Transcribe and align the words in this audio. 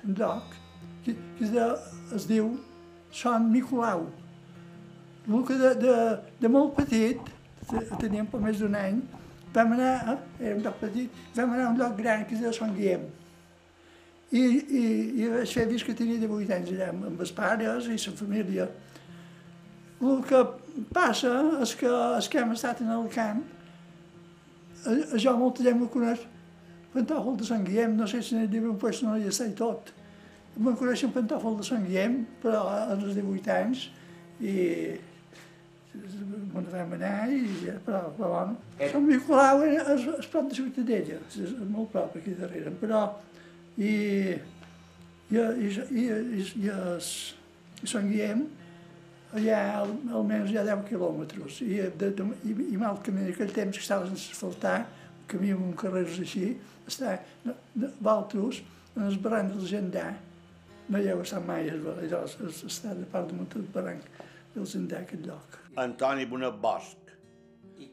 un 0.05 0.15
doc, 0.18 0.43
que, 1.05 1.12
que 1.38 1.45
es, 1.46 1.51
de, 1.55 1.65
es 2.18 2.24
diu 2.30 2.45
Sant 3.15 3.45
Nicolau. 3.52 4.01
El 5.29 5.43
que 5.46 5.55
de, 5.62 5.70
de, 5.84 5.95
de 6.43 6.48
molt 6.52 6.70
petit, 6.77 7.18
teníem 8.02 8.27
per 8.29 8.41
més 8.43 8.57
d'un 8.60 8.74
any, 8.79 8.96
vam 9.55 9.68
anar, 9.79 9.95
eh, 10.16 10.20
era 10.43 10.55
un 10.59 10.62
lloc 10.66 10.77
petit, 10.82 11.09
vam 11.38 11.51
anar 11.55 11.65
a 11.68 11.70
un 11.73 11.79
lloc 11.80 11.93
gran 12.02 12.20
que 12.27 12.34
es 12.34 12.41
deia 12.45 12.59
Sant 12.59 12.74
Guillem. 12.77 13.05
I, 14.29 14.40
i, 14.40 14.82
i 15.23 15.29
vaig 15.32 15.52
fer 15.57 15.65
fins 15.71 15.84
que 15.87 15.95
tenia 15.96 16.21
18 16.21 16.57
anys 16.59 16.73
allà 16.74 16.88
amb, 16.93 17.21
els 17.24 17.32
pares 17.32 17.87
i 17.88 17.96
la 17.96 18.16
família. 18.18 18.66
El 19.98 20.18
que 20.29 20.43
passa 20.95 21.32
és 21.65 21.73
que 21.79 21.88
els 21.90 22.29
que 22.30 22.43
hem 22.43 22.52
estat 22.54 22.82
en 22.85 22.90
el 22.95 23.09
camp, 23.15 23.40
eh, 24.85 24.98
jo 25.16 25.32
molta 25.38 25.65
gent 25.65 25.80
me 25.80 25.88
coneix 25.93 26.26
Pantòfol 26.93 27.37
de 27.37 27.45
Sant 27.45 27.65
Guillem, 27.66 27.96
no 27.98 28.07
sé 28.09 28.23
si 28.24 28.35
n'hi 28.35 28.46
havia 28.46 28.65
un 28.65 28.76
lloc 28.80 29.02
no 29.04 29.16
hi 29.16 29.26
està 29.29 29.46
i 29.48 29.54
tot. 29.57 29.93
Me'n 30.59 30.76
coneixen 30.76 31.13
Pantòfol 31.15 31.59
de 31.59 31.66
Sant 31.66 31.85
Guillem, 31.87 32.23
però 32.42 32.63
als 32.68 33.04
18 33.15 33.52
anys, 33.54 33.88
i 34.40 34.54
me'n 36.52 36.68
vam 36.73 36.95
anar 36.96 37.29
i 37.32 37.42
ja, 37.63 37.74
però, 37.85 38.04
però 38.16 38.30
bueno. 38.32 38.57
Sant 38.92 39.07
Nicolau 39.09 39.65
és, 39.66 40.07
és 40.18 40.29
prop 40.32 40.48
de 40.51 40.59
Ciutadella, 40.59 41.18
és, 41.29 41.38
és 41.45 41.54
molt 41.68 41.92
prop 41.95 42.16
aquí 42.18 42.35
darrere, 42.38 42.73
però 42.80 43.07
i, 43.79 43.90
i, 45.30 45.38
i, 45.38 45.38
i, 45.38 46.04
i, 46.04 46.46
i, 46.65 46.71
es, 46.74 47.10
i 47.82 47.90
Sant 47.90 48.09
Guillem 48.10 48.46
allà 49.38 49.59
al, 49.82 49.93
almenys 50.18 50.52
hi 50.52 50.59
ha 50.59 50.65
10 50.66 50.87
quilòmetres. 50.88 51.60
I, 51.65 51.82
de, 52.01 52.10
de, 52.16 52.26
i, 52.48 52.54
i 52.73 52.80
mal 52.80 52.98
camí 53.04 53.29
aquell 53.29 53.52
temps 53.54 53.76
que 53.76 53.85
estava 53.85 54.09
sense 54.09 54.32
asfaltar 54.32 54.80
camí 55.29 55.52
amb 55.52 55.66
un 55.68 55.76
carrers 55.79 56.18
així 56.23 56.54
està 56.88 57.18
Valtros 58.01 58.62
en 58.96 59.04
el 59.07 59.18
barranc 59.23 59.52
del 59.54 59.68
Gendà 59.68 60.09
no 60.88 61.01
hi 61.01 61.10
heu 61.13 61.20
estat 61.20 61.45
mai 61.45 61.68
allò 61.68 62.23
està 62.24 62.95
de 62.96 63.07
part 63.13 63.29
de 63.29 63.37
munt 63.37 63.51
del 63.52 63.66
barranc 63.74 64.06
del 64.54 64.66
Gendà 64.66 65.03
aquest 65.04 65.26
lloc. 65.28 65.59
Antoni 65.78 66.25
Bonet 66.26 66.56
Bosch, 66.62 67.12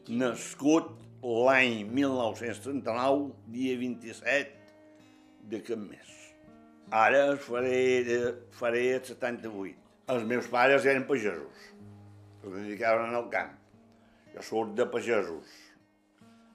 nascut 0.08 0.88
l'any 1.20 1.84
1939, 1.92 3.28
dia 3.52 3.76
27 3.78 4.55
d'aquest 5.50 5.82
mes. 5.82 6.16
Ara 6.94 7.36
faré, 7.42 7.78
faré 8.54 8.82
el 8.94 9.04
78. 9.04 9.74
Els 10.14 10.26
meus 10.30 10.46
pares 10.46 10.84
eren 10.86 11.06
pagesos, 11.06 11.62
es 12.44 12.52
dedicaven 12.52 13.14
al 13.18 13.30
camp. 13.32 13.56
Jo 14.34 14.44
sóc 14.46 14.74
de 14.78 14.86
pagesos. 14.92 15.54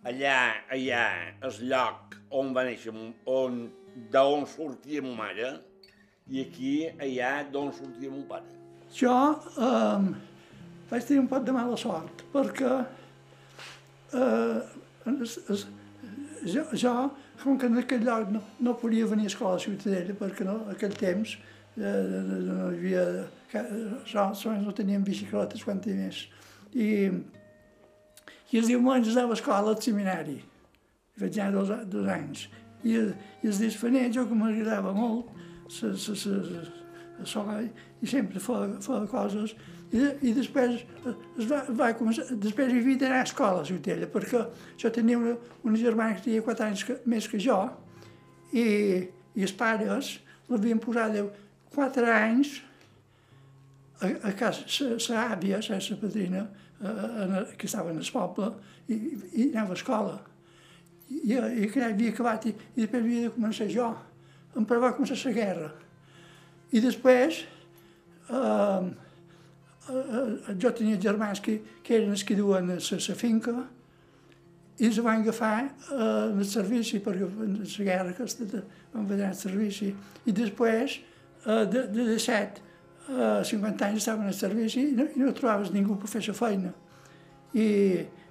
Allà, 0.08 0.38
allà, 0.72 1.04
el 1.46 1.58
lloc 1.70 2.16
on 2.40 2.54
va 2.56 2.64
néixer, 2.66 2.94
on, 3.30 3.60
d'on 4.14 4.48
sortia 4.50 5.04
ma 5.04 5.12
mare, 5.20 5.52
i 6.32 6.46
aquí, 6.46 6.74
allà, 6.96 7.34
d'on 7.52 7.74
sortia 7.76 8.10
mon 8.10 8.24
pare. 8.30 8.56
Jo, 8.96 9.18
eh, 9.68 10.08
vaig 10.90 11.06
tenir 11.08 11.22
un 11.26 11.30
pot 11.32 11.44
de 11.48 11.56
mala 11.56 11.78
sort, 11.80 12.24
perquè 12.32 12.72
eh, 14.16 14.58
es, 15.12 15.38
es, 15.52 15.68
jo, 16.46 16.66
jo, 16.72 16.96
com 17.44 17.58
que 17.58 17.68
en 17.70 17.80
aquell 17.82 18.04
lloc 18.06 18.30
no, 18.34 18.42
no 18.60 18.76
podia 18.80 19.08
venir 19.10 19.28
a 19.28 19.32
escola 19.32 19.58
a 19.58 19.64
Ciutadella, 19.64 20.16
perquè 20.18 20.46
no, 20.48 20.58
aquell 20.74 20.96
temps 20.98 21.38
eh, 21.78 22.08
no 22.48 22.72
hi 22.72 22.80
havia... 22.80 23.06
Sols 24.08 24.46
no 24.64 24.72
teníem 24.76 25.04
bicicletes 25.04 25.66
quan 25.68 25.82
més. 25.86 26.24
I, 26.72 26.88
i 28.52 28.60
els 28.62 28.70
diumenges 28.72 29.18
anava 29.18 29.36
a 29.36 29.40
escola 29.40 29.74
al 29.74 29.82
seminari. 29.84 30.38
Vaig 31.20 31.40
anar 31.40 31.58
dos, 31.58 31.74
dos 31.92 32.08
anys. 32.08 32.48
I, 32.84 32.96
i 33.44 33.50
els 33.50 33.60
disfanets, 33.62 34.16
jo 34.16 34.26
que 34.30 34.38
m'agradava 34.38 34.94
molt, 34.96 35.34
se, 35.70 35.92
se, 35.98 36.16
se, 36.16 36.38
se, 36.48 37.28
se, 37.34 37.44
i 38.02 38.10
sempre 38.10 38.42
feia, 38.42 38.80
feia 38.82 39.08
coses 39.12 39.54
i, 39.92 40.02
i 40.30 40.34
després 40.36 40.82
es 41.12 41.48
va, 41.50 41.62
va 41.76 41.92
començar, 42.00 42.26
després 42.32 42.72
hi 42.72 42.80
havia 42.80 43.02
d'anar 43.04 43.22
a 43.22 43.28
escola 43.28 43.62
a 43.64 43.68
Ciutella, 43.68 44.08
perquè 44.12 44.44
jo 44.80 44.92
tenia 44.96 45.20
una, 45.20 45.36
una 45.68 45.80
germana 45.80 46.16
que 46.16 46.26
tenia 46.30 46.46
4 46.48 46.68
anys 46.70 46.86
que, 46.88 46.98
més 47.12 47.28
que 47.28 47.40
jo, 47.42 47.60
i, 48.52 48.66
i 49.36 49.48
els 49.48 49.56
pares 49.56 50.18
l'havien 50.52 50.80
posat 50.84 51.16
de 51.16 51.26
4 51.76 52.12
anys 52.16 52.58
a, 54.02 54.10
a 54.30 54.34
casa 54.38 54.66
sa 55.00 55.28
àvia, 55.36 55.62
sa, 55.64 55.80
sa 55.84 56.00
padrina, 56.00 56.48
a, 56.82 56.90
a, 56.90 57.44
que 57.58 57.68
estava 57.70 57.92
en 57.92 58.02
el 58.02 58.12
poble, 58.14 58.52
i, 58.90 58.98
i 59.36 59.50
anava 59.52 59.76
a 59.76 59.80
escola. 59.80 60.18
I, 61.12 61.36
i 61.36 61.70
que 61.72 61.84
havia 61.84 62.16
acabat, 62.16 62.48
i, 62.48 62.56
i 62.76 62.84
després 62.86 63.04
havia 63.04 63.28
de 63.28 63.36
començar 63.36 63.70
jo. 63.72 63.92
Però 64.56 64.82
va 64.84 64.96
començar 64.96 65.20
la 65.28 65.36
guerra. 65.36 65.70
I 66.72 66.82
després, 66.84 67.44
eh, 68.32 68.36
eh, 68.36 69.11
jo 69.88 70.72
tenia 70.72 71.00
germans 71.02 71.42
que, 71.42 71.58
que 71.84 71.96
eren 71.98 72.12
els 72.14 72.24
que 72.24 72.36
duen 72.38 72.70
la, 72.70 72.78
la 72.78 73.16
finca 73.18 73.54
i 74.82 74.88
els 74.88 75.00
van 75.04 75.22
agafar 75.22 75.56
eh, 75.66 75.96
en 76.32 76.42
el 76.42 76.48
servici, 76.50 77.00
perquè 77.04 77.26
en 77.46 77.58
la 77.62 77.86
guerra 77.86 78.14
aquesta 78.14 78.46
van 78.94 79.08
vedre 79.10 79.28
el 79.30 79.38
servici. 79.38 79.92
I 80.26 80.34
després, 80.34 81.00
eh, 81.46 81.66
de, 81.70 81.86
de 81.94 82.06
17 82.14 82.70
a 83.12 83.42
50 83.46 83.88
anys 83.88 84.02
estaven 84.02 84.30
al 84.30 84.38
servici 84.38 84.86
i 84.88 84.96
no, 84.98 85.06
i 85.10 85.22
no 85.22 85.34
trobaves 85.38 85.74
ningú 85.74 85.98
per 86.00 86.10
fer 86.10 86.24
la 86.28 86.38
feina. 86.38 86.72
I, 87.54 87.68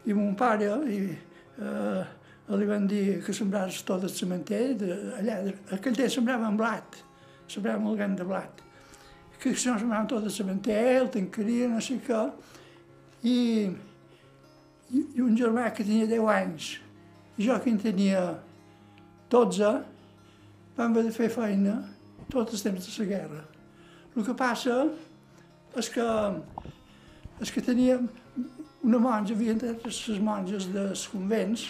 i 0.07 0.17
mon 0.17 0.33
pare 0.39 0.73
i, 0.91 1.03
eh, 1.61 2.03
li 2.51 2.67
van 2.67 2.89
dir 2.91 3.21
que 3.23 3.35
sembraves 3.37 3.83
tot 3.87 4.07
el 4.09 4.15
cementer, 4.15 4.65
de, 4.81 4.97
allà, 5.21 5.39
aquell 5.77 5.99
temps 5.99 6.19
sembraven 6.19 6.59
blat, 6.59 6.99
sembraven 7.51 7.87
molt 7.87 8.01
gran 8.01 8.19
de 8.19 8.27
blat 8.27 8.67
toda 9.41 10.07
todas 10.07 10.41
a 10.41 10.45
el 11.01 11.09
tancaria, 11.09 11.69
no 11.69 11.81
sei 11.81 11.99
què, 12.05 12.31
i, 13.23 13.71
i, 14.91 15.01
i 15.17 15.21
un 15.23 15.37
germà 15.37 15.71
que 15.73 15.85
tenia 15.85 16.07
10 16.07 16.29
anys, 16.29 16.81
i 17.39 17.47
jo 17.47 17.57
que 17.61 17.71
en 17.71 17.79
tenia 17.81 18.21
12, 19.31 19.71
vam 20.77 20.93
haver 20.93 21.05
de 21.09 21.13
fer 21.13 21.31
feina 21.33 21.79
tots 22.29 22.53
els 22.53 22.63
temps 22.63 22.87
de 22.87 23.05
la 23.05 23.09
guerra. 23.09 23.45
El 24.17 24.27
que 24.27 24.35
passa 24.35 24.77
és 25.79 25.89
que, 25.89 26.07
és 27.41 27.51
que 27.51 27.65
teníem 27.65 28.09
una 28.83 28.99
monja, 28.99 29.35
havia 29.35 29.53
entrat 29.53 29.85
les 29.85 30.21
monges 30.21 30.69
dels 30.73 31.07
convents, 31.09 31.67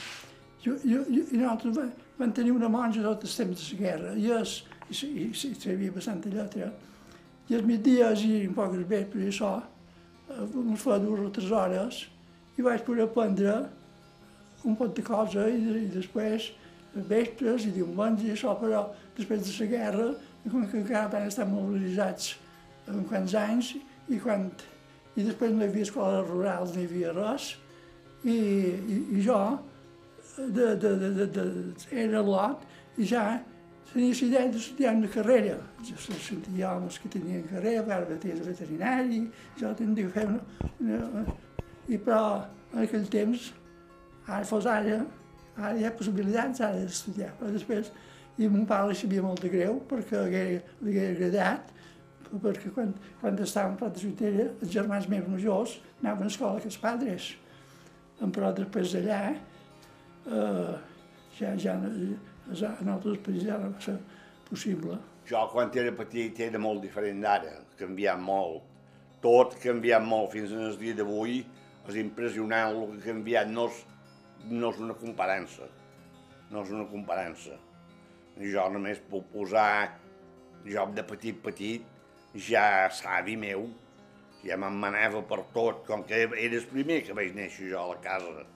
i, 0.65 0.69
i, 0.69 0.95
i 0.97 1.39
nosaltres 1.39 1.77
vam, 1.77 1.91
vam 2.19 2.33
tenir 2.33 2.53
una 2.53 2.69
monja 2.69 3.03
tot 3.03 3.25
el 3.25 3.35
temps 3.37 3.63
de 3.63 3.77
la 3.77 3.81
guerra, 3.81 4.15
i, 4.15 4.31
és, 4.41 4.63
i, 4.91 4.95
i, 5.07 5.27
i, 5.31 5.51
i 5.51 5.59
sabia 5.59 5.95
bastanta 5.95 6.33
lletra, 6.33 6.61
i 6.61 6.65
els 6.65 6.71
migdies 6.71 6.71
i 6.71 6.71
un 6.71 6.71
poc 6.71 6.71
vespre 6.71 6.87
i 6.87 6.90
això, 9.27 9.53
ens 10.31 10.83
fa 10.83 10.99
dues 11.03 11.27
o 11.27 11.31
tres 11.35 11.51
hores, 11.51 12.01
i 12.59 12.63
vaig 12.63 12.83
poder 12.87 13.07
aprendre 13.09 13.57
un 14.65 14.77
pot 14.77 14.93
de 14.95 15.03
cosa 15.03 15.47
i, 15.49 15.61
i 15.83 15.87
després 15.91 16.51
vespres 16.95 17.67
i 17.67 17.73
diumenges 17.75 18.27
i 18.27 18.35
això, 18.35 18.55
però 18.61 18.85
després 19.17 19.43
de 19.47 19.57
la 19.63 19.71
guerra, 19.71 20.11
com 20.51 20.67
que 20.67 20.79
encara 20.81 21.09
van 21.13 21.29
estar 21.29 21.47
mobilitzats 21.49 22.35
en 22.91 23.05
quants 23.09 23.35
anys 23.39 23.75
i, 24.09 24.19
quan, 24.19 24.49
i 25.17 25.25
després 25.27 25.53
no 25.55 25.65
hi 25.65 25.71
havia 25.71 25.87
escoles 25.89 26.29
rurals, 26.29 26.75
no 26.75 26.85
havia 26.85 27.15
res, 27.17 27.53
i, 28.25 28.37
i, 28.37 28.97
i 29.17 29.23
jo 29.25 29.39
de, 30.37 30.75
de, 30.77 30.95
de, 30.97 31.11
de, 31.17 31.27
de, 31.27 31.47
era 31.93 32.23
lot 32.25 32.65
i 33.01 33.07
ja 33.09 33.25
idea 33.95 34.47
d'estudiar 34.49 34.95
una 34.95 35.09
carrera. 35.09 35.57
Jo 35.83 35.97
sentia 35.99 36.77
homes 36.77 36.99
que 36.99 37.09
tenien 37.09 37.43
carrera, 37.49 37.83
per 37.83 38.19
de 38.19 38.35
veterinari, 38.47 39.25
jo 39.59 39.73
tenia 39.75 40.09
fer 40.15 40.27
una, 40.27 40.41
una, 40.79 41.25
I 41.89 41.99
però 41.99 42.47
en 42.73 42.85
aquell 42.85 43.09
temps, 43.11 43.53
ara 44.27 44.45
fos 44.45 44.67
ara, 44.67 45.01
ara 45.57 45.75
hi 45.77 45.85
ha 45.85 45.91
possibilitats 45.91 46.61
ara 46.61 46.79
d'estudiar, 46.79 47.33
però 47.39 47.51
després 47.51 47.91
i 48.39 48.49
mon 48.49 48.65
pare 48.65 48.89
li 48.89 48.95
sabia 48.97 49.23
molt 49.23 49.43
de 49.43 49.51
greu 49.53 49.81
perquè 49.91 50.23
li 50.31 50.95
hagués 50.95 51.17
agradat, 51.17 51.73
perquè 52.31 52.71
quan, 52.73 52.95
quan 53.21 53.39
estàvem 53.43 53.75
a 53.75 53.81
Prat 53.81 53.99
de 53.99 54.47
els 54.47 54.71
germans 54.71 55.09
més 55.11 55.27
majors 55.27 55.81
anaven 56.01 56.29
a 56.29 56.31
escola 56.31 56.61
que 56.61 56.71
els 56.71 56.79
padres. 56.79 57.35
Però 58.21 58.53
després 58.55 58.95
d'allà, 58.95 59.35
eh, 60.31 60.75
ja, 61.41 61.57
ja, 61.57 61.75
en 62.51 62.91
altres 62.91 63.21
països 63.25 63.47
ja 63.47 63.59
va 63.63 63.71
ser 63.83 63.97
possible. 64.49 64.99
Jo, 65.31 65.45
quan 65.53 65.71
era 65.79 65.93
petit, 65.95 66.41
era 66.43 66.59
molt 66.59 66.83
diferent 66.83 67.23
d'ara, 67.23 67.53
canviat 67.79 68.19
molt. 68.19 68.67
Tot 69.23 69.55
canviat 69.63 70.03
molt 70.03 70.33
fins 70.35 70.53
al 70.57 70.77
dia 70.81 70.97
d'avui. 70.99 71.43
És 71.89 71.97
impressionant 71.97 72.75
el 72.75 72.83
que 72.91 72.99
ha 73.01 73.07
canviat, 73.09 73.49
no 73.51 73.67
és, 73.71 73.79
no 74.51 74.71
és 74.71 74.81
una 74.83 74.95
comparança. 74.95 75.69
No 76.51 76.65
és 76.65 76.73
una 76.75 76.87
comparança. 76.91 77.57
Jo 78.41 78.67
només 78.73 79.01
puc 79.11 79.27
posar, 79.33 79.91
jo 80.67 80.87
de 80.97 81.05
petit 81.09 81.39
petit, 81.43 81.87
ja 82.49 82.89
savi 82.95 83.37
meu, 83.37 83.67
ja 84.45 84.57
me'n 84.61 84.77
manava 84.81 85.23
per 85.29 85.43
tot, 85.55 85.85
com 85.87 86.05
que 86.09 86.25
era 86.25 86.41
el 86.47 86.67
primer 86.71 87.01
que 87.07 87.17
vaig 87.17 87.35
néixer 87.37 87.71
jo 87.73 87.81
a 87.81 87.89
la 87.93 88.01
casa. 88.05 88.47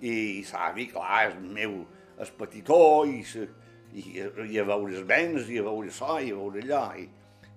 I, 0.00 0.12
i 0.40 0.44
savi, 0.48 0.88
clar, 0.90 1.28
és 1.30 1.38
meu, 1.42 1.82
és 2.20 2.34
petitó, 2.38 3.04
i, 3.08 3.22
se, 3.24 3.46
i, 3.94 4.04
i 4.20 4.60
a 4.60 4.66
veure 4.68 4.92
els 4.92 5.06
vents, 5.08 5.48
i 5.48 5.60
a 5.60 5.66
veure 5.68 5.88
això, 5.92 6.18
i 6.20 6.32
a 6.32 6.36
veure 6.38 6.62
allò. 6.66 6.84
I, 6.98 7.08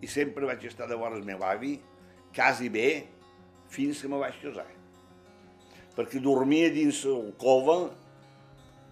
I 0.02 0.08
sempre 0.12 0.48
vaig 0.48 0.64
estar 0.68 0.88
de 0.88 0.98
vora 1.00 1.18
el 1.18 1.28
meu 1.28 1.44
avi, 1.44 1.76
quasi 2.36 2.70
bé, 2.70 2.90
fins 3.72 4.02
que 4.02 4.12
me 4.12 4.20
vaig 4.22 4.38
casar. 4.42 4.68
Perquè 5.96 6.20
dormia 6.20 6.70
dins 6.74 7.02
l'alcova, 7.08 7.78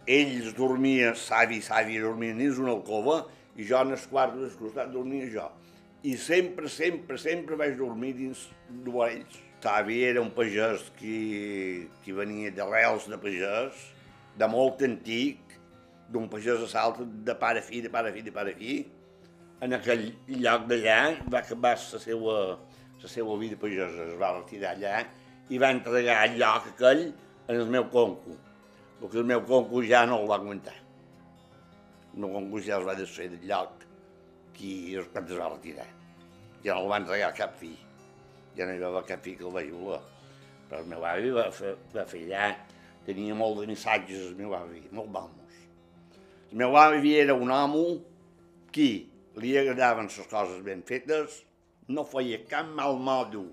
ells 0.07 0.53
dormia, 0.55 1.13
savi, 1.19 1.59
savi, 1.63 1.99
dormien 1.99 2.39
dins 2.39 2.59
una 2.59 2.73
alcova, 2.75 3.23
i 3.55 3.67
jo 3.67 3.79
en 3.83 3.93
el 3.93 4.05
quart 4.09 4.35
del 4.39 4.51
costat 4.59 4.91
dormia 4.93 5.27
jo. 5.31 5.49
I 6.03 6.17
sempre, 6.19 6.67
sempre, 6.71 7.17
sempre 7.19 7.59
vaig 7.59 7.77
dormir 7.79 8.13
dins 8.17 8.47
d'ells. 8.83 9.39
Savi 9.63 10.01
era 10.03 10.19
un 10.19 10.33
pagès 10.35 10.89
que, 10.99 11.87
que 12.03 12.15
venia 12.15 12.51
d'arrels 12.51 13.05
de 13.07 13.19
pagès, 13.21 13.77
de 14.35 14.49
molt 14.51 14.81
antic, 14.83 15.42
d'un 16.13 16.29
pagès 16.29 16.61
a 16.61 16.69
salt 16.69 17.01
de 17.25 17.33
pare 17.41 17.59
a 17.59 17.65
fi, 17.65 17.81
de 17.81 17.89
pare 17.89 18.11
a 18.11 18.13
fi, 18.13 18.21
de 18.21 18.31
pare 18.31 18.53
a 18.53 18.59
fi. 18.59 18.77
En 19.65 19.73
aquell 19.73 20.05
lloc 20.45 20.67
d'allà 20.69 20.99
va 21.33 21.41
acabar 21.41 21.73
la 21.79 21.99
seva, 22.05 22.37
la 23.01 23.09
seva 23.09 23.37
vida 23.41 23.57
pagesa, 23.59 24.07
es 24.11 24.17
va 24.19 24.33
retirar 24.37 24.75
allà 24.75 25.03
i 25.49 25.59
va 25.59 25.71
entregar 25.73 26.19
el 26.27 26.37
lloc 26.41 26.69
aquell 26.73 27.03
en 27.47 27.55
el 27.55 27.71
meu 27.71 27.87
conco, 27.91 28.37
perquè 29.01 29.19
el 29.21 29.27
meu 29.31 29.43
conco 29.47 29.81
ja 29.87 30.05
no 30.07 30.21
el 30.21 30.29
va 30.29 30.37
aguantar. 30.39 30.75
El 32.13 32.23
meu 32.23 32.35
conco 32.37 32.61
ja 32.63 32.77
es 32.79 32.87
va 32.87 32.95
desfer 32.99 33.29
del 33.33 33.47
lloc 33.49 33.83
que 34.53 34.73
es, 34.99 35.09
va 35.15 35.49
retirar. 35.55 35.89
Ja 36.63 36.75
no 36.75 36.85
el 36.85 36.91
va 36.91 37.01
entregar 37.01 37.33
cap 37.35 37.57
fill. 37.59 37.79
Ja 38.57 38.67
no 38.69 38.75
hi 38.75 38.83
va 38.83 38.91
haver 38.93 39.07
cap 39.09 39.23
fill 39.25 39.39
que 39.39 39.47
el 39.49 39.55
va 39.55 39.63
voler. 39.71 40.01
Però 40.69 40.81
el 40.83 40.91
meu 40.91 41.05
avi 41.05 41.33
va 41.35 41.49
fer, 41.51 41.73
va 41.95 42.05
fer 42.09 42.21
allà, 42.27 42.51
tenia 43.07 43.35
molt 43.35 43.59
de 43.59 43.71
missatges 43.73 44.29
el 44.29 44.37
meu 44.39 44.53
avi, 44.55 44.85
molt 44.91 45.11
bons. 45.11 45.42
El 46.53 46.59
meu 46.59 46.75
avi 46.77 47.15
era 47.17 47.33
un 47.33 47.49
home 47.49 47.79
que 48.69 48.85
li 49.41 49.55
agradaven 49.57 50.05
les 50.05 50.27
coses 50.29 50.59
ben 50.61 50.83
fetes, 50.85 51.39
no 51.89 52.03
feia 52.05 52.37
cap 52.51 52.67
mal 52.77 52.99
modo 53.01 53.47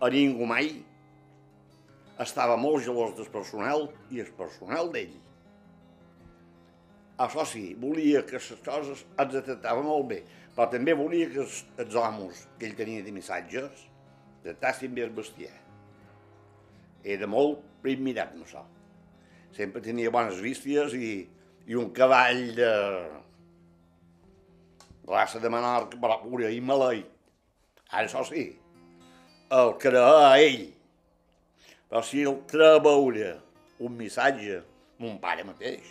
a 0.00 0.08
ningú 0.08 0.48
mai, 0.48 0.70
estava 2.24 2.56
molt 2.56 2.86
gelós 2.86 3.12
del 3.18 3.28
personal 3.34 3.84
i 4.08 4.24
el 4.24 4.32
personal 4.40 4.88
d'ell. 4.96 5.12
Això 7.26 7.44
sí, 7.52 7.66
volia 7.84 8.24
que 8.24 8.40
les 8.40 8.64
coses 8.70 9.04
es 9.04 9.36
tractava 9.36 9.84
molt 9.84 10.08
bé, 10.14 10.22
però 10.56 10.70
també 10.72 10.96
volia 10.96 11.28
que 11.28 11.44
els, 11.44 11.60
els 11.76 12.00
homes 12.06 12.46
que 12.56 12.70
ell 12.70 12.80
tenia 12.80 13.04
de 13.04 13.12
missatges 13.12 13.84
tractassin 14.48 14.96
bé 14.96 15.04
el 15.04 15.12
bestiar. 15.12 15.52
Era 17.04 17.28
molt 17.28 17.84
mirat 17.84 18.32
amb 18.32 18.48
això. 18.48 18.64
Sempre 19.52 19.84
tenia 19.84 20.08
bones 20.08 20.40
vísties 20.40 20.96
i, 20.96 21.14
i 21.66 21.76
un 21.80 21.90
cavall 21.96 22.42
de 22.56 22.70
raça 25.08 25.40
de 25.40 25.48
Menorca, 25.48 25.98
però 26.00 26.18
pura 26.22 26.50
i 26.52 26.60
maleït. 26.60 27.10
Ara, 27.90 28.06
això 28.06 28.24
sí, 28.28 28.46
el 29.54 29.74
creia 29.80 30.30
a 30.30 30.38
ell. 30.42 30.64
Però 31.88 32.02
si 32.04 32.24
el 32.24 32.40
creia 32.50 32.80
veure 32.84 33.34
un 33.84 33.96
missatge, 33.98 34.60
mon 35.00 35.18
pare 35.22 35.44
mateix, 35.46 35.86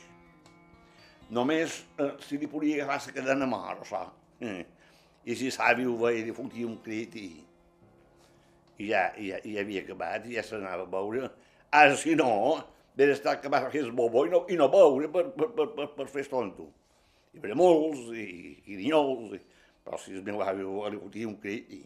només 1.34 1.81
eh, 1.98 2.12
si 2.25 2.40
li 2.42 2.50
podia 2.50 2.84
agafar 2.84 3.00
la 3.08 3.16
cadena 3.18 3.50
mà, 3.50 3.64
això. 3.74 4.04
Eh. 4.44 4.62
I 5.24 5.38
si 5.40 5.50
savi 5.56 5.86
ho 5.88 5.96
veia, 6.02 6.25
li 6.25 6.36
fotia 6.36 6.68
un 6.68 6.78
crit 6.84 7.16
i, 7.16 7.28
i 8.84 8.90
ja, 8.90 9.08
i 9.16 9.30
ja, 9.31 9.40
ja 9.40 9.62
havia 9.64 9.84
acabat, 9.86 10.28
i 10.28 10.36
ja 10.36 10.44
s'anava 10.44 10.84
a 10.84 10.92
veure. 10.92 11.30
Ara, 11.72 11.96
si 11.98 12.18
no, 12.20 12.34
d'estar 12.95 13.38
acabat 13.38 13.72
que 13.72 13.81
és 13.81 13.90
bobo 13.90 14.25
i 14.28 14.31
no, 14.34 14.44
i 14.50 14.60
no 14.60 14.69
veure 14.69 15.10
per, 15.10 15.28
per, 15.34 15.50
per, 15.57 15.68
per, 15.78 15.90
per 15.98 16.07
fer 16.12 16.28
tonto. 16.30 16.69
I 17.34 17.42
per 17.42 17.56
molts, 17.57 18.12
i, 18.13 18.54
i 18.69 18.78
dinyols, 18.78 19.34
i, 19.40 19.42
però 19.84 19.98
si 19.98 20.13
el 20.13 20.24
meu 20.24 20.44
avi 20.45 20.63
li 20.63 21.01
fotia 21.01 21.28
un 21.28 21.40
crit 21.42 21.74
i... 21.74 21.84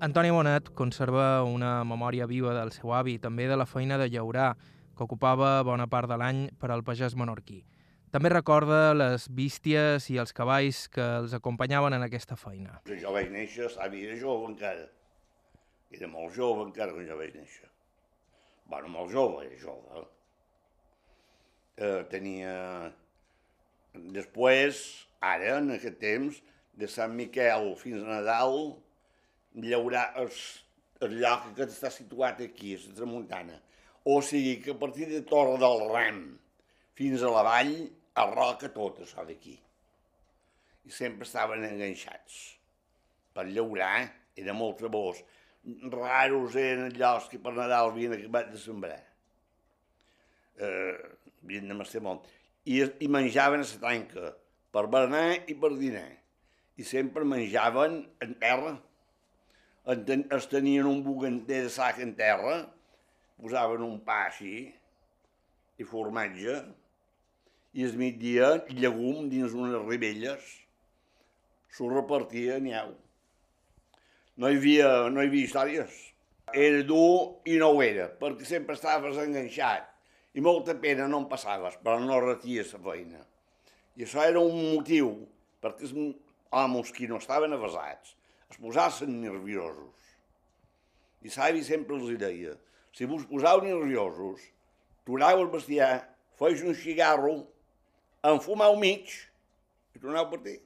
Antoni 0.00 0.30
Bonet 0.32 0.70
conserva 0.72 1.42
una 1.44 1.84
memòria 1.84 2.24
viva 2.24 2.54
del 2.56 2.70
seu 2.72 2.94
avi, 2.96 3.18
també 3.20 3.44
de 3.50 3.58
la 3.60 3.66
feina 3.68 3.98
de 4.00 4.06
llaurar, 4.08 4.54
que 5.00 5.06
ocupava 5.08 5.62
bona 5.64 5.86
part 5.88 6.10
de 6.10 6.16
l'any 6.20 6.40
per 6.60 6.68
al 6.74 6.84
pagès 6.84 7.14
menorquí. 7.16 7.62
També 8.12 8.28
recorda 8.28 8.92
les 8.92 9.28
bísties 9.32 10.10
i 10.12 10.18
els 10.20 10.34
cavalls 10.36 10.82
que 10.92 11.04
els 11.22 11.32
acompanyaven 11.36 11.94
en 11.96 12.04
aquesta 12.04 12.36
feina. 12.36 12.80
Jo 13.00 13.14
vaig 13.14 13.30
néixer, 13.32 13.70
savi, 13.72 14.02
era 14.04 14.18
jove 14.20 14.50
encara. 14.50 14.88
Era 15.96 16.10
molt 16.10 16.34
jove 16.36 16.66
encara 16.66 16.92
quan 16.92 17.06
jo 17.08 17.16
vaig 17.16 17.32
néixer. 17.38 17.70
Bueno, 18.68 18.90
molt 18.92 19.14
jove, 19.14 19.46
era 19.46 19.60
jove. 19.62 20.04
Eh, 21.80 22.02
tenia... 22.12 22.52
Després, 24.14 24.84
ara, 25.26 25.56
en 25.56 25.72
aquest 25.78 25.96
temps, 26.02 26.42
de 26.78 26.90
Sant 26.90 27.16
Miquel 27.16 27.72
fins 27.80 28.04
a 28.04 28.10
Nadal, 28.18 28.60
llaurar 29.64 30.10
el, 30.20 30.28
el 31.06 31.16
lloc 31.22 31.48
que 31.56 31.66
està 31.66 31.90
situat 31.94 32.44
aquí, 32.44 32.76
a 32.76 32.84
la 32.84 33.00
tramuntana. 33.00 33.58
O 34.04 34.20
sigui 34.24 34.60
que 34.64 34.72
a 34.72 34.78
partir 34.78 35.08
de 35.10 35.20
Torre 35.28 35.58
del 35.60 35.82
Ram 35.90 36.20
fins 36.96 37.22
a 37.22 37.32
la 37.32 37.42
vall, 37.44 37.74
a 38.16 38.24
roca 38.30 38.70
tot 38.72 39.02
això 39.04 39.24
d'aquí. 39.26 39.54
I 40.84 40.90
sempre 40.92 41.28
estaven 41.28 41.64
enganxats. 41.68 42.38
Per 43.36 43.46
llaurar 43.48 44.08
era 44.36 44.56
molt 44.56 44.80
trebós. 44.80 45.20
Raros 45.92 46.56
eren 46.56 46.92
llocs 46.96 47.28
que 47.30 47.38
per 47.38 47.52
Nadal 47.56 47.92
havien 47.92 48.16
acabat 48.16 48.50
de 48.52 48.60
sembrar. 48.60 49.00
Eh, 50.60 50.96
havien 51.42 51.68
de 51.68 51.76
mestre 51.76 52.02
molt. 52.04 52.28
I, 52.64 52.82
I 53.04 53.08
menjaven 53.08 53.64
a 53.64 53.68
la 53.68 53.80
tanca, 53.84 54.32
per 54.72 54.86
berenar 54.92 55.26
i 55.48 55.56
per 55.56 55.74
dinar. 55.76 56.08
I 56.80 56.84
sempre 56.88 57.24
menjaven 57.28 58.00
en 58.24 58.36
terra 58.40 58.78
ten, 60.06 60.26
es 60.30 60.48
tenien 60.48 60.86
un 60.86 61.02
buganter 61.04 61.64
de 61.64 61.72
sac 61.72 61.98
en 62.00 62.14
terra, 62.16 62.62
posaven 63.40 63.84
un 63.86 63.98
pa 64.06 64.26
així, 64.28 64.70
i 65.80 65.86
formatge, 65.88 66.56
i 67.72 67.86
es 67.86 67.94
migdia 67.96 68.50
llegum 68.70 69.28
dins 69.32 69.54
unes 69.56 69.80
ribelles, 69.86 70.44
s'ho 71.70 71.88
repartia 71.92 72.58
nyau. 72.62 72.92
No 74.40 74.50
hi 74.50 74.58
havia, 74.58 74.90
no 75.12 75.22
hi 75.22 75.30
havia 75.30 75.48
històries. 75.48 75.98
Era 76.50 76.82
dur 76.86 77.42
i 77.46 77.58
no 77.62 77.70
ho 77.74 77.82
era, 77.84 78.08
perquè 78.20 78.46
sempre 78.48 78.74
estaves 78.74 79.18
enganxat, 79.22 79.86
i 80.34 80.42
molta 80.42 80.74
pena 80.78 81.06
no 81.10 81.22
en 81.22 81.28
passaves, 81.30 81.76
però 81.82 81.98
no 82.02 82.18
reties 82.24 82.74
la 82.74 82.82
feina. 82.86 83.22
I 83.98 84.06
això 84.06 84.24
era 84.26 84.42
un 84.42 84.56
motiu, 84.74 85.12
perquè 85.62 85.86
els 85.86 85.94
homes 86.50 86.90
que 86.96 87.06
no 87.10 87.18
estaven 87.22 87.54
avasats 87.54 88.16
es 88.50 88.58
posassin 88.58 89.20
nerviosos. 89.22 90.10
I 91.22 91.30
Savi 91.30 91.62
sempre 91.62 91.96
els 91.98 92.10
deia, 92.18 92.56
si 92.92 93.06
vos 93.06 93.26
posau 93.28 93.62
nerviosos, 93.64 94.42
tornau 95.06 95.44
el 95.44 95.50
bestiar, 95.52 96.08
feis 96.38 96.62
un 96.62 96.74
cigarro, 96.74 97.44
enfumau 98.26 98.76
mig 98.80 99.12
i 99.94 100.02
tornau 100.02 100.28
per 100.30 100.40
ti. 100.44 100.56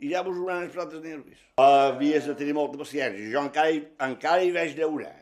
I 0.00 0.12
ja 0.14 0.22
vos 0.24 0.36
hauran 0.36 0.64
els 0.64 1.00
nervis. 1.04 1.40
Havies 1.60 2.28
de 2.30 2.34
tenir 2.34 2.54
molta 2.56 2.78
paciència. 2.80 3.26
Jo 3.32 3.42
encara, 3.44 3.74
encara 4.06 4.44
hi 4.44 4.52
vaig 4.54 4.76
llaurar. 4.78 5.16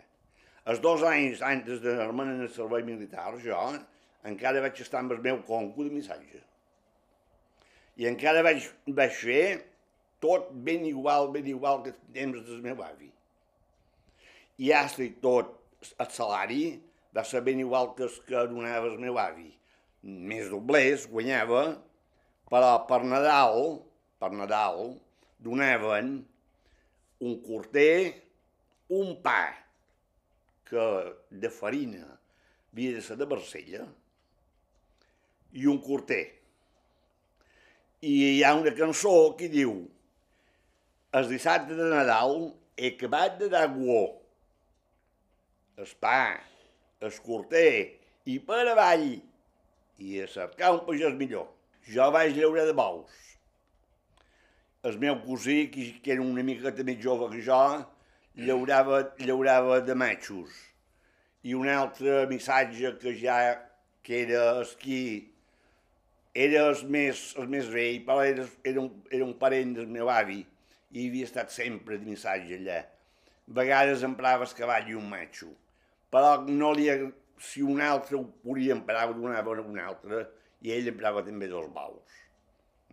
Els 0.69 0.83
dos 0.85 1.03
anys 1.03 1.41
antes 1.43 1.81
d'anar-me 1.83 2.27
en 2.29 2.45
el 2.45 2.51
servei 2.53 2.85
militar, 2.87 3.33
jo 3.43 3.57
encara 4.29 4.61
vaig 4.61 4.79
estar 4.83 5.01
amb 5.01 5.15
el 5.17 5.23
meu 5.25 5.41
conco 5.49 5.87
de 5.87 5.91
missatge. 5.95 6.43
I 7.99 8.07
encara 8.07 8.45
vaig, 8.47 8.69
vaig 8.87 9.15
fer 9.17 9.43
tot 10.23 10.53
ben 10.53 10.85
igual, 10.87 11.33
ben 11.35 11.47
igual 11.51 11.83
que 11.83 11.95
temps 12.15 12.45
del 12.47 12.61
meu 12.63 12.83
avi. 12.85 13.11
I 14.59 14.73
hasta 14.75 15.03
i 15.07 15.11
tot 15.23 15.58
el 15.87 16.11
salari 16.15 16.63
va 17.17 17.25
ser 17.25 17.43
ben 17.47 17.61
igual 17.61 17.95
que 17.97 18.07
el 18.07 18.17
que 18.27 18.47
donava 18.51 18.91
el 18.91 18.99
meu 19.03 19.19
avi. 19.19 19.51
Més 20.03 20.49
doblers, 20.51 21.09
guanyava, 21.11 21.63
però 22.51 22.73
per 22.89 23.03
Nadal, 23.05 23.79
per 24.21 24.31
Nadal, 24.33 24.95
donaven 25.43 26.13
un 27.21 27.39
corter, 27.43 28.15
un 28.95 29.17
pa, 29.23 29.43
que 30.69 30.85
de 31.31 31.51
farina 31.51 32.05
havia 32.73 32.95
de 32.95 33.03
ser 33.03 33.17
de 33.19 33.27
Barcella, 33.27 33.87
i 35.53 35.67
un 35.67 35.81
corter. 35.83 36.25
i 37.99 38.13
hi 38.37 38.43
ha 38.47 38.53
una 38.55 38.71
cançó 38.79 39.13
que 39.39 39.49
diu 39.51 39.73
el 41.19 41.25
dissabte 41.27 41.75
de 41.75 41.87
Nadal 41.91 42.53
he 42.77 42.93
acabat 42.93 43.39
de 43.41 43.49
dar 43.51 43.65
guó. 43.73 44.03
Es 45.79 45.93
pa, 45.95 46.35
es 47.07 47.21
corter 47.23 47.99
i 48.27 48.41
per 48.43 48.65
avall 48.67 49.05
i 50.03 50.17
a 50.19 50.25
cercar 50.33 50.73
un 50.75 50.81
pagès 50.89 51.15
millor. 51.21 51.45
Jo 51.87 52.09
vaig 52.15 52.35
llaurar 52.35 52.65
de 52.67 52.75
bous. 52.81 53.13
El 54.89 54.99
meu 54.99 55.21
cosí, 55.23 55.69
que, 55.71 55.85
era 56.15 56.25
una 56.25 56.43
miqueta 56.49 56.87
més 56.89 56.99
jove 57.05 57.29
que 57.31 57.45
jo, 57.47 57.61
llaurava, 58.49 58.99
llaurava 59.23 59.79
de 59.87 59.95
matxos. 60.03 60.57
I 61.47 61.55
un 61.55 61.71
altre 61.71 62.25
missatge 62.33 62.97
que 62.99 63.15
ja 63.23 63.39
que 64.03 64.23
era 64.25 64.43
esquí 64.65 65.01
era 66.35 66.67
el 66.73 66.85
més, 66.91 67.23
el 67.39 67.47
més 67.55 67.71
vell, 67.71 68.03
però 68.07 68.27
era, 68.27 68.49
era, 68.67 68.83
un, 68.83 68.91
era 69.15 69.25
un 69.25 69.35
parent 69.39 69.79
del 69.79 69.87
meu 69.95 70.11
avi 70.11 70.41
i 70.91 71.07
havia 71.07 71.31
estat 71.31 71.55
sempre 71.55 72.03
de 72.03 72.11
missatge 72.11 72.59
allà. 72.59 72.83
A 72.83 73.57
vegades 73.63 74.05
emprava 74.07 74.47
el 74.51 74.59
cavall 74.59 74.91
i 74.91 74.99
un 74.99 75.07
matxo, 75.11 75.55
però 76.13 76.41
no 76.49 76.73
li, 76.77 76.89
si 77.39 77.63
un 77.63 77.81
altre 77.85 78.17
ho 78.17 78.25
podia 78.43 78.75
emprar, 78.75 79.07
donava 79.15 79.57
un 79.61 79.79
altre, 79.83 80.25
i 80.65 80.73
ell 80.75 80.91
emprava 80.91 81.23
també 81.27 81.49
dos 81.51 81.69
baus. 81.75 82.17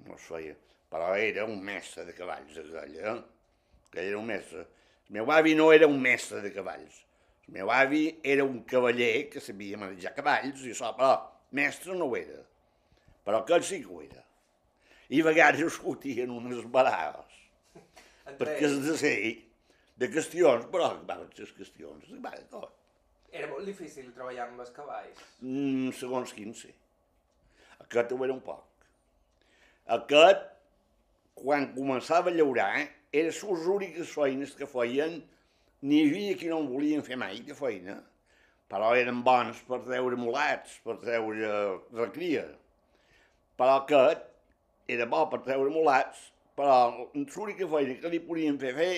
No 0.06 0.16
es 0.16 0.28
feia. 0.30 0.56
Però 0.92 1.14
era 1.18 1.46
un 1.50 1.64
mestre 1.66 2.06
de 2.06 2.14
cavalls, 2.16 2.60
aquell, 2.62 2.98
eh? 3.02 3.16
Que 3.92 4.04
era 4.06 4.20
un 4.20 4.28
mestre. 4.30 4.68
El 5.08 5.18
meu 5.18 5.32
avi 5.34 5.56
no 5.58 5.72
era 5.74 5.88
un 5.90 5.98
mestre 6.02 6.42
de 6.44 6.52
cavalls. 6.54 7.02
El 7.48 7.58
meu 7.58 7.72
avi 7.74 8.04
era 8.24 8.46
un 8.46 8.62
cavaller 8.70 9.30
que 9.32 9.42
sabia 9.42 9.80
manejar 9.82 10.14
cavalls, 10.16 10.62
i 10.66 10.76
això, 10.76 10.94
però 10.98 11.16
mestre 11.58 11.98
no 11.98 12.10
ho 12.10 12.16
era. 12.20 12.44
Però 13.26 13.42
aquell 13.42 13.66
sí 13.66 13.82
que 13.82 13.92
ho 13.92 14.04
era. 14.06 14.22
I 15.10 15.22
a 15.22 15.28
vegades 15.28 15.64
discutien 15.64 16.32
unes 16.34 16.64
barades. 16.74 17.42
Perquè 18.38 18.66
es 18.66 18.80
de 18.86 18.96
ser 18.98 19.18
de 20.02 20.10
qüestions, 20.12 20.66
però 20.72 20.94
van 21.08 21.28
ser 21.36 21.50
qüestions, 21.58 22.10
va 22.22 22.34
tot. 22.52 22.74
Era 23.36 23.50
molt 23.52 23.68
difícil 23.68 24.12
treballar 24.16 24.46
amb 24.48 24.62
els 24.64 24.72
cavalls. 24.76 25.24
Mm, 25.44 25.92
segons 26.00 26.32
quin, 26.36 26.54
sí. 26.56 26.70
Aquest 27.84 28.14
ho 28.16 28.20
era 28.24 28.34
un 28.34 28.42
poc. 28.46 28.64
Aquest, 29.96 30.46
quan 31.36 31.68
començava 31.76 32.32
a 32.32 32.36
llaurar, 32.36 32.86
era 33.12 33.28
les 33.28 33.68
úniques 33.76 34.14
feines 34.16 34.56
que 34.56 34.70
feien, 34.72 35.20
n'hi 35.84 36.00
havia 36.06 36.38
qui 36.40 36.52
no 36.52 36.62
en 36.64 36.70
volien 36.72 37.04
fer 37.04 37.20
mai 37.20 37.42
de 37.46 37.58
feina, 37.58 37.98
però 38.72 38.94
eren 38.98 39.20
bons 39.28 39.60
per 39.68 39.82
treure 39.84 40.18
mulats, 40.20 40.80
per 40.88 40.96
treure 41.04 41.52
recria. 42.00 42.48
Però 43.60 43.82
aquest 43.82 44.24
era 44.96 45.10
bo 45.12 45.26
per 45.32 45.44
treure 45.44 45.76
mulats, 45.76 46.30
però 46.56 46.80
l'única 47.14 47.68
feina 47.76 48.00
que 48.00 48.16
li 48.16 48.24
podien 48.24 48.58
fer 48.64 48.72
fer, 48.80 48.94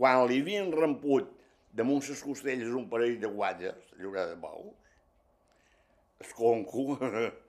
quan 0.00 0.24
li 0.30 0.40
havien 0.40 0.72
remput 0.72 1.37
damunt 1.72 2.04
les 2.08 2.22
costelles 2.22 2.74
un 2.74 2.88
parell 2.90 3.18
de 3.20 3.30
guatlles, 3.30 3.92
llaurar 3.98 4.28
de 4.30 4.36
bous, 4.40 4.74
el 6.20 6.34
conco. 6.34 6.98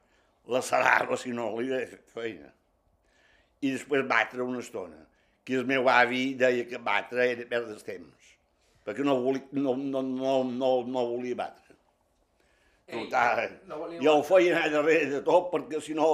La 0.49 0.63
sarava 0.65 1.17
si 1.19 1.29
no 1.29 1.51
li 1.59 1.69
fet 1.69 2.07
feina. 2.09 2.47
I 3.61 3.73
després 3.75 4.05
batre 4.09 4.41
una 4.41 4.63
estona, 4.63 5.03
que 5.45 5.59
el 5.59 5.67
meu 5.69 5.89
avi 5.91 6.33
deia 6.39 6.63
que 6.65 6.79
batre 6.81 7.27
era 7.35 7.45
perdre 7.51 7.75
el 7.75 7.83
temps, 7.85 8.31
perquè 8.87 9.05
no 9.05 9.19
volia, 9.21 9.45
no, 9.51 9.75
no, 9.77 10.01
no, 10.01 10.33
no, 10.47 10.69
no 10.87 11.03
volia 11.11 11.37
batre. 11.37 11.75
Ei, 12.87 13.03
Total, 13.03 13.59
no 13.69 13.81
volia 13.83 14.01
jo 14.01 14.15
el 14.15 14.25
feia 14.25 14.55
anar 14.55 14.71
darrere 14.73 15.11
de 15.11 15.21
tot, 15.27 15.51
perquè 15.51 15.83
si 15.85 15.93
no, 15.99 16.09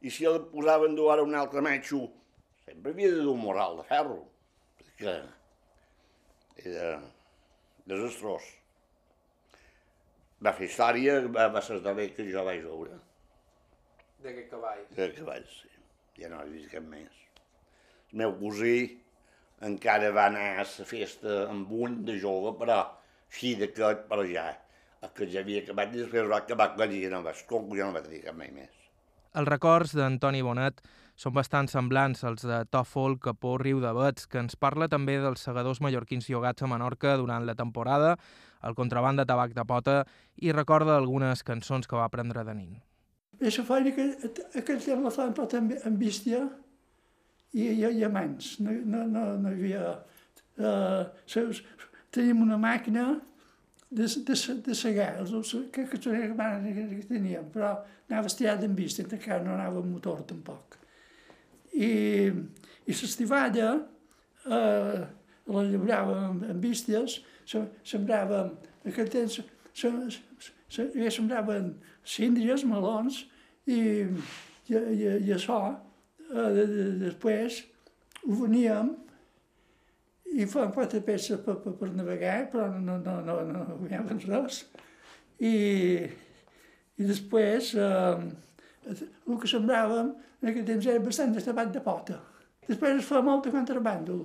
i 0.00 0.12
si 0.14 0.24
el 0.30 0.40
posaven 0.52 0.96
dur 0.96 1.10
ara 1.12 1.26
un 1.26 1.36
altre 1.36 1.60
matxo, 1.66 2.06
sempre 2.64 2.94
havia 2.94 3.10
de 3.12 3.26
dur 3.26 3.36
moral 3.36 3.82
de 3.82 3.88
ferro, 3.90 4.22
perquè 4.78 5.18
era 6.64 6.94
desastrós. 7.90 8.46
Va 10.44 10.52
fer 10.56 10.68
història, 10.68 11.20
va, 11.32 11.48
va 11.52 11.62
ser 11.64 11.78
el 11.80 12.14
que 12.16 12.26
jo 12.30 12.44
vaig 12.44 12.62
veure. 12.64 12.98
d'aquest 14.24 14.50
cavall. 14.50 14.82
De 14.96 15.08
cavalls, 15.18 15.54
sí. 15.62 15.70
Ja 16.18 16.30
no 16.32 16.40
he 16.42 16.50
vist 16.50 16.70
cap 16.72 16.84
més. 16.88 17.22
El 18.12 18.20
meu 18.22 18.34
cosí 18.40 18.76
encara 19.68 20.10
va 20.16 20.28
anar 20.30 20.44
a 20.60 20.64
la 20.64 20.86
festa 20.88 21.44
amb 21.50 21.72
un 21.72 22.04
de 22.04 22.18
jove, 22.20 22.54
però 22.60 22.78
així 23.30 23.54
d'aquest, 23.60 24.06
però 24.08 24.24
ja, 24.28 24.46
el 25.02 25.12
que 25.16 25.28
ja 25.30 25.42
havia 25.44 25.62
acabat, 25.64 25.92
i 25.92 26.04
després 26.04 26.30
va 26.30 26.40
acabar 26.40 26.88
i 26.90 27.04
ja 27.04 27.12
no 27.12 27.22
va, 27.26 27.34
com 27.48 27.68
ja 27.76 27.88
no 27.88 27.96
va 27.96 28.04
tenir 28.04 28.22
cap 28.24 28.36
mai 28.38 28.50
més. 28.54 28.72
Els 29.34 29.50
records 29.50 29.96
d'Antoni 29.98 30.42
Bonet 30.46 30.80
són 31.14 31.34
bastant 31.34 31.68
semblants 31.70 32.24
als 32.26 32.42
de 32.46 32.60
Tòfol, 32.74 33.18
Capó, 33.22 33.54
Riu 33.60 33.80
de 33.82 33.92
Bets, 33.94 34.26
que 34.26 34.40
ens 34.42 34.56
parla 34.58 34.88
també 34.90 35.16
dels 35.22 35.44
segadors 35.46 35.80
mallorquins 35.84 36.26
llogats 36.30 36.64
a 36.64 36.70
Menorca 36.70 37.14
durant 37.20 37.46
la 37.46 37.54
temporada, 37.54 38.16
el 38.66 38.74
contraband 38.74 39.20
de 39.20 39.26
tabac 39.28 39.54
de 39.54 39.64
pota 39.68 40.00
i 40.42 40.52
recorda 40.52 40.96
algunes 40.96 41.44
cançons 41.46 41.86
que 41.86 41.96
va 41.96 42.08
aprendre 42.08 42.44
de 42.44 42.54
nin. 42.58 42.74
La 43.40 43.50
feina 43.50 43.92
que 43.94 44.08
aquell 44.60 44.82
però 45.34 45.46
també 45.50 45.78
amb 45.84 45.98
bístia 45.98 46.44
i, 47.52 47.68
i, 47.68 47.82
i 47.82 48.04
a 48.04 48.10
mans. 48.10 48.58
No, 48.60 48.74
no, 48.84 49.06
no, 49.06 49.26
no 49.38 49.52
hi 49.54 49.60
havia... 49.60 49.94
Uh, 50.54 51.08
seus, 51.26 51.64
teníem 52.14 52.42
una 52.44 52.54
màquina 52.62 53.08
de, 53.90 54.06
de, 54.06 54.36
de 54.66 54.74
segar, 54.74 55.16
que, 55.72 55.86
que, 55.90 55.98
que, 55.98 56.84
que 56.94 57.06
teníem, 57.08 57.48
però 57.50 57.72
anava 58.08 58.30
estirat 58.30 58.62
amb 58.62 58.78
bístia, 58.78 59.06
encara 59.06 59.42
no 59.42 59.54
anava 59.54 59.82
amb 59.82 59.90
motor 59.96 60.22
tampoc. 60.30 60.78
I, 61.74 61.90
i 62.86 62.94
l'estivalla 62.94 63.70
eh, 64.46 65.04
la 65.44 65.64
llauràvem 65.68 66.22
amb, 66.28 66.46
amb 66.54 66.62
bísties, 66.62 67.18
se, 67.48 67.60
sembràvem, 67.84 68.54
en 68.84 68.92
aquell 68.92 69.10
temps 69.12 69.38
se, 69.38 69.44
se, 69.74 69.90
se, 70.70 71.10
sembraven 71.12 71.74
síndries, 72.04 72.64
melons, 72.68 73.24
i, 73.66 73.78
i, 74.68 74.74
i, 74.74 75.08
i 75.28 75.34
això, 75.34 75.58
eh, 76.30 76.50
de, 76.58 76.66
de, 76.70 76.90
després 77.06 77.62
ho 78.24 78.38
veníem 78.44 78.94
i 80.34 80.46
fèiem 80.50 80.72
quatre 80.74 81.00
peces 81.04 81.40
per, 81.44 81.58
per, 81.62 81.74
per 81.78 81.90
navegar, 81.94 82.38
però 82.50 82.66
no, 82.72 82.98
no, 82.98 83.18
no, 83.22 83.38
no, 83.46 83.64
no 83.68 83.78
guanyàvem 83.78 84.22
res. 84.26 84.64
I, 85.38 85.54
i 86.98 87.06
després 87.06 87.74
eh, 87.78 88.24
el 88.90 89.38
que 89.40 89.50
sembràvem 89.50 90.12
en 90.44 90.50
aquell 90.50 90.64
temps 90.68 90.86
era 90.92 91.00
bastant 91.00 91.32
de 91.32 91.40
tabac 91.40 91.70
de 91.72 91.80
pota. 91.80 92.18
Després 92.68 92.98
es 93.00 93.06
fa 93.08 93.22
molt 93.24 93.46
de 93.46 93.52
contrabàndol. 93.54 94.24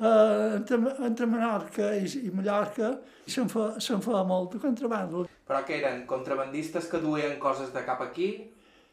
Uh, 0.00 0.54
entre, 0.56 0.78
entre 1.04 1.26
Menorca 1.28 1.90
i, 1.98 2.06
i 2.24 2.30
Mallorca 2.32 2.94
se'n 3.28 3.50
fa, 3.52 3.66
se 3.82 3.98
fa 4.00 4.22
molt 4.24 4.54
de 4.54 4.60
contrabàndol. 4.62 5.26
Però 5.50 5.60
que 5.66 5.76
eren 5.76 6.04
contrabandistes 6.08 6.86
que 6.88 7.02
duien 7.02 7.34
coses 7.42 7.74
de 7.74 7.82
cap 7.84 8.00
aquí 8.06 8.30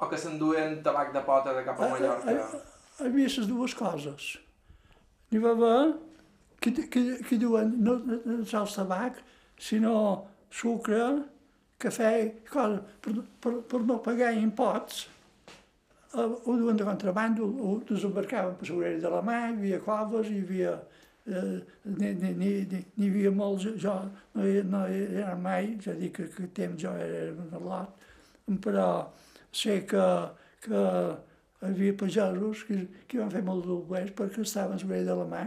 o 0.01 0.09
que 0.09 0.17
s'enduien 0.19 0.81
tabac 0.83 1.13
de 1.13 1.21
pota 1.29 1.53
de 1.55 1.63
cap 1.67 1.79
a 1.79 1.91
Mallorca? 1.93 2.35
Hi 2.97 3.05
havia 3.05 3.29
les 3.29 3.47
dues 3.47 3.77
coses. 3.77 4.33
N'hi 5.29 5.43
va 5.43 5.53
haver 5.53 5.79
que, 6.59 6.73
que, 6.89 7.03
que 7.21 7.37
duen 7.39 7.75
no, 7.85 7.99
no 8.01 8.39
sols 8.49 8.75
tabac, 8.79 9.21
sinó 9.61 9.93
sucre, 10.49 11.05
cafè, 11.77 12.11
coses, 12.49 12.81
per, 13.05 13.13
per, 13.45 13.53
per 13.69 13.85
no 13.85 14.01
pagar 14.03 14.33
imposts, 14.41 15.05
eh, 15.05 15.16
ho 16.15 16.55
duen 16.57 16.77
de 16.77 16.85
contraband, 16.87 17.39
ho, 17.39 17.73
desembarcaven 17.89 18.55
per 18.59 18.69
l'orella 18.69 19.01
de 19.03 19.09
la 19.15 19.21
mà, 19.21 19.37
hi 19.49 19.53
havia 19.57 19.79
coves, 19.83 20.29
hi 20.31 20.41
havia... 20.45 20.77
Eh, 21.27 21.59
n'hi 21.83 22.51
hi 22.71 23.07
havia 23.09 23.31
molts, 23.35 23.65
jo 23.83 23.93
no, 24.33 24.45
hi- 24.47 24.63
no 24.63 24.85
era 24.87 25.33
mai, 25.35 25.73
ja 25.83 25.91
dic 25.97 26.13
que, 26.15 26.27
que 26.31 26.47
temps 26.55 26.79
jo 26.81 26.93
era 26.95 27.33
un 27.35 27.65
lot, 27.67 28.05
però 28.63 28.85
sé 29.51 29.81
que, 29.89 30.05
que 30.63 30.83
hi 31.59 31.67
havia 31.71 31.97
pagesos 31.99 32.63
que, 32.69 32.77
que 33.07 33.19
van 33.19 33.33
fer 33.33 33.43
molt 33.43 33.65
d'obres 33.67 34.13
perquè 34.15 34.45
estaven 34.45 34.79
a 34.79 34.83
l'orella 34.85 35.09
de 35.11 35.17
la 35.19 35.27
mà 35.33 35.43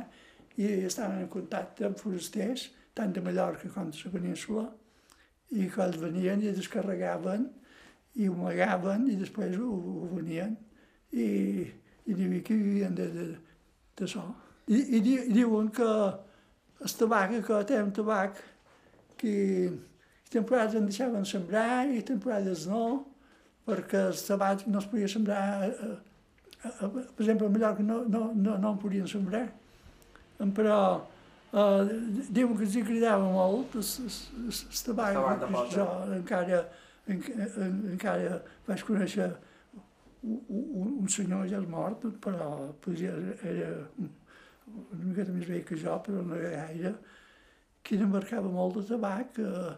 i 0.61 0.69
estaven 0.91 1.23
en 1.25 1.31
contacte 1.33 1.87
amb 1.89 1.97
forasters, 1.99 2.67
tant 2.95 3.15
de 3.17 3.23
Mallorca 3.25 3.71
com 3.73 3.89
de 3.89 4.05
la 4.05 4.13
península, 4.19 4.67
i 5.57 5.65
els 5.87 5.97
venien 6.03 6.43
i 6.45 6.53
descarregaven 6.55 7.49
i 8.15 8.29
ho 8.29 8.35
amagaven 8.35 9.07
i 9.11 9.19
després 9.21 9.57
ho, 9.59 9.69
ho 9.71 10.09
venien. 10.17 10.57
I, 11.13 11.27
i 12.07 12.15
havia 12.15 12.43
que 12.47 12.57
vivien 12.57 12.95
de, 12.95 13.07
de, 13.15 13.29
de 13.99 14.09
so. 14.11 14.25
I, 14.71 14.79
i, 14.79 15.01
di, 15.03 15.17
i 15.27 15.35
diuen 15.35 15.71
que 15.75 15.87
el 16.81 16.97
tabac, 16.99 17.37
que 17.47 17.83
un 17.83 17.93
tabac 17.93 18.43
que 19.21 19.73
temporades 20.31 20.75
en 20.79 20.87
deixaven 20.89 21.27
sembrar 21.29 21.89
i 21.91 22.03
temporades 22.07 22.67
no, 22.71 23.05
perquè 23.67 24.07
el 24.09 24.21
tabac 24.27 24.67
no 24.71 24.81
es 24.81 24.89
podia 24.89 25.09
sembrar, 25.11 25.67
eh, 25.67 25.73
eh, 26.65 26.71
eh, 26.71 26.89
per 26.89 27.25
exemple, 27.25 27.47
a 27.47 27.51
Mallorca 27.51 27.83
no, 27.83 28.03
no, 28.09 28.31
no, 28.35 28.59
no 28.59 28.73
en 28.73 28.79
podien 28.81 29.09
sembrar, 29.11 29.49
però 30.57 30.79
eh, 31.53 31.91
diuen 32.31 32.57
que 32.57 32.65
els 32.69 32.79
hi 32.79 32.85
cridava 32.87 33.27
molt 33.27 33.77
el, 33.77 33.85
el, 33.85 34.55
el 34.55 34.85
tabac, 34.87 35.19
tabac 35.19 35.43
de 35.45 35.65
jo 35.75 35.89
encara, 36.21 36.63
en, 37.11 37.23
en, 37.67 37.79
encara 37.95 38.41
vaig 38.67 38.85
conèixer 38.87 39.29
un, 40.23 40.41
un 41.01 41.09
senyor 41.09 41.49
ja 41.51 41.61
mort, 41.61 42.05
però 42.23 42.71
podria, 42.85 43.15
era 43.47 43.71
una 43.97 45.05
miqueta 45.05 45.33
més 45.35 45.49
vell 45.49 45.65
que 45.67 45.79
jo, 45.81 45.97
però 46.07 46.23
no 46.25 46.39
gaire, 46.41 46.95
que 47.83 47.99
embarcava 47.99 48.51
molt 48.53 48.79
de 48.79 48.87
tabac, 48.91 49.39
eh, 49.41 49.75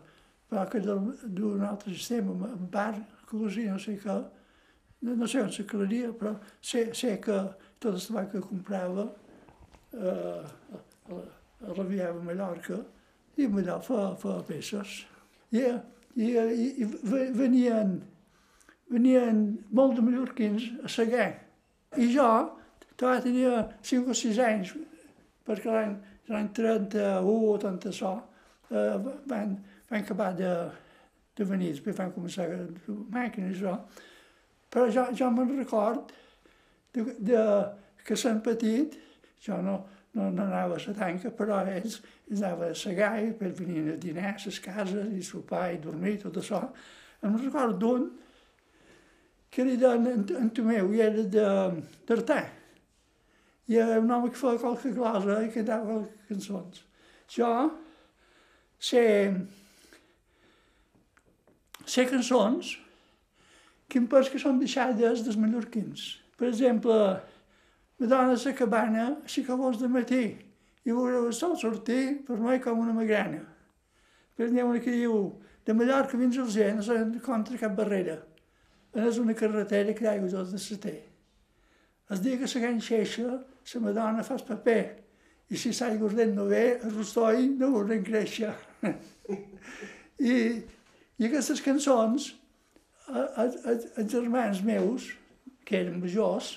però 0.51 0.67
que 0.69 0.83
d'un 0.83 1.65
altre 1.65 1.95
sistema, 1.95 2.33
un 2.33 2.69
bar, 2.71 2.95
cosí, 3.31 3.69
no 3.71 3.79
sé 3.81 3.97
què, 4.03 4.17
no, 5.03 5.15
no 5.19 5.29
sé 5.29 5.43
on 5.43 5.53
s'aclaria, 5.55 6.13
però 6.19 6.35
sé, 6.61 6.91
sé 6.99 7.17
que 7.23 7.39
tot 7.83 7.95
el 7.95 8.03
tabac 8.07 8.35
que 8.35 8.43
comprava 8.45 9.07
eh, 9.93 10.43
l'arribava 11.63 12.19
a 12.19 12.27
Mallorca 12.27 12.83
i 13.41 13.49
allà 13.49 13.79
fa, 13.81 14.13
fa 14.21 14.37
peces. 14.47 15.01
I, 15.53 15.65
i, 16.17 16.31
i, 16.83 16.87
venien, 17.37 17.99
venien 18.93 19.45
molt 19.71 19.97
de 19.97 20.05
mallorquins 20.05 20.71
a 20.85 20.91
Seguer. 20.93 21.31
I 21.97 22.09
jo 22.13 22.31
també 22.97 23.21
tenia 23.25 23.67
5 23.83 24.13
o 24.13 24.17
6 24.17 24.41
anys, 24.47 24.75
perquè 25.47 25.71
l'any 25.73 25.95
l'any 26.33 26.49
31 26.53 27.51
o 27.53 27.59
30 27.59 27.93
so, 27.93 28.23
eh, 28.71 28.99
van, 29.27 29.57
van 29.91 30.01
acabar 30.01 30.33
de, 30.37 30.51
de 31.37 31.45
venir, 31.45 31.73
després 31.75 31.97
van 31.99 32.13
començar 32.15 32.49
a 32.49 32.59
màquines 33.13 33.57
això. 33.57 33.77
Però 34.73 34.89
jo, 34.89 35.07
jo 35.17 35.31
me'n 35.31 35.57
record 35.59 36.13
de, 36.95 37.05
de, 37.19 37.43
que 38.07 38.17
sent 38.17 38.41
petit, 38.45 38.97
jo 39.43 39.59
no, 39.65 39.81
no, 40.15 40.31
no 40.31 40.43
a 40.45 40.67
la 40.69 40.95
tanca, 40.95 41.31
però 41.31 41.63
ells, 41.67 42.01
ells 42.31 42.43
anaven 42.43 42.73
a 42.73 42.79
segar 42.79 43.13
i 43.21 43.31
després 43.31 43.55
venien 43.59 43.93
a 43.95 44.01
dinar 44.01 44.35
a 44.35 44.41
les 44.45 44.59
cases 44.61 45.15
i 45.17 45.23
sopar 45.25 45.71
i 45.73 45.81
dormir 45.81 46.17
i 46.17 46.21
tot 46.25 46.37
això. 46.41 46.61
Em 47.23 47.39
recordo 47.39 47.79
d'un 47.79 48.11
que 49.53 49.63
era 49.63 49.95
en, 49.95 50.27
en 50.41 50.51
Tomeu 50.51 50.93
i 50.97 51.01
era 51.05 51.25
d'Artà. 52.09 52.43
I 53.69 53.77
era 53.77 54.01
un 54.01 54.11
home 54.11 54.31
que 54.33 54.41
feia 54.41 54.61
qualque 54.61 54.93
cosa 54.97 55.41
i 55.45 55.51
cantava 55.53 55.99
cançons. 56.29 56.85
Jo 57.33 57.51
sé, 58.83 59.05
sé 61.85 62.07
cançons 62.09 62.79
que 63.89 64.01
em 64.01 64.09
penso 64.09 64.33
que 64.33 64.41
són 64.41 64.61
deixades 64.61 65.21
dels 65.25 65.37
mallorquins. 65.41 66.09
Per 66.41 66.49
exemple, 66.49 66.97
la 68.03 68.09
dona 68.09 68.35
a 68.35 68.41
la 68.45 68.53
cabana, 68.59 69.05
així 69.23 69.45
que 69.47 69.55
vols 69.55 69.79
de 69.79 69.89
matí, 69.89 70.25
i 70.83 70.91
veureu 70.91 71.29
el 71.29 71.35
sol 71.39 71.55
sortir 71.59 72.25
per 72.27 72.39
mi 72.43 72.59
com 72.61 72.81
una 72.83 72.95
magrana. 72.97 73.45
Després 74.33 74.51
n'hi 74.51 74.63
ha 74.63 74.67
una 74.67 74.81
que 74.83 74.95
diu, 74.95 75.19
de 75.63 75.75
Mallorca 75.79 76.19
fins 76.19 76.39
al 76.43 76.51
gent, 76.51 76.81
no 76.81 76.87
s'han 76.87 77.13
contra 77.23 77.61
cap 77.61 77.77
barrera. 77.79 78.19
És 78.93 79.21
una 79.23 79.37
carretera 79.39 79.95
que 79.95 80.05
d'aigua 80.05 80.31
dos 80.33 80.51
de 80.53 80.59
seté. 80.59 80.97
El 82.11 82.21
dia 82.25 82.41
que 82.41 82.49
la 82.51 82.81
xeixa, 82.81 83.39
la 83.75 83.81
Madonna 83.81 84.27
fa 84.27 84.35
el 84.35 84.45
paper, 84.49 84.83
i 85.49 85.57
si 85.57 85.71
l'aigua 85.71 86.11
ardent 86.11 86.35
no 86.35 86.49
ve, 86.51 86.79
el 86.83 86.95
rostoi 86.97 87.49
no 87.61 87.71
veurem 87.77 88.03
créixer. 88.03 88.53
I, 90.19 90.35
I 91.19 91.29
aquestes 91.29 91.63
cançons, 91.63 92.33
els 93.13 94.11
germans 94.11 94.63
meus, 94.67 95.13
que 95.65 95.79
eren 95.85 96.01
majors, 96.03 96.57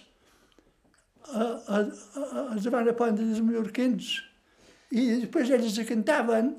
els 1.34 2.68
van 2.72 2.90
aprendre 2.90 3.26
dels 3.26 3.42
mallorquins. 3.44 4.22
I 4.94 5.26
després 5.26 5.52
ells 5.56 5.80
cantaven 5.90 6.54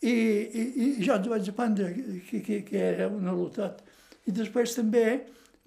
i, 0.00 0.12
i, 0.12 0.62
i 0.62 1.02
jo 1.02 1.14
els 1.16 1.28
vaig 1.30 1.48
aprendre 1.50 1.92
que, 2.28 2.40
que, 2.40 2.62
que 2.66 2.78
era 2.94 3.06
una 3.12 3.32
lotat. 3.36 3.82
I 4.26 4.30
després 4.34 4.76
també 4.78 5.04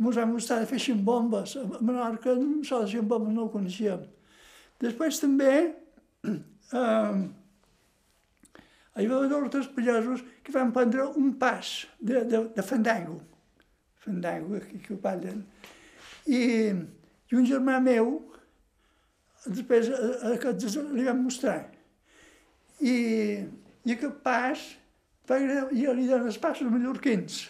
ens 0.02 0.18
vam 0.18 0.34
gustar 0.34 0.60
de 0.62 0.70
fer 0.70 0.80
ximbombes. 0.82 1.50
A 1.60 1.62
Menorca 1.84 2.30
això 2.34 2.76
de 2.82 2.88
ximbombes 2.96 3.34
no 3.36 3.42
ho 3.46 3.54
coneixíem. 3.54 4.02
Després 4.82 5.20
també 5.22 5.54
eh, 5.62 5.68
hi 8.98 9.08
va 9.08 9.16
haver 9.20 9.36
altres 9.38 9.68
pagesos 9.76 10.20
que 10.44 10.52
van 10.56 10.70
prendre 10.74 11.02
un 11.22 11.28
pas 11.42 11.66
de, 12.00 12.18
de, 12.26 12.38
de 12.56 12.64
fandango. 12.66 13.18
Fandango, 14.02 14.60
que, 14.66 14.78
que 14.82 14.94
ho 14.96 15.00
parlen. 15.02 15.40
I 16.26 16.42
i 17.32 17.38
un 17.40 17.48
germà 17.48 17.80
meu, 17.84 18.18
després 19.48 19.90
aquests 20.34 20.78
li 20.92 21.08
vam 21.08 21.24
mostrar. 21.24 21.62
I, 22.82 22.96
i 23.86 23.96
aquest 23.96 24.20
pas, 24.26 24.66
va, 25.30 25.40
jo 25.72 25.96
li 25.96 26.10
dono 26.10 26.28
els 26.30 26.40
passos 26.42 26.70
mallorquins. 26.70 27.46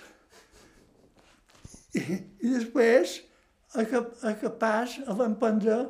I, 1.97 2.03
i 2.45 2.53
després, 2.53 3.17
aquest, 3.81 4.21
aquest 4.27 4.61
pas 4.61 4.99
el 5.01 5.17
van 5.19 5.35
prendre 5.39 5.81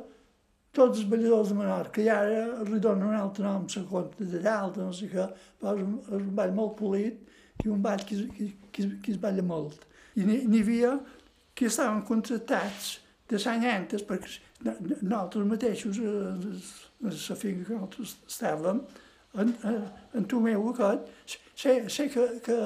tots 0.72 1.02
els 1.02 1.08
balladors 1.10 1.52
de 1.52 1.58
Menorca, 1.58 2.00
i 2.00 2.08
ara 2.08 2.64
li 2.64 2.80
donen 2.80 3.10
un 3.10 3.18
altre 3.18 3.44
nom, 3.44 3.68
la 3.68 3.84
compte 3.90 4.24
de 4.24 4.40
dalt, 4.40 4.80
no 4.80 4.94
sé 4.96 5.10
què, 5.12 5.28
però 5.60 5.76
és 5.76 5.84
un, 5.84 5.98
és 6.08 6.16
un 6.16 6.32
ball 6.38 6.54
molt 6.56 6.78
polit 6.78 7.66
i 7.66 7.68
un 7.68 7.82
ball 7.84 8.00
que, 8.08 8.22
que, 8.32 8.48
que, 8.72 8.88
que 9.04 9.12
es 9.12 9.20
balla 9.20 9.44
molt. 9.44 9.84
I 10.16 10.24
n'hi 10.24 10.62
havia 10.64 10.96
que 11.54 11.68
estaven 11.68 12.00
contractats 12.08 13.01
de 13.32 13.40
Sanyantes, 13.40 14.04
perquè 14.04 14.36
nosaltres 15.00 15.48
mateixos, 15.48 15.98
a 16.02 17.08
la 17.08 17.38
finca 17.40 17.64
que 17.64 17.78
nosaltres 17.78 18.14
estàvem, 18.28 18.82
en, 19.40 19.54
en, 19.64 19.80
en 20.18 20.28
Tomeu 20.28 20.68
aquest, 20.70 21.08
sé, 21.56 21.76
sé 21.88 22.08
que, 22.12 22.26
que, 22.44 22.56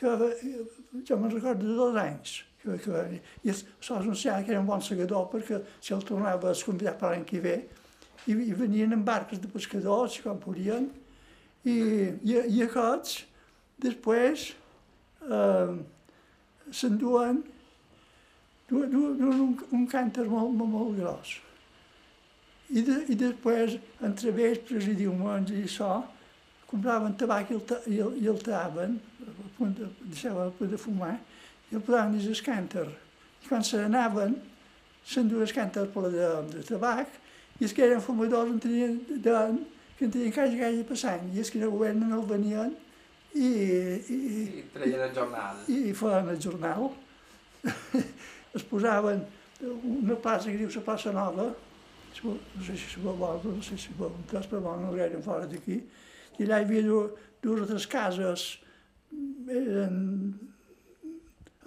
que, 0.00 0.14
jo 1.06 1.18
me'n 1.20 1.34
recordo 1.36 1.66
de 1.66 1.76
dos 1.78 1.98
anys, 2.02 2.32
que, 2.62 2.78
que, 2.82 3.02
i 3.46 3.54
sols 3.54 4.00
anunciava 4.00 4.42
que 4.42 4.56
era 4.56 4.62
un 4.62 4.66
bon 4.66 4.82
segador 4.82 5.28
perquè 5.30 5.60
si 5.78 5.94
el 5.94 6.02
tornava 6.08 6.50
a 6.50 6.56
convidar 6.66 6.96
per 6.98 7.12
l'any 7.12 7.26
que 7.28 7.42
ve, 7.44 7.58
i, 8.26 8.34
i 8.34 8.56
venien 8.58 8.96
en 8.96 9.04
barques 9.06 9.38
de 9.38 9.50
pescadors, 9.52 10.18
com 10.24 10.40
podien, 10.42 10.90
i, 11.62 11.76
i, 12.26 12.34
i 12.34 12.64
aquests, 12.66 13.22
després, 13.86 14.48
eh, 15.30 15.78
s'enduen 16.74 17.44
d'un 18.68 18.94
un, 19.24 19.52
un 19.72 19.86
cànter 19.88 20.26
molt, 20.28 20.52
molt, 20.52 20.70
molt 20.70 20.98
gros. 20.98 21.36
I, 22.68 22.82
de, 22.84 22.98
i 23.08 23.16
després, 23.16 23.78
entre 24.04 24.32
vespres 24.36 24.88
i 24.90 24.96
diumenges 24.98 25.56
i 25.56 25.64
això, 25.64 26.02
compraven 26.68 27.16
tabac 27.16 27.48
i 27.48 27.56
el, 27.56 27.62
i 27.88 28.00
el, 28.04 28.18
i 28.20 28.28
el 28.28 28.42
taven, 28.44 28.98
a 29.24 29.48
punt 29.56 29.72
de, 29.78 29.88
deixaven 30.04 30.50
a 30.50 30.56
punt 30.58 30.74
de 30.74 30.80
fumar, 30.80 31.14
i 31.70 31.78
el 31.78 31.84
posaven 31.84 32.18
dins 32.18 32.28
el 32.28 32.44
cànter. 32.44 32.84
I 33.44 33.48
quan 33.48 33.64
se 33.64 33.80
n'anaven, 33.80 34.36
s'enduen 35.08 35.46
el 35.46 35.54
cànter 35.56 35.86
per 35.94 36.10
de, 36.12 36.28
de 36.52 36.66
tabac, 36.68 37.16
i 37.58 37.64
els 37.64 37.74
que 37.74 37.86
eren 37.86 38.04
fumadors 38.04 38.52
en 38.52 38.60
tenien, 38.62 39.00
de, 39.08 39.38
que 39.96 40.04
en 40.06 40.12
tenien 40.12 40.34
quasi 40.36 40.60
gaire 40.60 40.84
passant, 40.86 41.24
i 41.32 41.40
els 41.40 41.50
que 41.50 41.62
no 41.62 41.72
governen 41.72 42.12
el 42.14 42.28
venien 42.28 42.76
i... 43.34 43.48
I, 43.48 44.18
I 44.60 44.64
treien 44.74 45.08
el 45.08 45.14
jornal. 45.16 45.64
I, 45.68 45.78
i 45.88 45.94
feien 45.96 46.28
el 46.34 46.42
jornal. 46.42 46.90
es 48.54 48.64
posaven 48.64 49.24
una 49.60 50.16
plaça 50.16 50.50
que 50.50 50.58
diu 50.58 50.70
la 50.74 50.84
plaça 50.86 51.12
Nova, 51.12 51.48
no 52.24 52.64
sé 52.64 52.76
si 52.76 52.90
se 52.94 53.00
veu 53.00 53.16
no 53.16 53.62
sé 53.62 53.76
si 53.76 53.94
veu 53.98 54.08
un 54.08 54.26
cas, 54.30 54.46
però 54.46 54.76
no 54.76 54.92
gaire 54.92 55.20
fora 55.22 55.46
d'aquí, 55.46 55.82
i 56.38 56.44
allà 56.44 56.60
hi 56.60 56.64
havia 56.64 56.82
dues 56.82 57.62
altres 57.62 57.86
cases, 57.86 58.46
eren, 59.48 60.38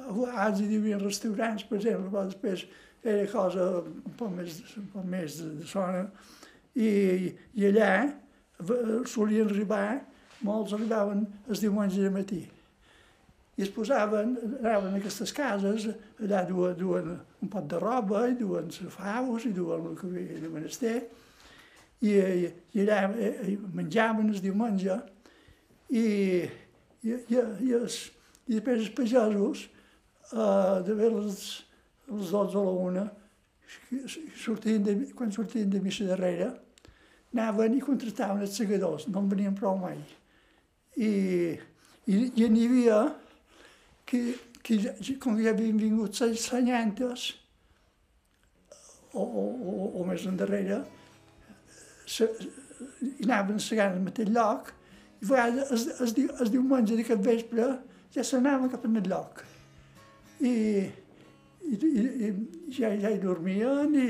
abans 0.08 0.62
hi 0.62 0.78
havia 0.78 1.00
restaurants, 1.00 1.68
per 1.68 1.78
exemple, 1.80 2.10
però 2.10 2.26
després 2.30 2.66
era 3.04 3.28
cosa 3.32 3.68
un 3.82 4.16
poc 4.18 4.32
més, 4.38 4.62
un 4.78 4.88
poc 4.94 5.06
més 5.06 5.38
de, 5.42 5.50
de 5.60 5.68
zona, 5.68 6.06
i, 6.76 7.36
i 7.56 7.68
allà 7.68 7.92
solien 9.10 9.50
arribar, 9.50 10.02
molts 10.46 10.74
arribaven 10.74 11.26
els 11.50 11.62
diumenges 11.62 12.02
de 12.02 12.12
matí 12.14 12.42
i 13.62 13.64
es 13.64 13.70
posaven, 13.70 14.32
anaven 14.58 14.96
a 14.96 14.98
aquestes 14.98 15.30
cases, 15.38 15.84
allà 16.18 16.40
duen, 16.50 16.74
duen 16.80 17.12
un 17.46 17.50
pot 17.52 17.68
de 17.70 17.78
roba, 17.78 18.24
i 18.32 18.34
duen 18.40 18.72
safaus, 18.74 19.46
i 19.46 19.52
duen 19.54 19.86
el 19.92 20.00
que 20.00 20.10
havia 20.10 20.40
de 20.42 20.50
menester, 20.50 20.96
i, 22.02 22.16
i, 22.16 22.50
i 22.74 22.82
allà 22.82 23.04
i 23.46 23.54
menjaven 23.78 24.34
el 24.34 24.42
diumenge, 24.42 24.98
i, 25.94 26.02
i, 27.06 27.14
i, 27.14 27.38
i, 27.38 27.72
els, 27.78 28.00
i 28.50 28.58
després 28.58 28.82
els 28.82 28.92
pagesos, 28.98 29.68
eh, 30.34 30.76
de 30.90 30.98
ver 30.98 31.14
les, 31.20 31.46
les 32.10 32.34
12 32.34 32.58
a 32.58 32.66
la 32.66 32.76
una, 32.90 33.08
sortien 34.42 34.90
de, 34.90 35.00
quan 35.14 35.30
sortien 35.38 35.70
de 35.70 35.86
missa 35.86 36.10
darrere, 36.10 36.50
anaven 37.30 37.78
i 37.78 37.86
contractaven 37.86 38.42
els 38.42 38.58
segadors, 38.58 39.06
no 39.14 39.22
en 39.22 39.30
venien 39.38 39.54
prou 39.54 39.78
mai. 39.78 40.02
I, 40.98 41.12
i, 42.10 42.16
i 42.42 42.50
n'hi 42.50 42.66
havia 42.66 43.04
que, 44.12 44.24
que 44.64 45.16
com 45.24 45.40
ja 45.40 45.54
havien 45.56 45.80
vingut 45.80 46.20
les 46.24 46.48
senyantes, 46.52 47.30
o, 49.14 49.24
o, 49.24 49.46
o, 49.72 49.88
o 50.02 50.08
més 50.08 50.26
endarrere, 50.28 50.82
se, 52.08 52.28
anaven 53.24 53.60
segant 53.64 53.96
al 53.96 54.04
mateix 54.06 54.32
lloc, 54.32 54.74
i 55.22 55.28
a 55.28 55.30
vegades 55.30 55.72
es, 55.76 55.88
es, 55.88 56.14
es, 56.18 56.30
es 56.46 56.52
diumenge 56.54 56.98
d'aquest 56.98 57.24
vespre 57.26 57.68
ja 58.16 58.24
s'anaven 58.26 58.72
cap 58.72 58.86
al 58.88 59.02
lloc. 59.08 59.44
I, 60.42 60.54
i, 61.70 61.76
i, 61.76 62.06
i 62.28 62.32
ja, 62.74 62.90
ja 62.98 63.12
hi 63.12 63.20
dormien 63.22 63.94
i, 63.96 64.10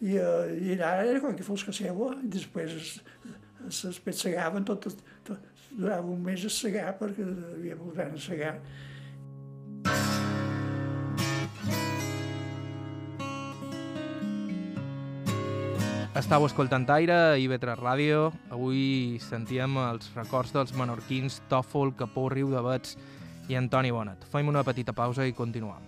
i, 0.00 0.16
uh, 0.16 0.46
i 0.48 0.74
allà 0.78 0.94
era 1.04 1.20
com 1.20 1.36
que 1.36 1.46
fos 1.46 1.66
que 1.66 1.74
seua, 1.76 2.14
i 2.24 2.30
després 2.32 2.74
es, 2.78 2.92
es, 3.68 3.84
es 3.92 4.00
petsegaven 4.02 4.64
tot, 4.64 4.88
tot, 4.88 5.02
tot, 5.28 5.64
durava 5.70 6.08
un 6.08 6.22
mes 6.24 6.46
a 6.48 6.52
segar 6.52 6.94
perquè 6.98 7.26
havia 7.26 7.76
volgut 7.76 8.00
a 8.06 8.22
segar. 8.22 8.56
Estau 16.18 16.42
escoltant 16.48 16.82
Aire 16.90 17.14
a 17.14 17.36
IB3 17.38 17.76
Ràdio. 17.78 18.22
Avui 18.50 19.20
sentíem 19.22 19.76
els 19.84 20.08
records 20.16 20.50
dels 20.50 20.72
menorquins 20.74 21.36
Tòfol, 21.46 21.92
Capó, 22.00 22.26
Riu 22.32 22.50
de 22.50 22.62
Bets 22.66 22.96
i 23.46 23.54
Antoni 23.60 23.94
Bonet. 23.94 24.26
Fem 24.32 24.50
una 24.50 24.64
petita 24.66 24.96
pausa 24.98 25.28
i 25.30 25.36
continuem. 25.36 25.87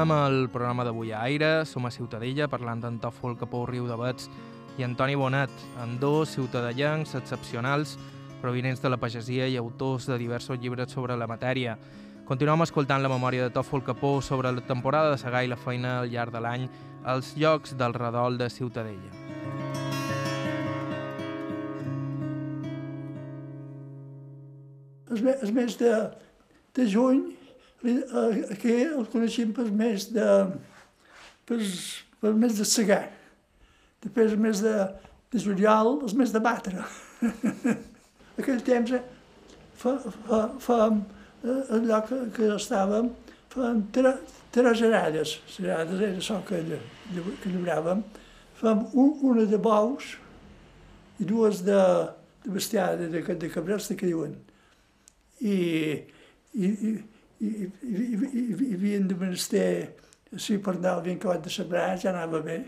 Reprenem 0.00 0.32
el 0.32 0.48
programa 0.48 0.84
d'avui 0.86 1.10
a 1.12 1.18
Aire, 1.28 1.66
som 1.68 1.84
a 1.84 1.90
Ciutadella 1.92 2.46
parlant 2.48 2.80
d'en 2.80 2.94
Tòfol 3.02 3.34
Capó 3.36 3.66
Riu 3.68 3.84
de 3.84 3.98
Bets 4.00 4.30
i 4.80 4.84
Antoni 4.86 5.12
Bonet, 5.12 5.52
amb 5.76 5.98
dos 6.00 6.30
ciutadellencs 6.32 7.10
excepcionals 7.18 7.98
provinents 8.40 8.80
de 8.80 8.88
la 8.88 8.96
pagesia 8.96 9.44
i 9.44 9.58
autors 9.60 10.06
de 10.08 10.16
diversos 10.16 10.56
llibres 10.56 10.94
sobre 10.96 11.18
la 11.20 11.26
matèria. 11.28 11.74
Continuem 12.24 12.64
escoltant 12.64 13.04
la 13.04 13.10
memòria 13.12 13.44
de 13.44 13.52
Tòfol 13.52 13.84
Capó 13.84 14.22
sobre 14.24 14.48
la 14.56 14.64
temporada 14.64 15.10
de 15.12 15.18
segar 15.20 15.42
i 15.44 15.50
la 15.52 15.58
feina 15.60 15.98
al 15.98 16.08
llarg 16.08 16.32
de 16.32 16.40
l'any 16.40 16.64
als 17.04 17.34
llocs 17.36 17.76
del 17.76 17.92
redol 17.92 18.38
de 18.40 18.48
Ciutadella. 18.48 19.12
El 25.10 25.52
mes 25.52 25.76
de, 25.76 25.92
de 26.72 26.88
juny 26.88 27.20
Aquí 27.80 28.74
el 28.84 29.06
coneixem 29.08 29.54
per 29.56 29.64
més 29.72 30.10
de, 30.12 30.26
per, 31.48 31.60
per 32.20 32.32
més 32.36 32.58
de 32.58 32.66
segar. 32.68 33.06
Després 34.04 34.36
mes 34.40 34.60
de, 34.64 34.74
de 35.32 35.40
juliol, 35.40 35.96
el 36.04 36.16
mes 36.18 36.34
de 36.34 36.42
batre. 36.44 36.84
Aquell 38.40 38.60
temps, 38.64 38.92
fa, 39.80 39.96
fa, 40.26 40.42
fa, 40.60 40.78
allò 41.76 42.02
que, 42.04 42.20
que 42.36 42.52
estàvem, 42.56 43.10
fèiem 43.52 43.82
tres 44.52 44.84
arades. 44.88 45.36
Les 45.48 45.60
arades 45.64 46.04
era 46.04 46.20
això 46.20 46.40
que, 46.48 46.60
que 47.40 47.52
lliuràvem. 47.52 48.04
Fèiem 48.60 48.84
un, 48.92 49.14
una 49.32 49.46
de 49.48 49.60
bous 49.60 50.14
i 51.20 51.28
dues 51.28 51.64
de, 51.64 51.80
de 52.44 52.52
bestiar, 52.52 52.92
de, 53.00 53.08
de, 53.08 53.24
de 53.24 53.52
que 53.52 54.06
diuen. 54.06 54.36
I, 55.40 55.56
i, 56.52 56.66
i 56.68 56.92
i, 57.40 57.48
i, 57.48 57.94
i, 57.94 58.44
i 58.68 58.74
havien 58.74 59.08
de 59.08 59.16
menester, 59.16 59.94
si 60.36 60.58
per 60.62 60.76
anar 60.76 61.00
ben 61.04 61.16
acabat 61.16 61.46
de 61.46 61.52
sembrar 61.52 61.94
ja 62.00 62.12
anava 62.12 62.42
bé, 62.44 62.60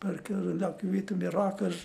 perquè 0.00 0.34
en 0.34 0.58
lloc 0.60 0.80
que 0.80 0.86
hi 0.86 0.90
havia 0.90 1.08
també 1.10 1.30
roques, 1.32 1.84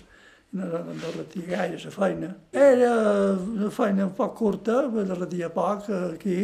no, 0.52 0.66
no, 0.68 0.96
no 0.96 1.12
retia 1.16 1.46
gaire 1.48 1.78
la 1.84 1.92
feina. 1.92 2.32
Era 2.52 2.90
una 3.36 3.70
feina 3.72 4.08
un 4.08 4.16
poc 4.16 4.34
curta, 4.40 4.82
de 4.88 5.14
retia 5.14 5.52
poc 5.52 5.88
aquí, 5.92 6.40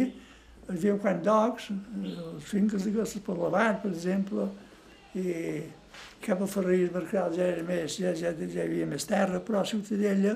hi 0.69 0.71
havia 0.75 0.95
un 0.95 1.03
quant 1.03 1.21
d'ocs, 1.25 1.69
les 2.05 2.47
finques 2.53 2.85
d'aquestes 2.85 3.25
per 3.25 3.37
l'avant, 3.41 3.81
per 3.83 3.91
exemple, 3.91 4.47
i 5.17 5.35
cap 6.21 6.41
a 6.41 6.47
Ferrís 6.49 6.91
Mercal 6.93 7.33
ja 7.33 7.45
era 7.55 7.65
més, 7.65 7.97
ja, 8.01 8.13
ja, 8.13 8.33
ja 8.37 8.49
hi 8.49 8.65
havia 8.65 8.89
més 8.89 9.05
terra, 9.09 9.41
però 9.41 9.63
a 9.63 9.69
Ciutadella, 9.69 10.35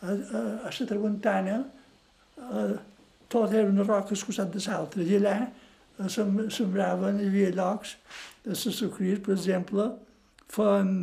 a, 0.00 0.12
a, 0.12 0.44
a 0.68 0.72
la 0.72 0.86
Tramuntana, 0.92 1.58
tot 3.28 3.52
era 3.52 3.68
una 3.68 3.86
roca 3.86 4.16
escusat 4.16 4.52
de 4.54 4.62
l'altra. 4.66 5.02
I 5.02 5.18
allà 5.18 5.36
sembraven, 6.54 7.20
hi 7.20 7.28
havia 7.28 7.52
llocs 7.56 7.96
de 8.44 8.54
les 8.54 8.78
sucries, 8.78 9.20
per 9.24 9.34
exemple, 9.34 9.90
fan, 10.52 10.96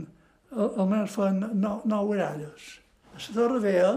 almenys 0.56 1.14
fan 1.16 1.44
nou, 1.54 1.82
nou 1.86 2.14
arades. 2.16 2.76
A 3.14 3.20
la 3.20 3.36
Torre 3.36 3.62
Vea 3.64 3.94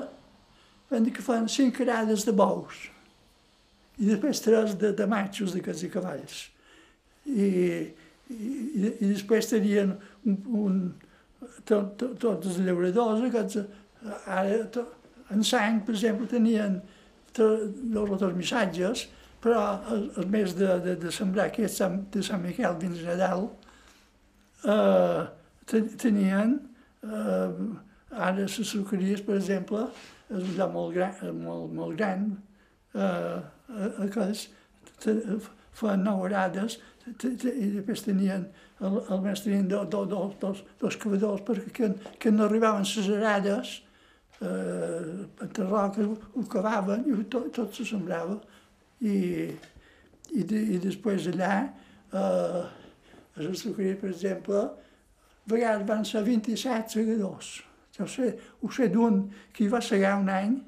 van 0.91 1.05
dir 1.05 1.13
que 1.15 1.25
fan 1.25 1.49
cinc 1.53 1.81
arades 1.85 2.25
de 2.27 2.33
bous 2.33 2.89
i 3.99 4.07
després 4.07 4.41
tres 4.45 4.77
de, 4.79 4.93
de 4.95 5.07
matxos 5.11 5.55
de 5.55 5.61
i 5.61 5.91
cavalls. 5.91 6.45
I, 7.27 7.49
i, 8.31 8.91
i 9.01 9.09
després 9.11 9.51
tenien 9.51 9.97
un, 10.25 10.37
un, 10.63 10.77
tot, 11.67 11.97
tot, 11.99 12.15
tots 12.21 12.47
els 12.47 12.61
llauradors, 12.63 13.25
aquests, 13.27 13.59
ara, 14.25 14.63
to, 14.73 14.85
en 15.35 15.43
sang, 15.45 15.83
per 15.85 15.97
exemple, 15.97 16.29
tenien 16.31 16.79
dos 17.37 18.35
missatges, 18.37 19.07
però 19.43 19.63
el, 19.95 20.09
mes 20.31 20.55
de, 20.59 20.69
de, 20.85 20.97
de 20.97 21.13
sembrar 21.15 21.51
que 21.55 21.67
és 21.69 21.79
de 22.13 22.23
Sant 22.27 22.43
Miquel 22.43 22.79
dins 22.81 23.03
Nadal, 23.07 23.49
eh, 24.65 25.27
tenien, 26.01 26.57
eh, 27.05 27.51
ara 28.11 28.37
les 28.41 28.59
sucreries, 28.73 29.23
per 29.23 29.37
exemple, 29.39 29.87
és 30.29 30.43
un 30.43 30.55
lloc 30.59 30.73
molt 30.75 30.95
gran, 30.97 31.15
molt, 31.39 31.73
molt 31.73 31.97
gran 31.97 32.29
eh, 32.95 33.39
aquells 34.05 34.49
feien 35.79 36.03
nou 36.05 36.25
arades 36.27 36.79
i 37.09 37.69
després 37.79 38.03
tenien, 38.05 38.49
el, 38.85 38.99
el 38.99 39.23
tenien 39.43 39.69
do, 39.71 39.85
do, 39.85 40.05
do, 40.07 40.25
dos, 40.41 40.65
dos 40.81 40.97
cavadors 41.01 41.45
perquè 41.47 41.73
que, 41.73 41.91
que 42.21 42.33
no 42.35 42.45
arribaven 42.45 42.85
les 42.85 43.09
arades 43.17 43.79
eh, 44.41 45.27
entre 45.43 45.67
roques 45.67 46.09
ho 46.35 46.45
cavaven 46.51 47.07
i 47.09 47.25
tot, 47.31 47.51
tot 47.55 47.75
se. 47.75 47.99
I, 48.99 49.15
i, 50.35 50.43
de, 50.43 50.59
i 50.75 50.79
després 50.83 51.29
allà, 51.31 51.55
eh, 52.13 52.63
a 53.39 53.45
les 53.45 53.63
sucreries, 53.63 53.99
per 54.01 54.11
exemple, 54.11 54.65
a 54.67 55.51
vegades 55.51 55.87
van 55.89 56.05
ser 56.05 56.25
27 56.27 56.99
segadors. 56.99 57.53
Jo 57.99 58.07
sé, 58.07 58.33
ho 58.63 58.71
sé 58.71 58.89
d'un 58.89 59.25
que 59.55 59.69
va 59.71 59.81
segar 59.83 60.17
un 60.21 60.29
any, 60.31 60.59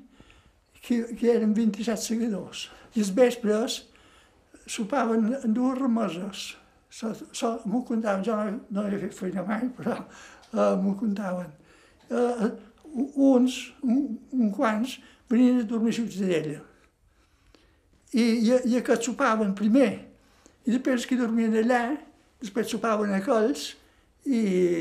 que, 0.80 1.02
que 1.18 1.34
eren 1.34 1.54
27 1.54 2.00
segadors. 2.02 2.68
I 2.94 3.04
els 3.04 3.12
vespres 3.14 3.82
sopaven 4.70 5.34
en 5.42 5.54
dues 5.54 5.78
remeses. 5.78 6.46
So, 6.90 7.12
so, 7.32 7.52
m'ho 7.70 7.84
contaven, 7.86 8.24
jo 8.26 8.34
no, 8.34 8.56
no 8.74 8.86
he 8.88 8.98
fet 8.98 9.14
feina 9.14 9.44
mai, 9.46 9.68
però 9.76 9.94
uh, 10.00 10.74
m'ho 10.80 10.96
contaven. 10.98 11.52
Uh, 12.10 12.48
uns, 12.94 13.60
un, 13.82 14.18
un 14.32 14.52
quants, 14.54 14.98
venien 15.30 15.60
a 15.60 15.66
dormir 15.68 15.94
a 15.94 15.98
Ciutadella. 16.00 16.60
I, 18.10 18.22
i, 18.22 18.54
i 18.72 18.78
aquests 18.80 19.10
sopaven 19.10 19.54
primer, 19.58 19.90
i 20.66 20.72
després 20.74 21.06
que 21.06 21.18
dormien 21.18 21.54
allà, 21.60 21.84
després 22.42 22.70
sopaven 22.72 23.14
aquells, 23.14 23.70
i, 24.26 24.40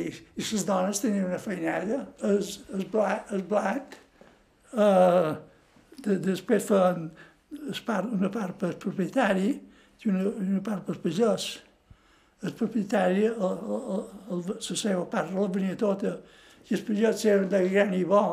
i 0.10 0.44
les 0.44 0.66
dones 0.68 1.00
tenien 1.00 1.28
una 1.30 1.40
feinada, 1.40 2.02
el, 2.28 2.42
el, 2.76 2.86
blat, 2.92 3.30
el 3.36 3.46
blat 3.48 3.96
eh, 4.74 5.32
de, 6.04 6.18
després 6.26 6.66
feien 6.68 7.10
part, 7.86 8.12
una 8.12 8.30
part 8.34 8.58
per 8.60 8.74
propietari 8.82 9.54
i 9.54 10.12
una, 10.12 10.28
una 10.30 10.62
part 10.66 10.86
per 10.88 10.98
pagès. 11.04 11.50
El 12.44 12.54
propietari, 12.56 13.26
el, 13.28 13.64
el, 13.76 14.04
el, 14.32 14.44
la 14.48 14.60
seva 14.84 15.06
part 15.12 15.34
la 15.36 15.48
venia 15.52 15.76
tota 15.80 16.18
i 16.68 16.76
els 16.76 16.84
pagès 16.86 17.26
eren 17.30 17.48
de 17.52 17.62
gran 17.70 17.94
i 17.96 18.04
bo, 18.08 18.24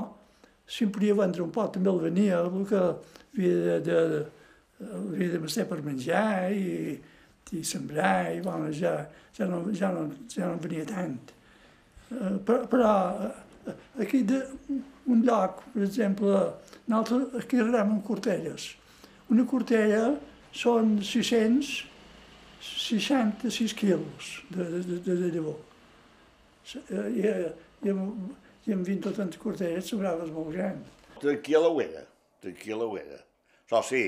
em 0.67 0.91
podia 0.91 1.15
vendre 1.15 1.45
un 1.45 1.53
pot 1.55 1.71
també 1.77 1.93
el 1.93 2.03
venia, 2.03 2.41
el 2.43 2.65
que 2.67 2.81
havia 2.83 3.79
de, 3.87 3.87
de, 3.87 4.25
havia 4.81 5.31
de 5.37 5.43
mestre 5.45 5.69
per 5.71 5.79
menjar 5.85 6.51
i, 6.53 6.99
i 7.55 7.63
sembrar, 7.65 8.35
i 8.35 8.41
bueno, 8.45 8.73
ja, 8.75 9.07
ja, 9.39 9.47
no, 9.47 9.73
ja, 9.73 9.93
no, 9.95 10.01
ja 10.33 10.47
no 10.51 10.59
venia 10.63 10.85
tant. 10.89 11.19
Uh, 12.11 12.39
però, 12.47 12.67
però 12.71 12.91
uh, 13.27 13.31
aquí 14.03 14.19
de, 14.27 14.39
un 15.07 15.23
lloc, 15.27 15.53
per 15.73 15.83
exemple, 15.87 16.53
nosaltres 16.91 17.45
aquí 17.45 17.57
arrem 17.63 17.91
en 17.97 18.03
cortelles. 18.07 18.63
Una 19.31 19.45
cortella 19.47 20.05
són 20.55 21.03
666 21.03 23.75
quilos 23.79 24.25
de, 24.51 24.65
de, 24.65 24.81
de, 25.07 25.15
de 25.23 25.29
llavor. 25.35 25.59
I 27.85 27.93
amb, 27.93 28.31
i 28.67 28.75
amb 28.77 28.87
20 28.89 29.11
o 29.11 29.15
tants 29.17 29.41
cortellets 29.43 29.91
sobraves 29.93 30.33
molt 30.35 30.55
gran. 30.55 30.81
Tranquil·la 31.21 31.73
ho 31.73 31.83
era, 31.85 32.05
tranquil·la 32.45 32.87
ho 32.87 32.97
era. 33.01 33.21
Això 33.67 33.83
sí, 33.89 34.05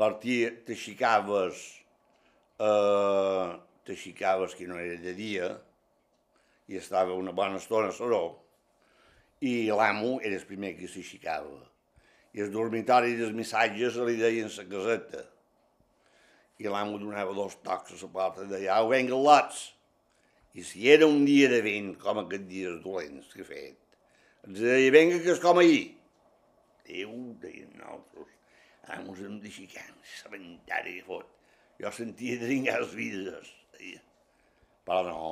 partia, 0.00 0.50
t'aixecaves, 0.66 1.64
eh, 2.60 3.48
t'aixecaves 3.88 4.54
que 4.58 4.68
no 4.68 4.78
era 4.80 5.00
de 5.00 5.14
dia, 5.16 5.50
i 6.70 6.78
estava 6.78 7.16
una 7.18 7.34
bona 7.34 7.58
estona 7.58 7.90
a 7.90 7.96
Saró, 7.96 8.24
i 9.40 9.70
l'amo 9.72 10.18
era 10.20 10.36
el 10.36 10.46
primer 10.46 10.74
que 10.78 10.88
s'aixecava. 10.88 11.58
I 12.36 12.44
el 12.44 12.52
dormitori 12.54 13.16
dels 13.18 13.34
missatges 13.34 13.96
li 14.06 14.18
deien 14.20 14.50
la 14.54 14.66
caseta. 14.70 15.24
I 16.60 16.68
l'amo 16.68 16.98
donava 17.00 17.32
dos 17.34 17.56
tocs 17.64 17.96
a 17.96 18.00
la 18.04 18.10
porta 18.12 18.44
i 18.44 18.50
deia, 18.52 18.76
au, 18.76 18.90
venga, 18.92 19.16
lots. 19.16 19.70
I 20.54 20.64
si 20.66 20.88
era 20.90 21.06
un 21.06 21.24
dia 21.24 21.48
de 21.52 21.60
vent, 21.62 21.92
com 22.02 22.18
aquests 22.24 22.48
dies 22.50 22.80
dolents 22.82 23.30
que 23.34 23.44
he 23.44 23.46
fet, 23.46 23.98
ens 24.48 24.58
deia, 24.58 24.90
venga, 24.94 25.20
que 25.22 25.34
és 25.34 25.42
com 25.42 25.60
ahir. 25.60 25.84
Déu, 26.88 27.12
deien 27.42 27.70
nosaltres, 27.78 28.32
amos 28.96 29.20
em 29.22 29.36
d'aixecar, 29.42 29.86
s'aventari 30.16 30.96
i 30.98 31.04
fot. 31.06 31.28
Jo 31.80 31.92
sentia 31.94 32.40
dringar 32.40 32.80
les 32.82 32.96
vides, 32.98 33.52
deia. 33.76 34.02
Però 34.88 35.04
no, 35.06 35.30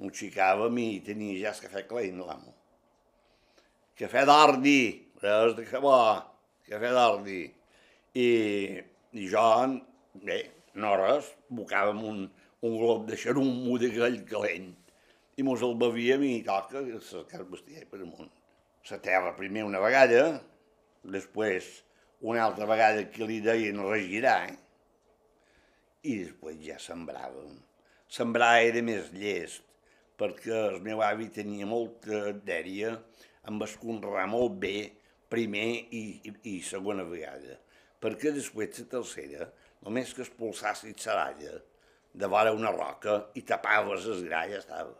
m'aixecàvem 0.00 0.80
i 0.80 0.88
tenia 1.04 1.38
ja 1.42 1.52
el 1.52 1.62
cafè 1.66 1.84
calent, 1.90 2.24
l'amo. 2.24 2.54
Cafè 4.00 4.24
d'ordi, 4.26 4.80
res 5.20 5.58
de 5.58 5.66
que 5.68 5.82
bo, 5.82 5.98
cafè 6.70 6.94
d'ordi. 6.96 7.42
I, 8.16 8.28
I 9.12 9.28
jo, 9.28 9.44
bé, 10.24 10.40
no 10.80 10.96
res, 10.96 11.28
bocàvem 11.52 12.00
un, 12.08 12.24
un 12.62 12.78
glob 12.78 13.06
de 13.08 13.16
xarumo 13.18 13.74
de 13.82 13.88
gall 13.90 14.20
calent 14.30 14.68
i 15.34 15.42
mos 15.42 15.62
el 15.66 15.72
bevíem 15.80 16.22
i 16.28 16.34
toca 16.46 16.82
cercar 17.02 17.42
bestiar 17.50 17.88
per 17.90 17.98
amunt. 18.04 18.28
La 18.90 18.98
terra 19.02 19.32
primer 19.34 19.64
una 19.66 19.80
vegada, 19.82 20.20
després 21.16 21.70
una 22.20 22.44
altra 22.44 22.68
vegada 22.70 23.02
que 23.10 23.26
li 23.26 23.40
deien 23.42 23.80
regirar, 23.88 24.52
i 26.06 26.14
després 26.20 26.60
ja 26.62 26.78
sembràvem. 26.82 27.58
Sembrar 28.06 28.52
era 28.68 28.84
més 28.86 29.10
llest, 29.10 29.66
perquè 30.18 30.54
el 30.68 30.78
meu 30.86 31.02
avi 31.02 31.26
tenia 31.34 31.66
molta 31.66 32.30
dèria 32.46 32.94
amb 33.50 33.66
esconrar 33.66 34.28
molt 34.30 34.54
bé 34.62 34.76
primer 35.32 35.66
i, 35.90 36.04
i, 36.30 36.36
i 36.54 36.56
segona 36.62 37.02
vegada, 37.10 37.58
perquè 37.98 38.30
després 38.38 38.78
la 38.84 38.88
tercera, 38.94 39.50
només 39.82 40.14
que 40.14 40.22
expulsassis 40.22 41.08
saralla, 41.08 41.58
de 42.12 42.26
vora 42.26 42.52
una 42.52 42.70
roca 42.72 43.16
i 43.34 43.42
tapaves 43.48 44.06
el 44.12 44.26
gra 44.26 44.44
i 44.46 44.52
ja 44.52 44.60
estava. 44.60 44.94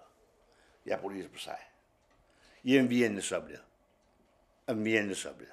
Ja 0.89 0.99
podies 1.01 1.29
passar. 1.33 1.59
I 2.65 2.79
envien 2.79 3.17
de 3.17 3.23
sobre. 3.23 3.59
Envien 4.73 5.11
de 5.11 5.19
sobre. 5.19 5.51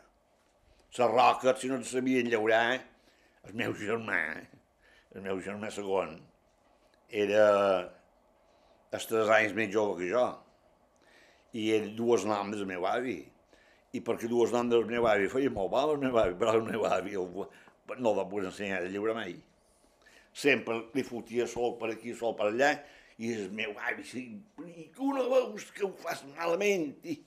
Les 0.97 1.11
roques, 1.11 1.59
si 1.61 1.69
no 1.69 1.77
et 1.79 1.87
sabien 1.87 2.29
llaurar, 2.31 2.79
el 3.45 3.55
meu 3.55 3.75
germà, 3.77 4.19
el 5.15 5.25
meu 5.25 5.39
germà 5.45 5.69
segon, 5.71 6.15
era 7.09 7.43
els 8.91 9.05
tres 9.09 9.29
anys 9.35 9.53
més 9.57 9.69
jove 9.73 9.99
que 9.99 10.09
jo. 10.09 10.25
I 11.53 11.69
era 11.75 11.91
dues 11.97 12.25
noms 12.29 12.57
del 12.57 12.69
meu 12.69 12.87
avi. 12.89 13.19
I 13.93 14.01
perquè 14.05 14.29
dues 14.29 14.53
noms 14.53 14.73
del 14.73 14.87
meu 14.89 15.07
avi 15.09 15.29
feia 15.29 15.53
molt 15.53 15.71
mal 15.73 15.93
el 15.95 16.01
meu 16.01 16.17
avi, 16.21 16.35
però 16.41 16.57
el 16.57 16.65
meu 16.65 16.85
avi 16.89 17.15
no 17.17 17.45
el 18.11 18.17
va 18.17 18.27
poder 18.29 18.49
ensenyar 18.49 18.83
a 18.83 18.91
llaurar 18.91 19.15
mai 19.17 19.37
sempre 20.33 20.81
li 20.95 21.03
fotia 21.05 21.47
sol 21.49 21.77
per 21.79 21.93
aquí, 21.93 22.13
sol 22.17 22.35
per 22.37 22.49
allà, 22.49 22.73
i 23.19 23.33
el 23.35 23.49
meu 23.55 23.73
avi, 23.89 24.05
sí, 24.07 24.25
i 24.63 24.89
que 24.95 25.09
no 25.15 25.25
veus 25.31 25.67
que 25.75 25.83
ho 25.87 25.91
fas 25.99 26.23
malament, 26.37 26.93
i 27.03 27.17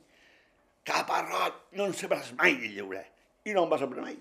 cap 0.88 1.10
arrot, 1.14 1.58
no 1.76 1.88
en 1.90 1.96
sabràs 1.96 2.32
mai 2.38 2.56
de 2.60 2.72
llaurar. 2.76 3.04
I 3.44 3.54
no 3.56 3.66
em 3.66 3.72
va 3.72 3.78
saber 3.80 4.02
mai. 4.02 4.16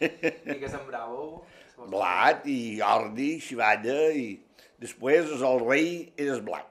I 0.00 0.56
què 0.60 0.68
sembràveu? 0.68 1.38
Blat 1.92 2.44
i 2.50 2.80
ordi, 2.84 3.30
xivalla, 3.40 3.96
i 4.12 4.34
després 4.82 5.30
el 5.36 5.62
rei 5.62 5.92
era 6.16 6.34
el 6.36 6.42
blat. 6.44 6.66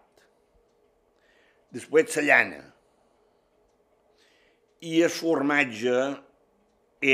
Després 1.73 2.17
la 2.17 2.25
llana. 2.27 2.61
I 4.85 5.01
el 5.05 5.11
formatge 5.13 5.95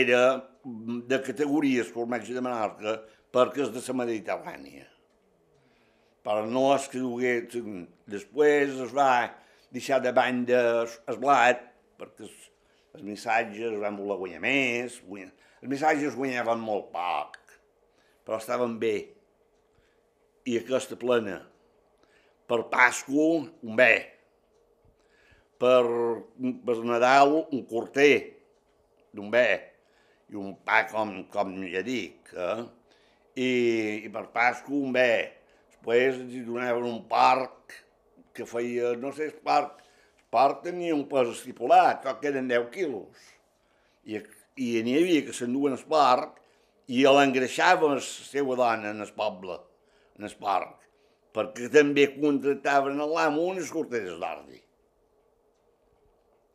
era 0.02 0.22
de 0.66 1.20
categories, 1.24 1.92
formatge 1.94 2.34
de 2.34 2.44
Menorca, 2.44 2.98
perquè 3.36 3.66
és 3.66 3.72
de 3.76 3.82
la 3.84 3.98
Mediterrània. 4.00 4.86
Però 6.26 6.46
no 6.48 6.70
és 6.76 6.88
que. 6.90 7.02
Després 8.10 8.78
es 8.86 8.94
va 8.96 9.10
deixar 9.76 10.00
de 10.02 10.14
banda 10.16 10.62
el 10.86 11.20
blat, 11.20 11.66
perquè 12.00 12.26
els, 12.26 13.04
missatges 13.04 13.76
van 13.82 13.98
voler 14.00 14.18
guanyar 14.22 14.42
més. 14.46 15.02
Els 15.12 15.68
missatges 15.72 16.16
guanyaven 16.16 16.64
molt 16.64 16.88
poc, 16.94 17.36
però 18.24 18.40
estaven 18.40 18.80
bé. 18.80 18.96
I 20.46 20.60
aquesta 20.62 20.96
plena. 21.02 21.42
Per 22.46 22.62
Pasco, 22.72 23.28
un 23.66 23.78
bé. 23.78 23.94
Per, 25.60 25.84
per 26.66 26.76
Nadal, 26.86 27.34
un 27.50 27.66
corter 27.68 28.14
d'un 29.16 29.32
bé. 29.34 29.48
I 30.32 30.38
un 30.40 30.54
pa, 30.66 30.84
com, 30.90 31.18
com 31.34 31.56
ja 31.70 31.82
dic, 31.86 32.32
eh? 32.34 32.64
I, 33.36 33.50
i 34.06 34.10
per 34.12 34.28
Pasco 34.34 34.74
un 34.80 34.96
bé. 34.96 35.12
Després 35.76 36.22
ens 36.22 36.48
donaven 36.48 36.88
un 36.88 37.04
parc 37.10 37.76
que 38.36 38.48
feia, 38.50 38.96
no 39.00 39.12
sé, 39.16 39.30
el 39.30 39.44
parc, 39.46 39.84
el 40.18 40.30
parc 40.34 40.64
tenia 40.66 40.96
un 40.96 41.06
pes 41.12 41.32
estipulat, 41.36 42.02
tot 42.04 42.20
que 42.22 42.32
eren 42.32 42.50
10 42.52 42.72
quilos. 42.74 43.30
I, 44.06 44.20
i 44.60 44.72
n'hi 44.84 44.98
havia 44.98 45.28
que 45.28 45.36
s'enduen 45.36 45.76
al 45.76 45.86
parc 45.92 46.42
i 46.92 47.06
l'engreixava 47.06 47.94
la 47.94 48.02
seva 48.04 48.58
dona 48.60 48.92
en 48.94 49.06
el 49.06 49.14
poble, 49.18 49.60
en 50.20 50.28
el 50.28 50.36
parc, 50.42 50.84
perquè 51.36 51.70
també 51.74 52.08
contractaven 52.18 53.02
a 53.02 53.08
l'amo 53.10 53.48
unes 53.54 53.72
corteres 53.74 54.20
d'ordi. 54.22 54.62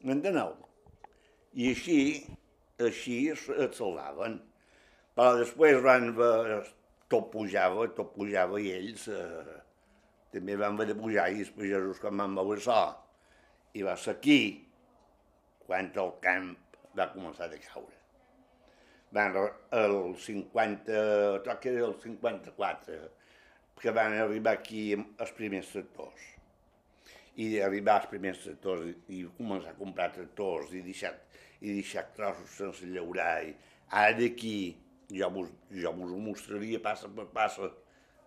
M'enteneu? 0.07 0.55
I 1.61 1.73
així, 1.75 1.99
així 2.81 3.19
et 3.33 3.75
salvaven. 3.77 4.39
Però 5.21 5.35
després 5.37 5.83
van, 5.85 6.07
tot 7.13 7.27
pujava, 7.29 7.83
tot 7.93 8.15
pujava 8.15 8.57
i 8.57 8.71
ells 8.73 9.03
eh, 9.13 9.59
també 10.33 10.57
van 10.57 10.79
haver 10.79 10.87
de 10.89 10.97
pujar 10.97 11.27
i 11.29 11.43
els 11.45 11.51
pagesos 11.53 12.01
quan 12.01 12.23
van 12.23 12.39
veure 12.39 12.57
això. 12.57 12.79
I 13.77 13.85
va 13.85 13.99
ser 14.01 14.15
aquí 14.17 14.39
quan 15.67 15.93
el 15.93 16.15
camp 16.25 16.49
va 16.97 17.11
començar 17.13 17.51
a 17.51 17.61
caure. 17.69 18.01
Van 19.13 19.37
el 19.83 20.01
50, 20.25 20.99
tot 21.45 21.55
que 21.61 21.77
era 21.77 21.87
el 21.93 21.97
54, 22.01 22.99
que 23.85 23.97
van 24.01 24.17
arribar 24.25 24.57
aquí 24.57 24.89
els 24.97 25.37
primers 25.37 25.77
tractors. 25.77 26.29
I 27.37 27.59
arribar 27.61 28.01
als 28.01 28.13
primers 28.17 28.47
tractors 28.49 28.95
i 29.13 29.27
començar 29.37 29.77
a 29.77 29.83
comprar 29.85 30.15
tractors 30.17 30.73
i 30.73 30.87
deixar, 30.89 31.19
i 31.61 31.75
deixar 31.83 32.09
trossos 32.17 32.63
sense 32.63 32.89
llaurar. 32.97 33.35
I 33.51 33.59
ara 33.91 34.17
d'aquí 34.17 34.61
jo 35.15 35.31
vos, 35.35 35.49
jo 35.71 35.93
vos 35.97 36.13
ho 36.13 36.21
mostraria 36.25 36.81
passa 36.83 37.09
per 37.09 37.27
passa. 37.35 37.71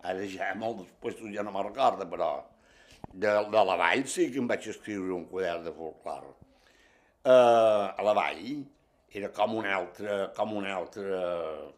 Ara 0.04 0.26
ja 0.28 0.50
molt 0.60 0.82
després 0.82 1.22
ja 1.32 1.42
no 1.42 1.52
me'n 1.54 1.70
recorda, 1.70 2.04
però 2.08 2.30
de, 3.12 3.30
de 3.52 3.64
la 3.70 3.76
vall 3.80 4.04
sí 4.10 4.28
que 4.32 4.40
em 4.42 4.48
vaig 4.50 4.68
escriure 4.68 5.14
un 5.16 5.26
quadern 5.30 5.64
de 5.64 5.72
folclore. 5.72 6.34
Uh, 7.24 7.88
a 7.96 8.04
la 8.04 8.12
vall 8.16 8.64
era 9.14 9.30
com 9.32 9.54
una 9.60 9.72
altra, 9.76 10.16
com 10.36 10.56
una 10.58 10.74
altra, 10.74 11.20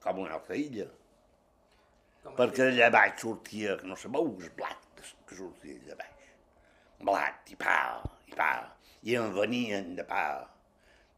com 0.02 0.22
una 0.24 0.38
altra 0.38 0.56
illa. 0.58 0.88
Com 2.24 2.34
Perquè 2.40 2.70
d'allà 2.70 2.90
baix 2.94 3.22
sortia, 3.22 3.76
no 3.86 3.98
sabeu, 4.00 4.32
el 4.40 4.50
blat 4.58 5.04
que 5.28 5.38
sortia 5.38 5.76
d'allà 5.84 6.00
baix. 6.00 6.26
Blat 7.06 7.52
i 7.52 7.60
pa, 7.60 7.78
i 8.26 8.34
pa. 8.34 8.50
I 9.06 9.18
en 9.20 9.34
venien 9.36 9.94
de 10.00 10.06
pa, 10.08 10.26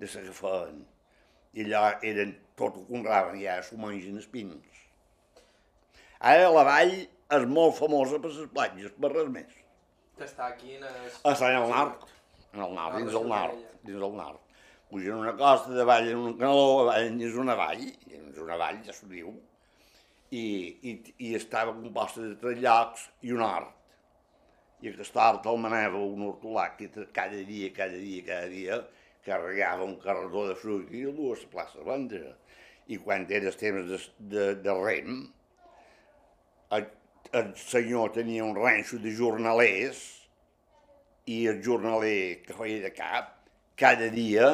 de 0.02 0.10
feien 0.10 0.82
i 1.58 1.64
allò 1.66 1.84
eren 2.06 2.34
tot 2.58 2.76
ho 2.78 2.84
conraven, 2.88 3.38
ja 3.42 3.58
s'ho 3.66 3.78
mengen 3.80 4.18
els 4.20 4.28
pins. 4.30 4.82
Ara 6.32 6.50
la 6.54 6.64
vall 6.66 6.94
és 6.98 7.46
molt 7.50 7.76
famosa 7.78 8.18
per 8.22 8.30
les 8.32 8.52
platges, 8.54 8.94
per 8.98 9.10
res 9.14 9.30
més. 9.34 9.56
Està 10.18 10.48
aquí 10.52 10.76
en 10.76 10.86
el... 10.86 11.00
Està 11.32 11.50
en 11.52 11.60
el 11.62 11.72
nord, 11.72 12.06
en 12.54 12.64
el 12.66 12.76
nord, 12.78 12.98
dins 12.98 13.14
del 13.14 13.28
nord, 13.30 13.64
dins 13.86 14.02
del 14.04 14.16
nord. 14.18 14.44
Pugen 14.90 15.20
una 15.20 15.34
costa, 15.38 15.74
de 15.76 15.84
vall 15.86 16.08
en 16.10 16.22
un 16.30 16.36
canaló, 16.38 16.86
vall 16.88 17.22
és 17.26 17.38
una 17.38 17.54
vall, 17.58 17.84
és 18.08 18.38
una 18.42 18.56
vall, 18.60 18.78
ja 18.86 18.94
s'ho 18.96 19.10
diu, 19.10 19.34
i, 20.30 20.44
i, 20.90 20.94
i 21.28 21.34
estava 21.36 21.74
composta 21.76 22.24
de 22.24 22.36
tres 22.40 22.62
llocs 22.62 23.08
i 23.26 23.34
un 23.36 23.44
hort. 23.44 23.74
I 24.82 24.92
aquest 24.92 25.16
hort 25.18 25.46
el 25.50 25.58
manava 25.60 26.00
un 26.00 26.22
hortolà 26.28 26.68
que 26.78 26.88
cada 27.14 27.42
dia, 27.50 27.70
cada 27.74 27.98
dia, 27.98 28.24
cada 28.26 28.50
dia, 28.50 28.80
carregava 29.26 29.86
un 29.86 29.96
carretó 30.02 30.46
de 30.48 30.54
fruit 30.58 30.92
i 30.94 31.06
dues 31.14 31.44
a 31.44 31.50
plaça 31.52 31.80
de 31.80 31.86
vendre. 31.88 32.34
I 32.88 32.98
quan 33.02 33.26
era 33.28 33.52
temps 33.52 33.88
de, 33.90 33.98
de, 34.32 34.46
de 34.64 34.76
rem, 34.78 35.18
el, 36.76 36.86
el 37.32 37.50
senyor 37.60 38.14
tenia 38.16 38.46
un 38.46 38.56
ranxo 38.56 39.00
de 39.02 39.12
jornalers 39.16 40.00
i 41.28 41.42
el 41.50 41.60
jornaler 41.64 42.40
que 42.46 42.56
feia 42.56 42.80
de 42.86 42.92
cap, 42.96 43.34
cada 43.76 44.08
dia 44.12 44.48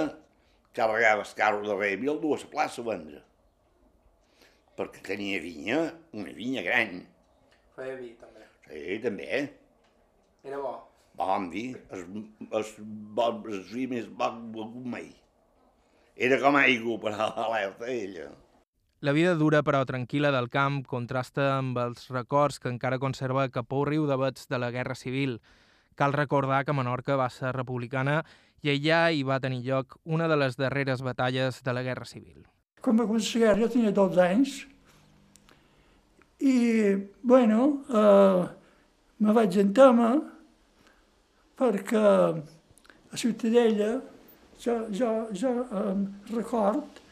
carregava 0.74 1.22
el 1.22 1.36
carro 1.38 1.62
de 1.66 1.76
rem 1.78 2.02
i 2.02 2.10
el 2.10 2.18
dues 2.22 2.46
a 2.46 2.50
plaça 2.50 2.82
a 2.82 2.88
vendre. 2.88 3.22
Perquè 4.74 5.04
tenia 5.06 5.38
vinya, 5.38 5.84
una 6.18 6.34
vinya 6.34 6.64
gran. 6.66 7.04
Feia 7.76 7.94
vi, 8.00 8.10
també. 8.18 8.48
Sí, 8.66 8.98
també. 9.04 9.28
Era 10.42 10.58
bo. 10.58 10.74
Vam 11.18 11.50
dir, 11.50 11.76
el, 11.90 12.06
el, 12.50 12.64
el, 12.64 13.44
el 13.52 13.60
vi 13.72 13.86
més 13.90 14.08
bo 14.08 14.30
begut 14.54 14.86
mai. 14.86 15.10
Era 16.14 16.38
com 16.42 16.56
aigua 16.58 16.98
per 17.02 17.14
a 17.14 17.28
l'alerta, 17.34 17.90
ella. 17.90 18.30
La 19.04 19.12
vida 19.12 19.34
dura 19.36 19.60
però 19.66 19.82
tranquil·la 19.84 20.30
del 20.32 20.48
camp 20.48 20.80
contrasta 20.88 21.58
amb 21.58 21.76
els 21.82 22.06
records 22.08 22.58
que 22.58 22.70
encara 22.70 23.00
conserva 23.02 23.50
Capó 23.52 23.82
Riu 23.84 24.06
de 24.08 24.16
Bets 24.16 24.48
de 24.48 24.58
la 24.58 24.70
Guerra 24.72 24.94
Civil. 24.94 25.40
Cal 25.94 26.14
recordar 26.14 26.64
que 26.64 26.72
Menorca 26.72 27.18
va 27.20 27.28
ser 27.30 27.52
republicana 27.52 28.22
i 28.64 28.72
allà 28.72 29.10
hi 29.12 29.22
va 29.26 29.40
tenir 29.44 29.60
lloc 29.66 29.98
una 30.04 30.28
de 30.30 30.38
les 30.40 30.56
darreres 30.56 31.02
batalles 31.04 31.60
de 31.62 31.74
la 31.76 31.82
Guerra 31.84 32.08
Civil. 32.08 32.46
Quan 32.80 32.96
va 32.96 33.06
començar 33.08 33.40
la 33.40 33.50
guerra 33.50 33.66
jo 33.66 33.72
tenia 33.74 33.92
12 33.92 34.22
anys 34.24 34.56
i, 36.40 36.56
bueno, 37.22 37.66
eh, 37.88 38.40
me 39.20 39.34
vaig 39.36 39.58
entama 39.60 40.14
perquè 41.58 42.02
a 42.04 43.16
Ciutadella 43.20 43.92
jo, 44.60 44.78
jo, 44.90 45.10
jo 45.32 45.52
eh, 45.64 45.94
record 46.32 47.02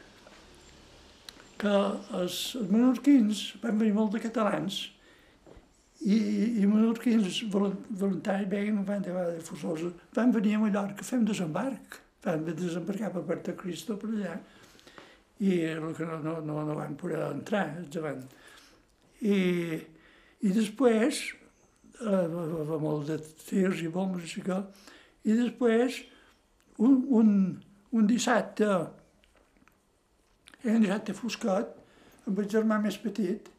que 1.62 1.70
els, 2.18 2.38
els 2.58 2.70
menorquins 2.70 3.44
van 3.62 3.78
venir 3.78 3.94
molt 3.94 4.16
de 4.16 4.22
catalans 4.24 4.80
i, 6.02 6.16
i 6.58 6.66
menorquins 6.66 7.44
voluntaris 7.52 8.48
veien, 8.50 8.80
van 8.86 9.04
de 9.04 9.12
vegades 9.14 9.46
forçosos, 9.46 9.92
van 10.16 10.32
venir 10.34 10.56
a 10.56 10.62
Mallorca, 10.64 11.06
fem 11.06 11.22
desembarc, 11.28 12.00
van 12.24 12.42
desembarcar 12.48 13.12
per 13.14 13.22
Puerto 13.28 13.54
Cristo 13.58 13.96
per 14.00 14.10
allà 14.10 14.34
i 15.42 15.60
el 15.72 15.94
que 15.94 16.06
no, 16.06 16.18
no, 16.22 16.36
no, 16.46 16.62
no 16.66 16.74
van 16.78 16.94
poder 16.98 17.20
entrar 17.28 17.64
davant. 17.90 18.20
I, 19.22 19.38
i 20.42 20.50
després 20.54 21.22
eh, 22.00 22.26
va 22.68 22.78
molt 22.80 23.10
de 23.10 23.18
tirs 23.46 23.82
i 23.82 23.90
bombes 23.92 24.36
i 24.36 24.42
que, 24.46 24.58
i 25.28 25.36
després 25.38 26.02
un, 26.78 27.02
un, 27.08 27.32
un 27.92 28.06
dissabte, 28.08 28.68
era 30.62 30.76
un 30.76 30.84
dissabte 30.84 31.14
foscat, 31.16 31.74
amb 32.26 32.38
el 32.38 32.48
germà 32.50 32.78
més 32.82 32.98
petit, 33.02 33.50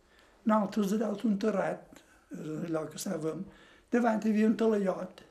nosaltres 0.46 0.94
de 0.94 1.02
dalt 1.04 1.24
un 1.28 1.38
terrat, 1.40 2.02
allò 2.34 2.86
que 2.90 3.00
estàvem, 3.00 3.44
davant 3.94 4.24
hi 4.24 4.32
havia 4.34 4.50
un 4.50 4.58
talaiot, 4.60 5.22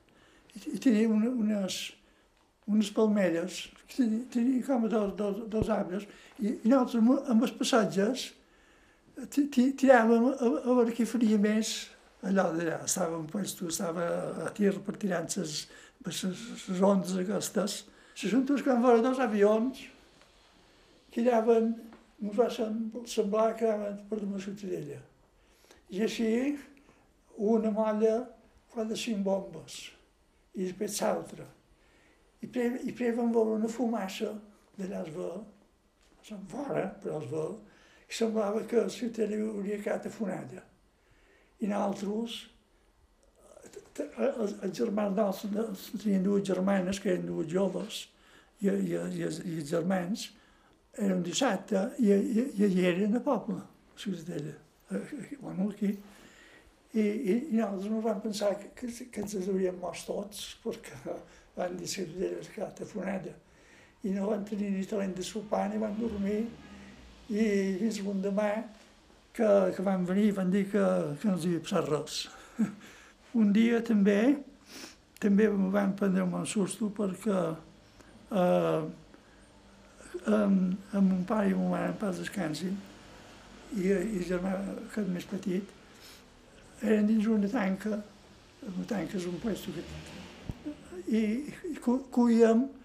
i, 0.54 0.62
i 0.76 0.78
tenia 0.82 1.08
una, 1.10 1.30
unes, 1.30 1.80
unes 2.70 2.92
palmeres, 2.94 3.64
tenia, 3.96 4.22
tenia 4.32 4.66
com 4.66 4.86
dos, 4.88 5.16
dos, 5.18 5.42
dos 5.52 5.72
arbres, 5.72 6.06
i, 6.38 6.54
i 6.54 6.70
nosaltres 6.70 7.02
amb, 7.02 7.16
amb 7.34 7.48
els 7.48 7.56
passatges 7.58 8.30
tiràvem 9.28 10.30
a, 10.30 10.36
a 10.40 10.76
veure 10.78 10.94
qui 10.96 11.04
faria 11.08 11.36
més 11.40 11.74
allò 12.22 12.50
d'allà, 12.54 12.82
estàvem 12.86 13.24
puestos, 13.30 13.74
estava 13.74 14.06
a 14.46 14.50
tir 14.54 14.76
per 14.86 14.94
tirar 15.00 15.22
les, 15.26 15.54
ondes 16.78 17.16
aquestes. 17.18 17.78
Se 18.14 18.30
juntes 18.30 18.62
quan 18.62 18.82
veure 18.82 19.02
dos 19.02 19.18
avions 19.22 19.80
que 21.12 21.24
anaven, 21.24 21.72
ens 22.22 22.36
va 22.38 22.48
semblar 22.52 23.48
que 23.58 23.66
anaven 23.66 23.98
per 24.10 24.20
la 24.22 24.42
ciutadella. 24.44 25.00
I 25.92 26.04
així, 26.06 26.30
una 27.36 27.72
molla 27.74 28.14
fa 28.72 28.86
de 28.88 28.96
cinc 28.96 29.24
bombes, 29.26 29.82
i 30.54 30.68
després 30.68 31.00
l'altra. 31.02 31.48
I 32.42 32.48
primer 32.48 33.16
vam 33.18 33.34
veure 33.34 33.58
una 33.58 33.70
fumassa 33.70 34.32
d'allà 34.78 35.02
es 35.02 35.14
veu, 35.14 35.42
som 36.22 36.42
fora, 36.48 36.86
però 37.02 37.18
es 37.18 37.30
veu, 37.30 37.56
i 38.06 38.14
semblava 38.14 38.62
que 38.68 38.84
la 38.84 38.92
ciutadella 38.92 39.48
hauria 39.50 39.80
quedat 39.82 40.06
afonada 40.06 40.62
i 41.62 41.68
nosaltres, 41.70 42.38
els, 44.18 44.54
els 44.64 44.76
germans 44.76 45.16
nostres, 45.16 45.90
tenien 46.02 46.24
dues 46.24 46.46
germanes, 46.48 47.00
que 47.00 47.12
eren 47.14 47.28
dues 47.28 47.50
joves, 47.52 48.06
i, 48.60 48.68
i, 48.68 48.94
i, 48.94 49.18
i 49.18 49.26
els 49.28 49.68
germans, 49.70 50.30
era 50.98 51.14
un 51.16 51.22
dissabte, 51.24 51.84
i, 52.02 52.10
i, 52.10 52.46
i 52.58 52.66
allà 52.66 52.88
eren 52.90 53.18
a 53.18 53.22
poble, 53.24 53.60
a 53.62 54.00
Ciutadella, 54.00 54.56
bueno, 55.40 55.70
aquí. 55.70 55.92
I, 56.92 57.00
i, 57.00 57.36
i 57.54 57.56
nosaltres 57.56 57.88
no 57.88 58.02
vam 58.04 58.18
pensar 58.20 58.50
que, 58.60 58.72
que, 58.76 58.90
que 59.08 59.22
ens 59.22 59.38
hauríem 59.40 59.78
mort 59.80 60.02
tots, 60.04 60.42
perquè 60.64 61.16
van 61.56 61.78
dir 61.78 61.88
Ciutadella 61.88 62.42
era 62.42 62.52
quedat 62.56 62.82
afonada. 62.84 63.32
I 64.02 64.12
no 64.12 64.26
van 64.28 64.42
tenir 64.44 64.74
ni 64.74 64.84
talent 64.88 65.14
de 65.16 65.24
sopar, 65.24 65.68
ni 65.70 65.80
van 65.80 65.94
dormir, 65.96 66.42
i 67.30 67.44
fins 67.78 68.02
l'endemà 68.02 68.50
que, 69.36 69.48
que 69.76 69.84
van 69.84 70.06
venir 70.08 70.28
i 70.28 70.36
van 70.36 70.50
dir 70.52 70.64
que, 70.70 70.84
que 71.20 71.28
no 71.28 71.36
els 71.36 71.46
havia 71.46 71.64
passat 71.64 71.88
res. 71.88 72.22
Un 73.42 73.52
dia 73.56 73.80
també, 73.84 74.18
també 75.22 75.48
em 75.48 75.68
van 75.72 75.94
prendre 75.96 76.24
un 76.26 76.46
susto 76.46 76.90
perquè 76.92 77.38
eh, 78.36 78.82
amb, 80.26 80.76
amb 80.92 81.06
mon 81.06 81.22
pare 81.28 81.48
i 81.48 81.54
mon 81.56 81.72
mare 81.72 81.92
en 81.94 81.96
pas 82.00 82.18
descansi 82.20 82.68
i, 82.68 83.86
i 83.86 83.94
el 83.94 84.26
germà 84.28 84.52
que 84.92 85.06
més 85.08 85.24
petit 85.30 86.82
eren 86.82 87.08
dins 87.08 87.30
una 87.30 87.48
tanca, 87.48 88.02
una 88.66 88.86
tanca 88.90 89.16
és 89.16 89.28
un 89.30 89.40
puesto 89.40 89.72
que 89.72 89.86
i, 91.08 91.22
i 91.72 91.76
cuíem 91.80 92.02
tomàtiques 92.12 92.20
de 92.20 92.20
cidereta, 92.20 92.28
nosaltres 92.28 92.50
diem 92.52 92.68
de 92.68 92.81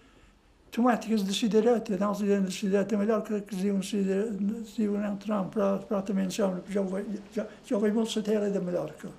cidereta, 2.52 2.96
a 2.96 3.00
Mallorca 3.00 3.40
que 3.42 3.56
es 3.56 3.62
diuen, 3.62 3.82
cidereta, 3.84 4.36
es 4.62 4.76
diuen 4.76 5.00
un 5.02 5.08
altre 5.10 5.34
nom, 5.34 5.50
però, 5.54 5.70
però 5.88 6.02
també 6.06 6.26
em 6.28 6.34
sembla, 6.34 6.62
jo, 6.74 6.84
ho 6.84 6.92
veig, 6.92 7.08
jo, 7.36 7.46
jo 7.70 7.78
ho 7.78 7.82
veig 7.84 7.96
molt 7.96 8.16
la 8.16 8.24
tele 8.28 8.52
de 8.54 8.62
Mallorca. 8.62 9.12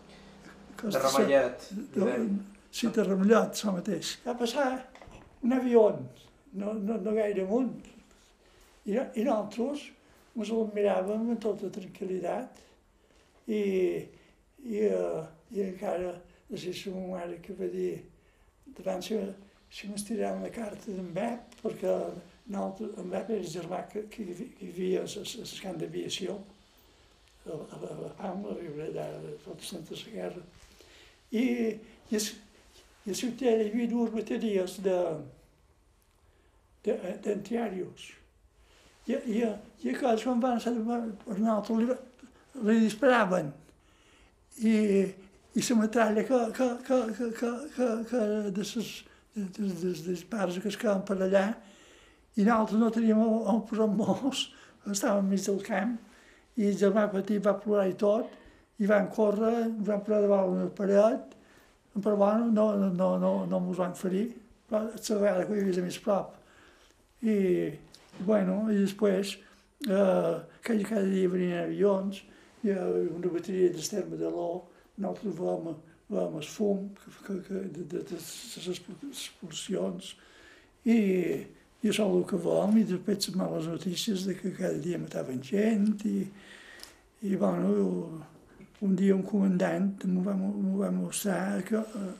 De 0.83 1.03
Ramellet. 1.03 1.69
Sí, 2.71 2.91
de 2.95 3.05
Ramellet, 3.05 3.57
això 3.57 3.75
mateix. 3.75 4.17
Va 4.27 4.37
passar 4.39 4.69
un 5.43 5.55
avió, 5.57 5.89
no, 6.53 6.75
no, 6.75 6.99
no 7.01 7.15
gaire 7.17 7.47
amunt, 7.47 7.73
i, 8.85 8.95
i 8.95 9.25
nosaltres 9.25 9.89
ens 10.39 10.53
el 10.55 10.71
miràvem 10.77 11.33
amb 11.33 11.43
tota 11.43 11.71
tranquil·litat 11.75 12.61
i, 13.51 13.59
i, 13.59 14.85
uh, 14.87 15.25
i 15.51 15.65
encara, 15.65 16.15
sé 16.55 16.73
si 16.77 16.93
ma 16.95 17.05
mare 17.17 17.41
que 17.43 17.57
va 17.59 17.69
dir, 17.73 17.97
davant 18.79 19.03
si 19.05 19.19
si 19.71 19.89
m'estirem 19.89 20.43
la 20.43 20.51
carta 20.51 20.93
d'en 20.93 21.13
Bep, 21.15 21.57
perquè 21.63 21.95
en 22.49 23.11
Bep 23.13 23.31
era 23.31 23.41
el 23.41 23.51
germà 23.53 23.83
que, 23.93 24.07
que 24.13 24.25
hi 24.25 24.71
havia 24.71 25.05
a 25.05 25.09
l'escant 25.09 25.81
d'aviació, 25.81 26.39
a, 27.47 27.57
a, 27.57 27.81
a 28.09 28.13
Palma, 28.21 28.53
a 28.53 28.59
viure 28.61 28.89
allà 28.89 29.09
de 29.25 29.35
tota 29.45 29.65
Santa 29.65 29.97
la 29.97 30.15
Guerra. 30.15 30.45
I, 31.33 31.43
i, 32.11 32.17
i 32.17 33.13
a 33.13 33.19
hi 33.19 33.69
havia 33.69 33.91
dues 33.91 34.15
bateries 34.15 34.79
de, 34.85 34.99
d'antiaris. 37.25 38.09
I, 39.09 39.15
i, 39.15 39.45
i 39.85 39.93
aquells 39.93 40.25
quan 40.25 40.41
van 40.41 40.61
ser 40.61 40.75
per 40.89 41.37
nosaltres 41.39 41.81
li, 41.81 41.99
li 42.69 42.79
disparaven. 42.85 43.53
I, 44.59 44.75
i 45.59 45.65
la 45.69 45.77
metralla 45.79 46.25
que, 46.25 46.41
que, 46.57 46.69
que, 46.87 46.99
que, 47.19 47.31
que, 47.39 47.53
que, 47.77 47.89
que 48.11 48.25
de 48.57 48.65
les 48.65 48.89
des, 49.59 49.75
des, 49.83 50.03
des 50.09 50.25
pares 50.31 50.59
que 50.59 50.71
es 50.71 50.77
quedaven 50.79 51.05
per 51.07 51.17
allà, 51.19 51.47
i 52.39 52.45
nosaltres 52.47 52.81
no 52.81 52.91
teníem 52.95 53.23
on 53.23 53.65
posar 53.69 53.89
molts, 53.91 54.49
estàvem 54.93 55.25
enmig 55.25 55.47
del 55.47 55.63
camp, 55.67 55.97
i 56.59 56.69
el 56.71 56.79
germà 56.79 57.07
petit 57.13 57.43
va 57.45 57.57
plorar 57.59 57.89
i 57.91 57.97
tot, 57.99 58.31
i 58.79 58.87
van 58.87 59.09
córrer, 59.15 59.69
van 59.87 60.05
posar 60.07 60.23
davant 60.25 60.55
una 60.55 60.69
paret, 60.75 61.35
però 61.99 62.15
bueno, 62.17 62.47
no, 62.55 62.71
no, 62.77 62.91
no, 62.95 63.11
no, 63.19 63.33
no 63.47 63.61
ens 63.65 63.79
van 63.79 63.95
ferir, 63.99 64.29
però 64.69 64.85
la 64.87 65.19
vegada 65.23 65.47
que 65.47 65.59
hi 65.59 65.65
havia 65.65 65.85
més 65.85 65.99
prop. 66.05 66.35
I, 67.23 67.37
bueno, 68.23 68.61
i 68.71 68.79
després, 68.85 69.35
eh, 69.89 70.35
cada, 70.63 70.89
cada 70.91 71.05
dia 71.09 71.31
venien 71.33 71.65
avions, 71.65 72.23
hi 72.63 72.75
havia 72.75 73.15
una 73.19 73.33
bateria 73.35 73.73
d'esterma 73.75 74.19
de 74.21 74.31
l'O, 74.31 74.51
nosaltres 74.99 75.35
vam 75.39 75.73
amb 76.09 76.39
el 76.41 76.47
fum 76.49 76.89
que, 76.97 77.35
que, 77.45 77.63
de, 77.75 77.85
de, 77.93 78.03
les 78.09 78.69
expulsions 78.73 80.15
i, 80.89 80.97
i 81.83 81.91
això 81.91 82.07
el 82.09 82.25
que 82.29 82.41
vam 82.41 82.79
i 82.81 82.87
després 82.89 83.29
les 83.29 83.37
males 83.37 83.69
notícies 83.69 84.25
de 84.29 84.37
que 84.39 84.55
cada 84.57 84.79
dia 84.83 84.99
mataven 84.99 85.43
gent. 85.45 85.93
I, 86.09 86.25
i 87.29 87.37
bueno, 87.37 87.75
un 88.81 88.97
dia 88.97 89.15
un 89.15 89.25
comandant 89.27 89.91
m'ho 90.07 90.23
va, 90.25 90.35
va 90.81 90.91
mostrar 90.95 91.61
que 91.67 91.83
eh, 91.83 92.15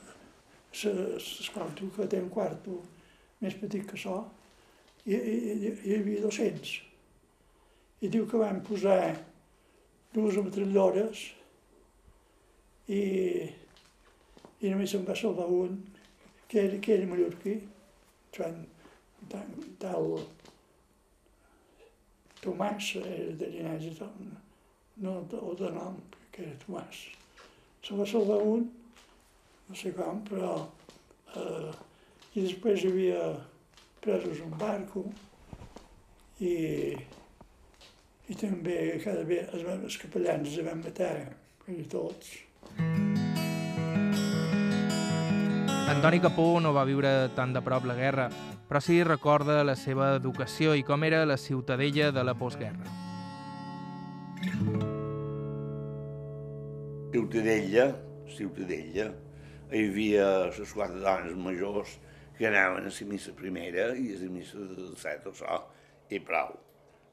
l'esquarto 0.85 1.89
que 1.95 2.07
té 2.11 2.19
un 2.21 2.29
quarto 2.29 2.81
més 3.41 3.55
petit 3.57 3.87
que 3.87 3.97
això 3.97 4.19
i, 5.07 5.15
i, 5.15 5.73
hi 5.87 5.95
havia 5.95 6.21
200 6.25 6.75
i 8.03 8.11
diu 8.11 8.27
que 8.29 8.39
van 8.39 8.59
posar 8.67 9.15
dues 10.13 10.37
ametralladores 10.39 11.23
i 12.91 13.01
i 14.61 14.71
només 14.71 14.95
em 14.95 15.05
va 15.07 15.15
salvar 15.15 15.47
un, 15.51 15.77
que 16.49 16.63
era, 16.65 16.79
que 16.83 16.95
era 16.97 17.07
mallorquí, 17.07 17.59
Joan 18.35 18.65
tal 19.29 20.09
Tomàs, 22.39 22.93
era 23.01 23.33
de 23.39 23.49
llinatge, 23.51 24.09
no, 25.03 25.15
o 25.41 25.55
de 25.59 25.71
nom, 25.75 25.97
que 26.31 26.45
era 26.45 26.59
Tomàs. 26.65 27.05
Se 27.83 27.95
va 27.95 28.05
salvar 28.07 28.39
un, 28.43 28.67
no 29.69 29.75
sé 29.75 29.91
com, 29.95 30.23
però 30.27 30.53
Uh, 31.37 31.73
I 32.33 32.45
després 32.45 32.81
hi 32.81 32.89
havia 32.89 33.21
presos 34.01 34.41
un 34.45 34.53
barco 34.57 35.03
i, 36.41 36.95
i 38.29 38.37
també 38.39 38.79
cada 39.03 39.25
vegada 39.29 39.77
els, 39.83 39.99
capellans 40.01 40.49
els 40.55 40.65
van 40.71 40.81
matar, 40.85 41.13
quasi 41.65 41.85
tots. 41.93 42.33
Antoni 45.89 46.19
Capó 46.21 46.59
no 46.61 46.69
va 46.69 46.83
viure 46.85 47.09
tan 47.33 47.49
de 47.49 47.63
prop 47.65 47.87
la 47.89 47.95
guerra, 47.97 48.27
però 48.69 48.77
sí 48.77 48.99
recorda 49.01 49.63
la 49.65 49.73
seva 49.73 50.11
educació 50.19 50.75
i 50.77 50.83
com 50.85 51.01
era 51.07 51.23
la 51.25 51.37
ciutadella 51.41 52.11
de 52.13 52.23
la 52.23 52.35
postguerra. 52.37 52.85
Ciutadella, 57.09 57.87
Ciutadella, 58.29 59.09
hi 59.73 59.83
havia 59.87 60.29
les 60.53 60.75
quatre 60.77 61.01
dones 61.01 61.33
majors 61.49 61.97
que 62.37 62.45
anaven 62.53 62.85
a 62.85 62.93
la 62.93 63.09
missa 63.09 63.33
primera 63.41 63.89
i 63.97 64.13
a 64.13 64.21
la 64.21 64.31
missa 64.37 64.61
de 64.61 64.93
set 65.01 65.25
o 65.25 65.33
so, 65.33 65.59
i 66.13 66.21
prou. 66.21 66.53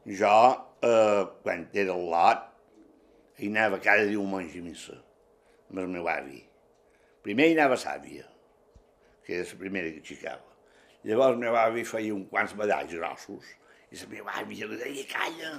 Jo, 0.04 0.36
eh, 0.84 1.24
quan 1.42 1.66
era 1.72 1.96
al 1.96 2.08
lot, 2.12 2.46
hi 3.40 3.48
anava 3.56 3.80
cada 3.80 4.04
diumenge 4.04 4.60
a 4.60 4.68
missa, 4.68 5.02
amb 5.72 5.86
el 5.88 5.92
meu 5.96 6.12
avi. 6.12 6.44
Primer 7.24 7.48
hi 7.48 7.56
anava 7.56 7.80
Sàvia, 7.80 8.35
que 9.26 9.40
era 9.40 9.48
la 9.50 9.60
primera 9.60 9.92
que 9.92 10.04
xicava. 10.06 10.54
Llavors 11.06 11.34
el 11.36 11.42
meu 11.42 11.56
avi 11.58 11.84
feia 11.86 12.14
uns 12.14 12.30
quants 12.30 12.54
medalls 12.58 12.94
grossos 12.94 13.50
i 13.90 13.98
la 13.98 14.12
meva 14.12 14.38
àvia 14.42 14.70
li 14.70 14.78
deia 14.80 15.08
calla, 15.10 15.56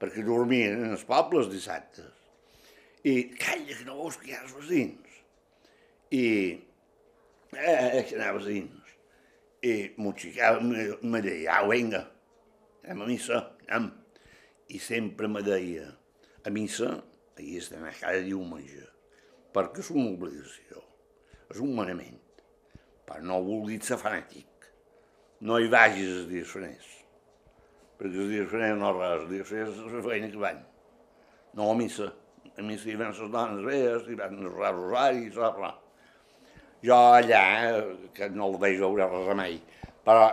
perquè 0.00 0.24
dormien 0.24 0.78
en 0.78 0.94
els 0.96 1.04
pobles 1.08 1.50
dissabtes 1.52 2.24
i 3.04 3.24
calla, 3.36 3.74
que 3.76 3.84
no 3.84 3.98
veus 3.98 4.16
que 4.16 4.30
hi 4.30 4.32
ha 4.32 4.40
els 4.40 4.54
veïns. 4.64 5.16
I 6.16 6.22
eh, 7.52 8.00
que 8.08 8.16
anava 8.16 8.40
veïns. 8.46 8.94
I 9.64 9.74
m'ho 10.00 10.14
me, 10.64 10.86
me 11.02 11.20
deia, 11.24 11.58
au, 11.58 11.68
vinga, 11.72 12.00
anem 12.84 13.04
a 13.04 13.10
missa, 13.10 13.42
anem. 13.68 13.90
I 14.72 14.80
sempre 14.80 15.28
me 15.28 15.44
deia, 15.44 15.90
a 16.44 16.50
missa 16.50 16.94
hi 17.36 17.58
has 17.58 17.68
d'anar 17.72 17.92
cada 17.98 18.24
diumenge, 18.24 18.88
perquè 19.52 19.84
és 19.84 19.90
una 19.92 20.08
obligació, 20.16 20.80
és 21.52 21.60
un 21.60 21.76
manament. 21.76 22.23
Però 23.04 23.20
no 23.20 23.42
vulguis 23.44 23.84
ser 23.84 24.00
fanàtic, 24.00 24.68
no 25.44 25.60
hi 25.60 25.70
vagis 25.72 26.10
els 26.10 26.28
dies 26.30 26.50
freners, 26.50 26.90
perquè 28.00 28.20
els 28.24 28.30
dies 28.32 28.50
freners 28.50 28.80
no 28.80 28.92
res, 28.96 29.22
els 29.22 29.32
dies 29.32 29.48
freners 29.48 29.80
és 29.80 29.96
la 29.98 30.04
feina 30.08 30.30
que 30.32 30.44
van, 30.44 30.62
no 31.54 31.70
a 31.70 31.78
missa 31.78 32.12
a 32.56 32.62
mi 32.62 32.76
s'hi 32.78 32.94
van 32.98 33.10
les 33.10 33.30
dones 33.32 33.64
vees, 33.66 34.04
hi 34.08 34.16
van 34.18 34.36
els 34.38 34.52
rosari, 34.54 35.26
i 35.26 35.32
tot, 35.34 35.58
Jo 36.84 36.96
allà, 37.16 37.44
que 38.14 38.28
no 38.30 38.50
el 38.50 38.58
veig 38.60 38.76
veure 38.82 39.08
res 39.08 39.30
mai, 39.38 39.56
però 40.04 40.26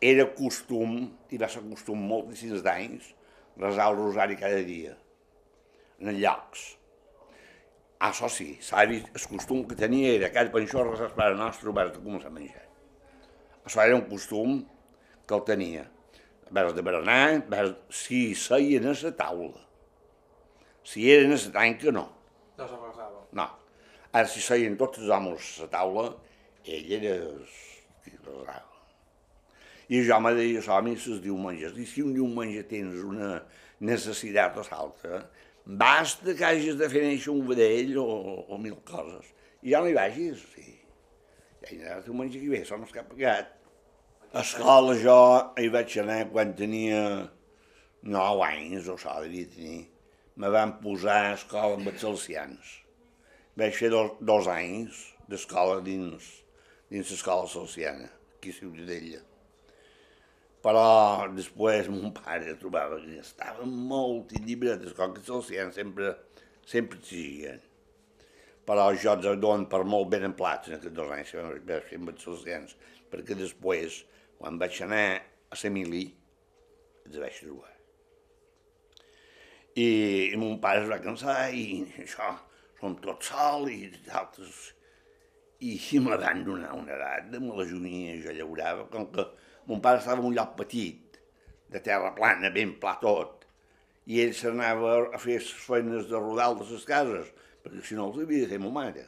era 0.00 0.24
costum, 0.38 0.96
i 1.30 1.38
va 1.38 1.50
ser 1.52 1.62
costum 1.66 2.00
moltíssims 2.10 2.64
d'anys, 2.64 3.12
resar 3.60 3.90
el 3.92 3.98
rosari 3.98 4.38
cada 4.40 4.62
dia, 4.64 4.94
en 6.00 6.16
llocs. 6.16 6.64
Ah, 7.98 8.10
això 8.12 8.28
sí, 8.30 8.52
sabi, 8.62 9.02
el 9.02 9.28
costum 9.30 9.64
que 9.66 9.74
tenia 9.74 10.14
era 10.14 10.30
resar 10.30 10.84
el 10.86 11.14
pare 11.16 11.34
nostre 11.34 11.70
obert 11.70 11.96
de 11.96 12.02
començar 12.02 12.30
a 12.30 12.34
menjar. 12.34 12.66
Això 13.66 13.82
era 13.82 13.96
un 13.96 14.06
costum 14.08 14.64
que 15.26 15.34
el 15.34 15.42
tenia. 15.44 15.88
Vers 16.50 16.74
de 16.74 16.82
berenar, 16.82 17.42
vers, 17.50 17.74
si 17.90 18.34
seien 18.34 18.86
a 18.86 18.94
la 18.94 19.10
taula 19.12 19.68
si 20.88 21.10
eren 21.12 21.32
a 21.32 21.36
la 21.36 21.52
tanca, 21.52 21.92
no. 21.92 22.06
No 22.56 22.66
s'abraçava. 22.68 23.26
No. 23.36 23.44
Ara, 24.08 24.28
si 24.32 24.40
seien 24.40 24.76
tots 24.80 25.02
els 25.02 25.10
homes 25.12 25.50
a 25.58 25.66
la 25.66 25.72
taula, 25.74 26.04
ell 26.64 26.92
era 26.96 27.16
qui 28.04 28.14
resava. 28.14 28.64
I 29.92 30.00
jo 30.08 30.18
me 30.24 30.32
deia 30.36 30.62
a 30.72 30.80
mi 30.84 30.94
els 30.96 31.20
diumenges, 31.24 31.76
i 31.76 31.84
si 31.88 32.04
un 32.04 32.14
diumenge 32.16 32.64
tens 32.70 33.04
una 33.04 33.34
necessitat 33.84 34.56
o 34.56 34.64
l'altra, 34.70 35.20
basta 35.68 36.34
que 36.34 36.46
hagis 36.48 36.78
de 36.80 36.88
fer 36.88 37.04
néixer 37.04 37.34
un 37.34 37.44
vedell 37.50 37.98
o, 38.00 38.08
o 38.48 38.58
mil 38.62 38.80
coses. 38.88 39.28
I 39.62 39.74
ja 39.74 39.82
no 39.84 39.90
hi 39.92 39.96
vagis, 39.96 40.40
sí. 40.54 40.66
Ja 41.60 41.70
hi 41.70 41.80
anaràs 41.82 42.08
diumenge 42.08 42.40
que 42.40 42.50
ve, 42.54 42.64
som 42.64 42.86
els 42.86 42.94
cap 42.94 43.10
pegat. 43.12 43.52
A 44.32 44.40
escola 44.40 44.96
jo 45.00 45.20
hi 45.60 45.68
vaig 45.72 46.00
anar 46.00 46.24
quan 46.32 46.56
tenia 46.56 47.04
nou 48.08 48.42
anys 48.46 48.88
o 48.88 48.96
això 48.96 49.20
devia 49.24 49.48
tenir 49.52 49.78
me 50.38 50.48
van 50.54 50.76
posar 50.78 51.16
a 51.26 51.30
escola 51.34 51.74
amb 51.76 51.88
els 51.90 52.02
salsians. 52.04 52.74
Vaig 53.58 53.74
fer 53.74 53.88
dos, 53.90 54.12
dos 54.22 54.46
anys 54.52 55.00
d'escola 55.28 55.80
dins, 55.82 56.28
dins 56.92 57.10
l'escola 57.10 57.48
salsiana, 57.50 58.06
aquí 58.36 58.54
a 58.54 58.58
Ciutadella. 58.60 59.24
Però 60.64 60.82
després 61.36 61.88
mon 61.92 62.12
pare 62.16 62.56
trobava 62.58 62.98
que 63.04 63.20
estava 63.22 63.66
molt 63.68 64.34
llibret, 64.42 64.84
com 64.98 65.14
que 65.14 65.24
salsians 65.26 65.78
sempre, 65.78 66.12
sempre 66.66 66.98
exigien. 66.98 67.62
Però 68.68 68.90
jo 68.92 69.14
els 69.14 69.40
donen 69.40 69.68
per 69.70 69.84
molt 69.86 70.10
ben 70.12 70.28
emplats 70.28 70.68
en 70.68 70.76
aquests 70.76 70.98
dos 70.98 71.14
anys 71.14 71.34
els 71.38 72.26
salsians, 72.26 72.76
perquè 73.08 73.38
després, 73.38 74.02
quan 74.36 74.60
vaig 74.60 74.82
anar 74.84 75.06
a 75.48 75.56
Semilí, 75.56 76.04
els 77.06 77.16
vaig 77.22 77.42
trobar 77.46 77.78
i, 79.78 79.86
i 80.32 80.36
mon 80.40 80.58
pare 80.62 80.82
es 80.82 80.90
va 80.90 80.98
cansar 81.02 81.38
i 81.54 81.84
això, 82.02 82.32
som 82.80 82.96
tots 83.04 83.30
sols 83.30 83.70
i 83.74 83.90
d'altres. 84.08 84.58
I 85.66 85.74
així 85.74 86.00
me 86.02 86.16
van 86.22 86.44
donar 86.46 86.74
una 86.78 86.94
edat 86.94 87.30
de 87.32 87.40
me 87.42 87.54
la 87.58 87.66
junia 87.66 88.16
jo 88.24 88.34
llaurava, 88.34 88.86
com 88.92 89.08
que 89.14 89.24
mon 89.68 89.82
pare 89.84 90.00
estava 90.00 90.22
en 90.22 90.30
un 90.30 90.36
lloc 90.36 90.54
petit, 90.58 91.18
de 91.68 91.80
terra 91.84 92.14
plana, 92.16 92.50
ben 92.50 92.74
pla 92.80 92.94
tot, 93.02 93.44
i 94.08 94.22
ell 94.22 94.32
s'anava 94.36 94.92
a 95.12 95.18
fer 95.20 95.36
les 95.36 95.48
feines 95.66 96.06
de 96.08 96.20
rodal 96.20 96.56
de 96.56 96.66
les 96.70 96.86
cases, 96.88 97.32
perquè 97.64 97.82
si 97.84 97.98
no 97.98 98.06
els 98.08 98.22
havia 98.22 98.46
de 98.46 98.52
fer 98.54 98.60
ma 98.62 98.70
mare. 98.72 99.04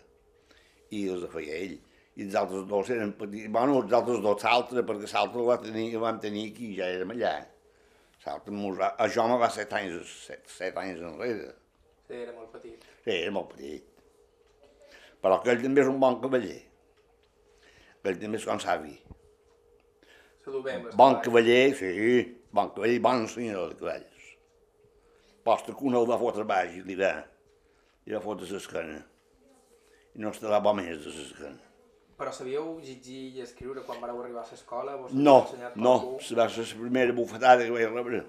I 0.93 1.07
els 1.15 1.25
feia 1.33 1.57
ell. 1.57 1.79
I 2.19 2.27
els 2.27 2.35
altres 2.37 2.67
dos 2.69 2.91
eren 2.93 3.15
petits, 3.17 3.49
bueno, 3.55 3.79
els 3.81 3.95
altres 3.97 4.21
dos 4.21 4.43
s'altre, 4.43 4.85
perquè 4.85 5.09
l'altre 5.15 5.47
el, 5.47 5.63
tenir, 5.63 5.87
el 5.95 6.03
vam 6.05 6.19
tenir 6.21 6.51
aquí, 6.51 6.75
ja 6.77 6.91
érem 6.93 7.15
allà. 7.15 7.33
Saps? 8.21 8.53
A 8.91 9.09
jo 9.09 9.25
me 9.31 9.39
va 9.41 9.49
set 9.55 9.73
anys, 9.79 10.13
set, 10.27 10.45
set 10.53 10.77
anys 10.77 11.01
enrere. 11.01 11.55
Sí, 12.05 12.19
era 12.19 12.35
molt 12.37 12.53
petit. 12.53 12.85
Sí, 13.05 13.15
era 13.15 13.33
molt 13.33 13.55
petit. 13.55 13.87
Però 15.23 15.39
aquell 15.39 15.65
també 15.65 15.81
és 15.81 15.89
un 15.89 16.01
bon 16.03 16.21
cavaller. 16.21 16.59
Aquell 18.03 18.21
també 18.21 18.41
és 18.43 18.45
com 18.51 18.61
savi. 18.61 18.99
Saludem. 20.51 20.89
Bon 20.97 21.15
cavaller, 21.23 21.75
sí, 21.79 22.37
bon 22.51 22.71
cavaller, 22.75 22.99
bon 22.99 23.27
senyor 23.31 23.69
de 23.71 23.77
cavalls. 23.79 24.31
Posta 25.47 25.73
que 25.73 25.85
un 25.87 25.95
el 25.95 26.07
va 26.11 26.17
fotre 26.19 26.43
baix 26.45 26.73
i 26.75 26.81
li 26.83 26.97
va, 26.99 27.13
li 28.05 28.17
va 28.17 28.21
fotre 28.25 28.49
l'esquena. 28.51 28.97
I 30.17 30.25
no 30.25 30.33
estarà 30.35 30.59
bo 30.65 30.73
més 30.75 31.05
de 31.05 31.13
l'esquena. 31.15 31.69
Però 32.19 32.33
sabíeu 32.35 32.81
llegir 32.83 33.21
i 33.37 33.45
escriure 33.45 33.85
quan 33.87 34.03
vareu 34.03 34.19
arribar 34.25 34.43
a 34.43 34.51
l'escola? 34.51 34.97
No, 35.13 35.37
no, 35.77 35.95
va 36.19 36.49
ser 36.51 36.67
la 36.67 36.81
primera 36.83 37.15
bufetada 37.15 37.63
que 37.63 37.77
vaig 37.77 37.95
rebre. 37.95 38.25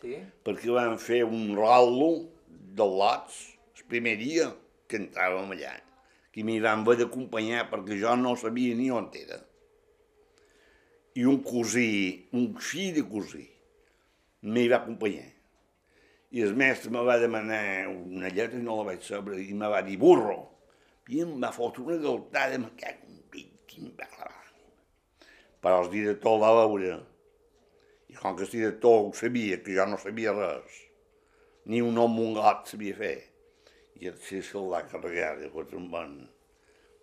Sí? 0.00 0.16
Perquè 0.46 0.72
vam 0.72 0.96
fer 1.04 1.20
un 1.28 1.52
rallo 1.60 2.10
de 2.48 2.88
lots 2.96 3.44
el 3.76 3.84
primer 3.92 4.16
dia 4.24 4.48
que 4.88 5.04
entràvem 5.04 5.52
allà. 5.52 5.76
Que 6.32 6.48
m'hi 6.48 6.58
van 6.64 6.80
haver 6.80 7.02
d'acompanyar 7.04 7.68
perquè 7.68 8.00
jo 8.00 8.16
no 8.16 8.34
sabia 8.40 8.74
ni 8.80 8.88
on 8.88 9.12
era. 9.20 9.42
I 11.18 11.24
un 11.26 11.40
cosí, 11.42 12.28
un 12.38 12.52
fill 12.62 12.94
de 12.94 13.02
cosí, 13.08 13.42
m'hi 14.46 14.68
va 14.70 14.78
acompanyar. 14.78 15.26
I 16.30 16.44
el 16.46 16.54
mestre 16.54 16.92
me 16.94 17.02
va 17.02 17.18
demanar 17.18 17.88
una 17.90 18.30
lletra 18.30 18.58
i 18.58 18.62
no 18.62 18.76
la 18.78 18.92
vaig 18.92 19.02
saber, 19.02 19.40
i 19.42 19.54
me 19.54 19.70
va 19.72 19.82
dir 19.82 19.98
burro. 19.98 20.38
I 21.10 21.24
em 21.24 21.32
va 21.42 21.50
fotre 21.50 21.82
una 21.82 21.96
galtada, 21.98 22.58
me 22.62 22.70
cago 22.78 23.08
un 23.10 23.22
pit, 23.30 23.50
quin 23.66 23.90
va 23.98 24.06
Però 25.60 25.82
el 25.82 25.90
director 25.92 26.38
va 26.40 26.52
veure, 26.56 26.94
i 28.08 28.14
com 28.16 28.36
que 28.36 28.46
el 28.46 28.50
director 28.50 29.02
ho 29.02 29.10
sabia, 29.12 29.58
que 29.62 29.74
jo 29.76 29.84
no 29.86 29.98
sabia 30.00 30.32
res, 30.32 30.78
ni 31.66 31.82
un 31.84 31.98
home 31.98 32.22
un 32.22 32.38
gat 32.38 32.70
sabia 32.70 32.96
fer, 32.96 33.18
i 34.00 34.08
el 34.08 34.16
sí 34.24 34.40
se'l 34.40 34.70
va 34.72 34.86
carregar, 34.88 35.34
i 35.44 35.50
fot 35.52 35.74
un 35.76 35.90
bon 35.92 36.14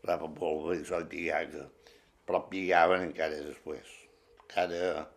rapa 0.07 0.31
polva 0.39 0.73
i 0.73 0.81
però 2.27 2.43
pigaven 2.51 3.07
encara 3.09 3.39
després, 3.39 3.93
encara... 4.43 5.07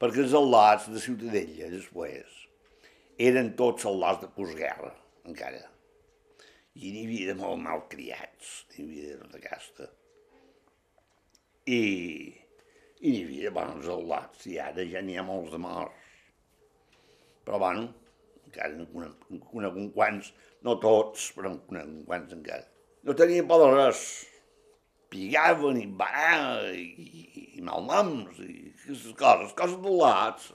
Perquè 0.00 0.24
els 0.24 0.34
al·lats 0.36 0.88
de 0.90 1.00
Ciutadella, 1.00 1.70
després, 1.72 2.40
eren 3.30 3.54
tots 3.60 3.86
soldats 3.86 4.24
de 4.24 4.32
postguerra, 4.34 4.90
encara 5.24 5.62
i 6.74 6.90
n'hi 6.90 7.04
havia 7.06 7.30
de 7.30 7.34
molt 7.38 7.60
malcriats, 7.62 8.54
n'hi 8.72 8.84
havia 8.84 9.10
de 9.12 9.18
tota 9.22 9.40
casta. 9.42 9.86
I, 11.70 11.82
i 13.00 13.12
n'hi 13.12 13.20
havia 13.26 13.52
bons 13.54 13.86
soldats, 13.86 14.48
i 14.50 14.58
ara 14.62 14.86
ja 14.90 15.02
n'hi 15.04 15.14
ha 15.20 15.26
molts 15.26 15.54
de 15.54 15.60
morts. 15.62 16.10
Però, 17.46 17.60
bueno, 17.62 17.86
encara 18.48 18.74
en 18.74 18.88
conec, 18.90 19.78
un 19.78 19.90
quants, 19.94 20.32
no 20.66 20.74
tots, 20.82 21.30
però 21.36 21.52
en 21.52 21.60
conec 21.68 21.90
un 21.92 22.04
quants 22.08 22.34
encara. 22.34 22.66
No 23.06 23.14
tenia 23.14 23.46
por 23.46 23.62
de 23.62 23.70
res, 23.76 24.02
pigaven 25.14 25.78
i 25.78 25.86
va 26.00 26.10
i, 26.74 26.86
i, 27.06 27.44
i 27.58 27.64
malnoms 27.64 28.40
i 28.42 28.54
aquestes 28.72 29.14
coses, 29.18 29.54
coses 29.56 29.78
de 29.84 29.92
lats. 30.00 30.48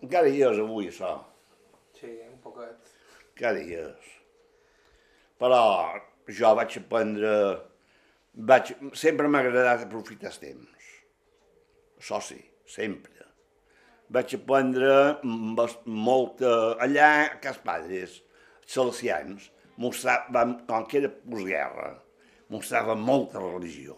Encara 0.00 0.30
hi 0.32 0.40
és 0.48 0.60
avui, 0.62 0.88
això. 0.88 1.18
Sí, 1.98 2.14
un 2.24 2.38
poquet. 2.44 2.94
Encara 3.34 3.60
hi 3.60 3.76
és. 3.84 4.14
Però 5.40 5.60
jo 6.40 6.54
vaig 6.56 6.78
aprendre... 6.80 7.34
Vaig, 8.50 8.72
sempre 8.96 9.28
m'ha 9.28 9.40
agradat 9.42 9.84
aprofitar 9.84 10.30
el 10.30 10.38
temps. 10.40 10.90
Això 12.00 12.20
sí, 12.24 12.38
sempre. 12.70 13.26
Vaig 14.16 14.34
aprendre 14.38 14.92
molta... 15.24 16.52
Allà, 16.86 17.10
a 17.26 17.40
Cas 17.44 17.60
Padres, 17.64 18.20
salesians, 18.66 19.50
mostraven, 19.80 20.60
com 20.68 20.86
que 20.88 21.02
era 21.02 21.12
postguerra, 21.12 21.92
mostraven 22.50 23.00
molta 23.00 23.42
religió. 23.42 23.96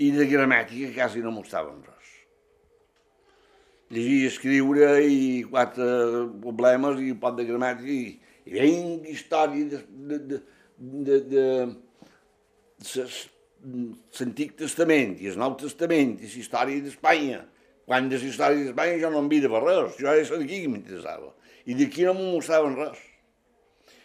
I 0.00 0.10
de 0.16 0.24
gramàtica 0.30 0.94
quasi 0.94 1.20
no 1.24 1.34
mostraven 1.34 1.82
res 1.84 2.00
llegir 3.90 4.26
escriure 4.28 4.90
i 5.02 5.42
quatre 5.50 5.86
problemes 6.42 7.00
i 7.02 7.10
un 7.10 7.18
pot 7.22 7.36
de 7.38 7.46
gramàtica 7.48 7.90
i, 7.90 8.14
i 8.46 8.54
ben 8.54 9.08
història 9.10 9.66
de, 9.72 9.80
de, 10.10 10.18
de, 10.28 10.38
de, 11.02 11.18
de, 11.34 13.06
l'Antic 14.18 14.54
Testament 14.60 15.16
i 15.20 15.32
el 15.32 15.40
Nou 15.42 15.56
Testament 15.60 16.16
i 16.20 16.28
la 16.28 16.42
història 16.44 16.84
d'Espanya. 16.84 17.42
Quan 17.90 18.06
de 18.08 18.20
la 18.22 18.30
història 18.30 18.68
d'Espanya 18.68 19.00
jo 19.02 19.10
no 19.10 19.24
em 19.24 19.28
vida 19.32 19.50
res, 19.50 19.98
jo 19.98 20.06
era 20.06 20.22
d'aquí 20.22 20.62
que 20.62 20.70
m'interessava. 20.70 21.34
I 21.66 21.74
d'aquí 21.76 22.06
no 22.06 22.14
m'ho 22.14 22.30
mostraven 22.36 22.78
res. 22.78 23.02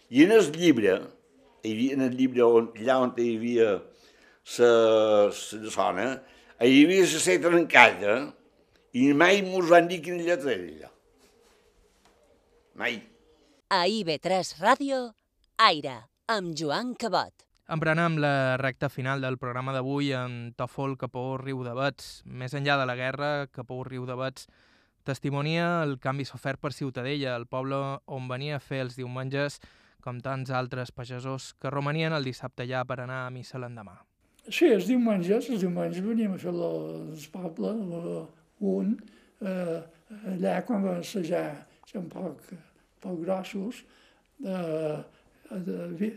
I 0.10 0.26
en 0.26 0.34
el 0.36 0.49
llibre, 0.58 0.97
hi 1.66 1.74
havia, 1.74 1.95
en 1.97 2.05
el 2.07 2.18
llibre 2.18 2.45
on, 2.45 2.70
allà 2.78 2.99
on 3.01 3.13
hi 3.18 3.30
havia 3.36 3.70
la 4.59 5.70
zona, 5.74 6.07
hi 6.61 6.84
havia 6.86 7.05
la 7.05 7.22
ser 7.24 7.39
trencada, 7.43 8.18
i 8.93 9.07
mai 9.13 9.41
mos 9.45 9.72
van 9.72 9.89
dir 9.89 10.01
quina 10.05 10.24
lletra 10.24 10.53
era 10.53 10.68
allò. 10.68 10.91
Mai. 12.76 12.99
A 13.74 13.86
IB3 13.88 14.59
Ràdio, 14.61 15.01
Aire, 15.57 15.97
amb 16.30 16.53
Joan 16.59 16.93
Cabot. 16.93 17.34
Emprenem 17.72 18.20
la 18.22 18.57
recta 18.61 18.91
final 18.93 19.24
del 19.26 19.39
programa 19.41 19.74
d'avui 19.74 20.11
amb 20.13 20.53
Tòfol 20.59 20.93
Capó 21.01 21.32
Riu 21.41 21.63
de 21.66 21.74
Bets. 21.74 22.22
Més 22.30 22.53
enllà 22.53 22.78
de 22.78 22.86
la 22.86 22.95
guerra, 22.99 23.32
Capó 23.49 23.82
Riu 23.88 24.05
de 24.05 24.16
Bets 24.20 24.45
testimonia 25.05 25.84
el 25.86 25.99
canvi 26.01 26.26
sofert 26.26 26.59
per 26.59 26.74
Ciutadella, 26.74 27.36
el 27.38 27.45
poble 27.47 27.78
on 28.09 28.28
venia 28.28 28.57
a 28.57 28.63
fer 28.63 28.82
els 28.84 28.97
diumenges 28.97 29.59
com 30.06 30.22
tants 30.22 30.53
altres 30.53 30.93
pagesos 30.93 31.53
que 31.60 31.72
romanien 31.74 32.14
el 32.14 32.28
dissabte 32.28 32.64
allà 32.66 32.84
per 32.86 32.99
anar 33.03 33.24
a 33.26 33.32
missa 33.34 33.62
l'endemà. 33.62 33.97
Sí, 34.45 34.70
els 34.70 34.86
diumenges, 34.86 35.49
els 35.49 35.64
diumenges 35.66 36.06
veníem 36.06 36.36
a 36.36 36.41
fer 36.41 36.51
el 36.53 37.26
poble, 37.34 37.72
un, 38.70 38.91
eh, 39.41 39.80
allà 40.36 40.60
quan 40.68 40.86
van 40.86 41.01
assajar, 41.01 41.47
ser 41.89 41.97
un 42.03 42.10
poc, 42.14 42.43
poc 43.01 43.18
grossos, 43.24 43.82
eh, 44.45 44.99
de, 45.66 46.12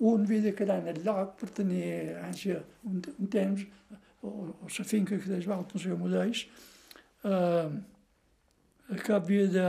un 0.00 0.22
havia 0.24 0.40
de 0.46 0.54
quedar 0.54 0.78
en 0.80 0.92
el 0.94 1.02
lloc 1.04 1.34
per 1.40 1.50
tenir 1.58 2.14
ànsia 2.22 2.60
un, 2.88 3.02
un 3.18 3.32
temps, 3.34 3.66
o, 4.22 4.30
o 4.54 4.70
la 4.78 4.86
finca 4.86 5.18
que 5.18 5.32
des 5.34 5.48
volta, 5.50 5.74
no 5.74 5.82
sé 5.82 5.90
com 5.90 6.06
ho 6.06 6.12
deis, 6.12 6.44
eh, 7.24 7.68
que 9.02 9.12
havia 9.18 9.50
de 9.50 9.66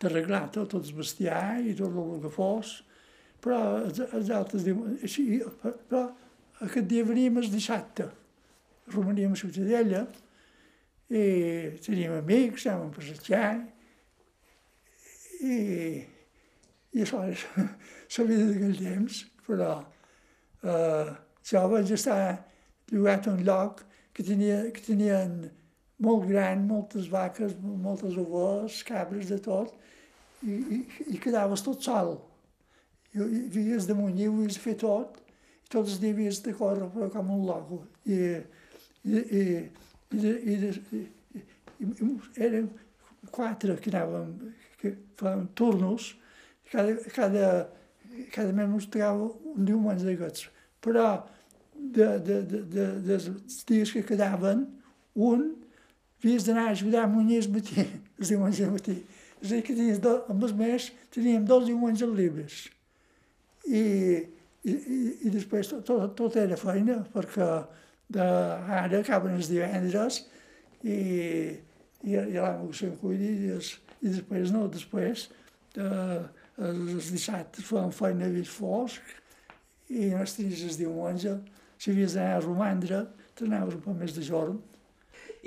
d'arreglar 0.00 0.46
tot 0.54 0.76
el 0.78 0.86
bestiar 0.96 1.58
i 1.64 1.74
tot 1.78 1.94
el 1.94 2.20
que 2.22 2.30
fos, 2.32 2.78
però 3.42 3.58
els, 3.84 4.00
els 4.06 4.30
altres 4.34 4.64
diuen, 4.66 4.98
així, 5.02 5.40
però 5.62 6.06
aquest 6.66 6.88
dia 6.90 7.06
veníem 7.06 7.38
el 7.42 7.50
dissabte, 7.50 8.08
romaníem 8.94 9.34
a 9.34 9.38
Ciutadella 9.38 10.04
i 11.08 11.24
teníem 11.84 12.18
amics, 12.18 12.66
anàvem 12.66 12.90
a 12.90 12.96
passejar 12.96 13.50
i, 15.40 15.58
i 16.92 17.04
això 17.04 17.22
és 17.30 17.44
la 18.18 18.26
vida 18.28 18.48
d'aquell 18.50 18.80
temps, 18.82 19.22
però 19.46 19.70
eh, 20.64 21.14
jo 21.48 21.64
vaig 21.72 21.94
estar 21.94 22.20
llogat 22.92 23.28
a 23.28 23.36
un 23.36 23.44
lloc 23.46 23.84
que, 24.12 24.24
tenia, 24.26 24.64
que 24.74 24.82
tenien 24.84 25.38
molt 25.98 26.26
gran, 26.28 26.64
moltes 26.66 27.08
vaques, 27.10 27.54
moltes 27.62 28.16
ovelles, 28.18 28.82
cabres, 28.86 29.30
de 29.32 29.38
tot, 29.42 29.74
i, 30.46 30.54
i, 30.54 30.80
i 31.14 31.20
quedaves 31.22 31.64
tot 31.66 31.82
sol. 31.82 32.14
I, 33.14 33.18
i 33.18 33.42
havies 33.48 33.88
de 33.88 33.96
munyir, 33.98 34.28
havies 34.30 34.58
de 34.58 34.62
fer 34.62 34.76
tot, 34.78 35.18
i 35.18 35.72
tots 35.72 35.94
els 35.94 36.02
dies 36.02 36.14
havies 36.14 36.42
de 36.44 36.54
córrer 36.56 37.10
com 37.14 37.32
un 37.34 37.46
loco. 37.48 37.82
I, 38.06 38.20
i, 39.04 39.24
i, 39.40 39.42
i, 40.14 40.34
i, 40.54 41.02
i, 41.80 42.12
érem 42.46 42.70
quatre 43.34 43.76
que 43.82 43.90
anàvem, 43.92 44.32
que 44.78 44.94
fèiem 45.18 45.48
turnos, 45.58 46.12
cada, 46.70 46.94
cada, 47.14 47.48
cada 48.34 48.54
mes 48.54 48.70
ens 48.78 48.88
tocava 48.92 49.28
un 49.54 49.66
diumenge 49.66 50.06
d'aquests. 50.06 50.48
Però 50.84 51.08
de, 51.74 52.18
de, 52.22 52.42
de, 52.42 52.62
de, 52.70 52.86
dels 53.06 53.64
dies 53.66 53.92
que 53.94 54.06
quedaven, 54.06 54.66
un 55.18 55.48
havies 56.22 56.44
d'anar 56.48 56.68
a 56.68 56.74
ajudar 56.76 57.06
el 57.06 57.14
matí, 57.54 57.86
els 58.18 58.32
diumenges 58.34 58.66
al 58.66 58.74
matí. 58.74 58.98
És 59.38 59.52
a 59.52 59.54
dir, 59.54 59.62
que 59.62 59.74
tenies 59.74 60.00
do, 60.02 60.16
amb 60.28 60.42
els 60.42 60.54
mes 60.58 60.90
teníem 61.14 61.44
dos 61.46 61.66
diumenges 61.68 62.10
llibres. 62.10 62.62
I, 63.68 63.82
i, 64.64 64.72
i, 64.72 65.30
després 65.30 65.68
tot, 65.70 65.84
tot, 65.86 66.14
tot 66.18 66.38
era 66.40 66.56
feina, 66.58 67.02
perquè 67.12 67.48
de, 68.08 68.24
ara 68.24 69.02
acaben 69.02 69.36
els 69.36 69.50
divendres 69.52 70.22
i, 70.82 70.96
i, 72.02 72.14
i 72.14 72.38
l'amo 72.38 72.72
se'n 72.72 72.96
cuidi 73.00 73.30
i, 73.44 73.52
es, 73.58 73.74
i 74.00 74.08
després 74.08 74.52
no, 74.54 74.64
després 74.72 75.28
eh, 75.76 76.22
els 76.68 77.10
dissabtes 77.12 77.66
fan 77.68 77.92
feina 77.94 78.30
vist 78.32 78.54
fosc 78.54 79.12
i 79.92 80.10
els 80.16 80.36
tenies 80.38 80.64
el 80.64 80.80
diumenge 80.80 81.36
si 81.78 81.92
havies 81.92 82.16
d'anar 82.16 82.38
a 82.38 82.44
romandre 82.46 83.04
t'anaves 83.38 83.76
un 83.76 83.84
poc 83.84 84.00
més 84.00 84.16
de 84.16 84.24
jorn 84.24 84.56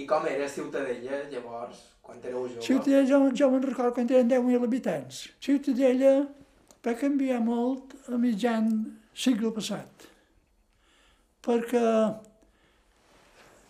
i 0.02 0.08
com 0.10 0.26
era 0.30 0.50
Ciutadella, 0.50 1.22
llavors, 1.32 1.84
quan 2.02 2.20
éreu 2.24 2.48
jove? 2.48 2.66
Ciutadella, 2.66 3.06
jo, 3.10 3.22
jo 3.38 3.52
me'n 3.54 3.68
recordo 3.70 3.96
quan 4.00 4.10
eren 4.10 4.34
10.000 4.34 4.66
habitants. 4.68 5.22
Ciutadella 5.44 6.16
va 6.86 6.98
canviar 6.98 7.40
molt 7.46 7.96
a 8.10 8.18
mitjan 8.20 8.74
segle 9.14 9.54
passat, 9.54 10.10
perquè 11.46 11.86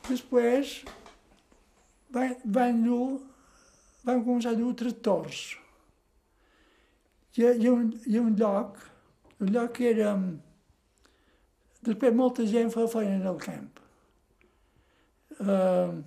Després 0.08 0.82
van, 2.14 2.36
van, 2.46 2.80
dur, 2.84 3.20
van 4.06 4.24
començar 4.26 4.56
a 4.56 4.60
dur 4.60 4.74
tractors. 4.78 5.42
Hi 7.38 7.46
hi 7.64 7.70
un, 7.72 7.92
hi 8.08 8.20
un 8.20 8.34
lloc, 8.40 8.80
un 9.40 9.54
lloc 9.54 9.78
que 9.78 9.92
era... 9.94 10.16
Després 11.82 12.14
molta 12.14 12.46
gent 12.46 12.70
fa 12.74 12.86
feina 12.90 13.16
en 13.18 13.30
el 13.30 13.38
camp. 13.42 13.80
Uh, 15.42 16.02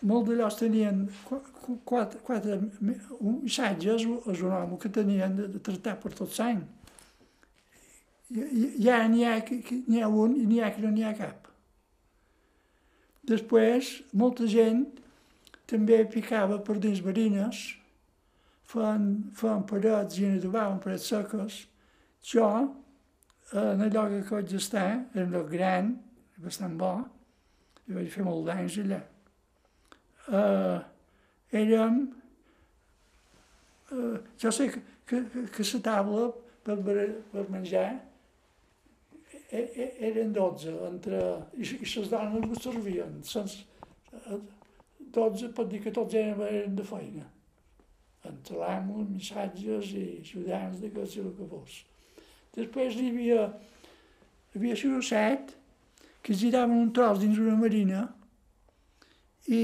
molts 0.00 0.28
de 0.28 0.36
llocs 0.38 0.58
tenien 0.60 1.06
quatre, 1.84 2.20
quatre 2.24 2.58
missatges, 3.20 4.06
els 4.06 4.42
un 4.44 4.76
que 4.78 4.88
tenien 4.88 5.34
de, 5.36 5.48
de 5.54 5.60
tractar 5.60 5.96
per 6.00 6.12
tot 6.14 6.38
l'any. 6.38 6.62
Ja 8.78 9.02
n'hi 9.08 9.24
ha, 9.24 9.38
n'hi 9.40 10.02
ha 10.02 10.08
un 10.08 10.36
i 10.36 10.46
n'hi 10.46 10.60
ha 10.60 10.70
que 10.74 10.84
no 10.84 10.92
n'hi 10.92 11.04
ha 11.04 11.14
cap. 11.16 11.48
Després, 13.28 13.98
molta 14.16 14.46
gent 14.48 14.86
també 15.68 16.00
picava 16.08 16.58
per 16.64 16.78
dins 16.80 17.00
marines, 17.04 17.60
feien, 18.68 19.08
feien 19.36 19.64
parets 19.68 20.20
i 20.20 20.28
adobaven 20.30 20.80
parets 20.84 21.08
seques. 21.12 21.58
Jo, 22.24 22.48
en 23.52 23.84
el 23.84 23.92
lloc 23.92 24.14
que 24.28 24.34
vaig 24.38 24.54
estar, 24.56 24.88
era 25.14 25.26
un 25.26 25.36
lloc 25.36 25.50
gran, 25.52 25.94
bastant 26.40 26.76
bo, 26.80 26.94
i 27.88 27.96
vaig 27.96 28.10
fer 28.12 28.26
molt 28.26 28.46
d'anys 28.48 28.80
allà. 28.84 29.00
Uh, 30.28 30.78
érem... 31.56 32.02
Uh, 33.88 34.18
jo 34.36 34.52
sé 34.52 34.68
que, 34.68 34.82
que, 35.08 35.22
que 35.54 35.64
la 35.64 35.80
taula 35.86 36.28
per, 36.66 36.76
per 37.32 37.46
menjar 37.48 37.88
E, 39.50 39.56
e, 39.56 40.08
eren 40.08 40.32
12, 40.32 40.72
entre, 40.90 41.18
i, 41.56 41.64
i 41.64 41.86
les 41.88 42.08
dones 42.12 42.50
ho 42.50 42.60
servien. 42.60 43.14
Sens, 43.24 43.54
12, 45.16 45.48
pot 45.56 45.70
dir 45.70 45.80
que 45.80 45.92
tots 45.94 46.16
eren, 46.20 46.42
eren 46.44 46.74
de 46.76 46.84
feina. 46.84 47.24
Entre 48.28 48.58
l'amo, 48.60 49.06
missatges 49.08 49.94
i 49.96 50.04
ciutadans 50.26 50.82
de 50.82 50.90
que 50.92 51.06
si 51.08 51.22
el 51.22 51.30
que 51.38 51.48
fos. 51.48 51.78
Després 52.58 52.98
hi 52.98 53.08
havia, 53.08 53.46
hi 54.52 54.60
havia 54.60 54.76
sigut 54.76 55.08
set 55.08 55.54
que 56.22 56.34
giraven 56.34 56.76
un 56.76 56.92
tros 56.92 57.20
dins 57.22 57.38
una 57.38 57.56
marina 57.56 58.06
i, 59.46 59.62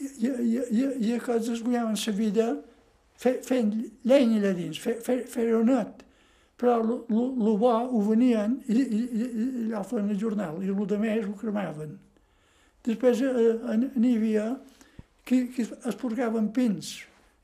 i, 0.00 0.26
i, 0.26 0.28
i, 0.28 0.82
i 1.08 1.14
aquests 1.16 1.52
es 1.54 1.62
guanyaven 1.62 1.98
la 1.98 2.16
vida 2.16 2.48
fe, 3.18 3.38
fent 3.46 3.72
llenya 4.08 4.40
allà 4.40 4.52
dins, 4.56 4.80
fer, 4.82 4.98
fer, 5.04 5.22
fer 5.30 5.48
net. 5.66 6.04
Però 6.58 6.80
el 6.82 7.58
bo 7.60 7.70
ho 7.70 8.00
venien 8.08 8.56
i, 8.66 8.74
i, 8.74 9.02
i, 9.04 9.26
i 9.28 9.66
allò 9.68 9.84
feien 9.86 10.10
el 10.10 10.18
jornal, 10.18 10.58
i 10.62 10.72
el 10.72 10.98
més 10.98 11.26
ho 11.26 11.36
cremaven. 11.38 11.94
Després 12.88 13.22
eh, 13.22 13.76
n'hi 13.94 14.16
havia 14.16 14.48
que, 15.28 15.44
que 15.54 15.66
es 15.68 15.98
porgaven 16.00 16.48
pins, 16.54 16.96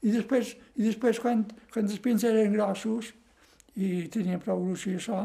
i 0.03 0.13
després, 0.13 0.55
i 0.77 0.89
després 0.89 1.21
quan, 1.21 1.45
quan 1.73 1.87
els 1.87 2.01
pins 2.03 2.25
eren 2.27 2.55
grossos, 2.57 3.13
i 3.75 4.07
tenien 4.13 4.43
prou 4.43 4.63
gruix 4.63 4.87
i 4.87 4.97
això, 4.99 5.23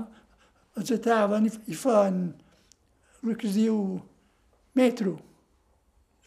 els 0.77 0.91
ataven 0.93 1.47
i, 1.49 1.53
i 1.71 1.77
feien 1.77 2.21
el 3.23 3.35
que 3.35 3.49
es 3.49 3.57
diu 3.57 3.99
metro. 4.77 5.17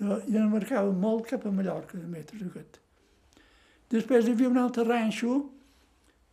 I 0.03 0.37
en 0.37 0.51
marcaven 0.51 0.99
molt 0.99 1.29
cap 1.31 1.47
a 1.47 1.53
Mallorca, 1.55 1.99
de 1.99 2.09
metro 2.11 2.39
aquest. 2.49 2.81
Després 3.93 4.27
hi 4.27 4.35
havia 4.35 4.51
un 4.51 4.59
altre 4.59 4.85
ranxo, 4.89 5.39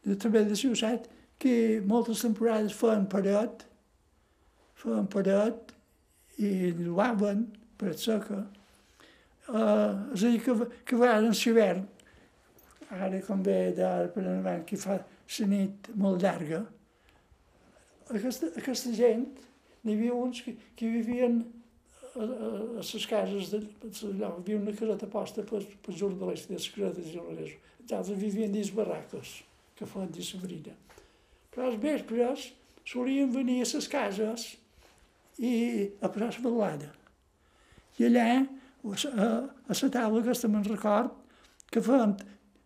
de, 0.06 0.16
també 0.16 0.46
de 0.48 0.58
Ciutat, 0.58 1.10
que 1.40 1.80
moltes 1.88 2.24
temporades 2.24 2.76
feien 2.76 3.06
paret, 3.12 3.66
feien 4.80 5.08
paret 5.12 5.76
i 6.40 6.72
lloaven, 6.80 7.46
paret 7.80 8.02
seca. 8.02 8.42
Uh, 9.50 10.14
és 10.14 10.24
a 10.24 10.32
dir, 10.32 10.42
que, 10.46 10.56
que 10.86 10.98
a 10.98 11.04
vegades 11.04 11.46
l'hivern, 11.46 11.86
ara 12.90 13.22
com 13.26 13.42
ve 13.46 13.58
d'ara 13.78 14.10
per 14.14 14.24
endavant, 14.26 14.66
que 14.66 14.78
fa 14.80 15.00
la 15.00 15.48
nit 15.50 15.90
molt 15.98 16.22
llarga, 16.24 16.64
aquesta, 18.16 18.50
aquesta 18.58 18.92
gent, 18.96 19.28
n'hi 19.84 19.96
havia 19.96 20.16
uns 20.18 20.42
que, 20.46 20.56
que 20.76 20.90
vivien 20.92 21.40
a, 22.16 22.24
a, 22.24 22.50
les 22.82 23.06
cases, 23.10 23.52
de, 23.54 23.62
allò, 24.10 24.32
hi 24.38 24.42
havia 24.42 24.60
una 24.60 24.76
caseta 24.76 25.10
posta 25.12 25.46
per, 25.48 25.62
per 25.84 25.96
jornalistes, 25.96 26.52
les 26.56 26.70
casetes 26.76 27.12
jornalistes. 27.14 27.76
Els 27.84 27.96
altres 27.98 28.22
vivien 28.22 28.52
dins 28.54 28.72
barraques, 28.76 29.40
que 29.78 29.88
feien 29.90 30.12
de 30.14 30.26
sabrina. 30.26 30.76
Però 31.54 31.70
els 31.70 31.80
vespres 31.82 32.50
solien 32.88 33.32
venir 33.34 33.62
a 33.64 33.70
les 33.70 33.88
cases 33.90 34.48
i 35.40 35.54
a 36.02 36.10
passar 36.12 36.44
la 36.44 36.50
ballada. 36.50 36.90
I 38.00 38.08
allà, 38.10 38.28
a, 38.40 39.30
a 39.70 39.78
la 39.78 39.92
taula 39.94 40.24
aquesta 40.24 40.50
me'n 40.52 40.68
record, 40.68 41.14
que 41.70 41.82
feien 41.86 42.18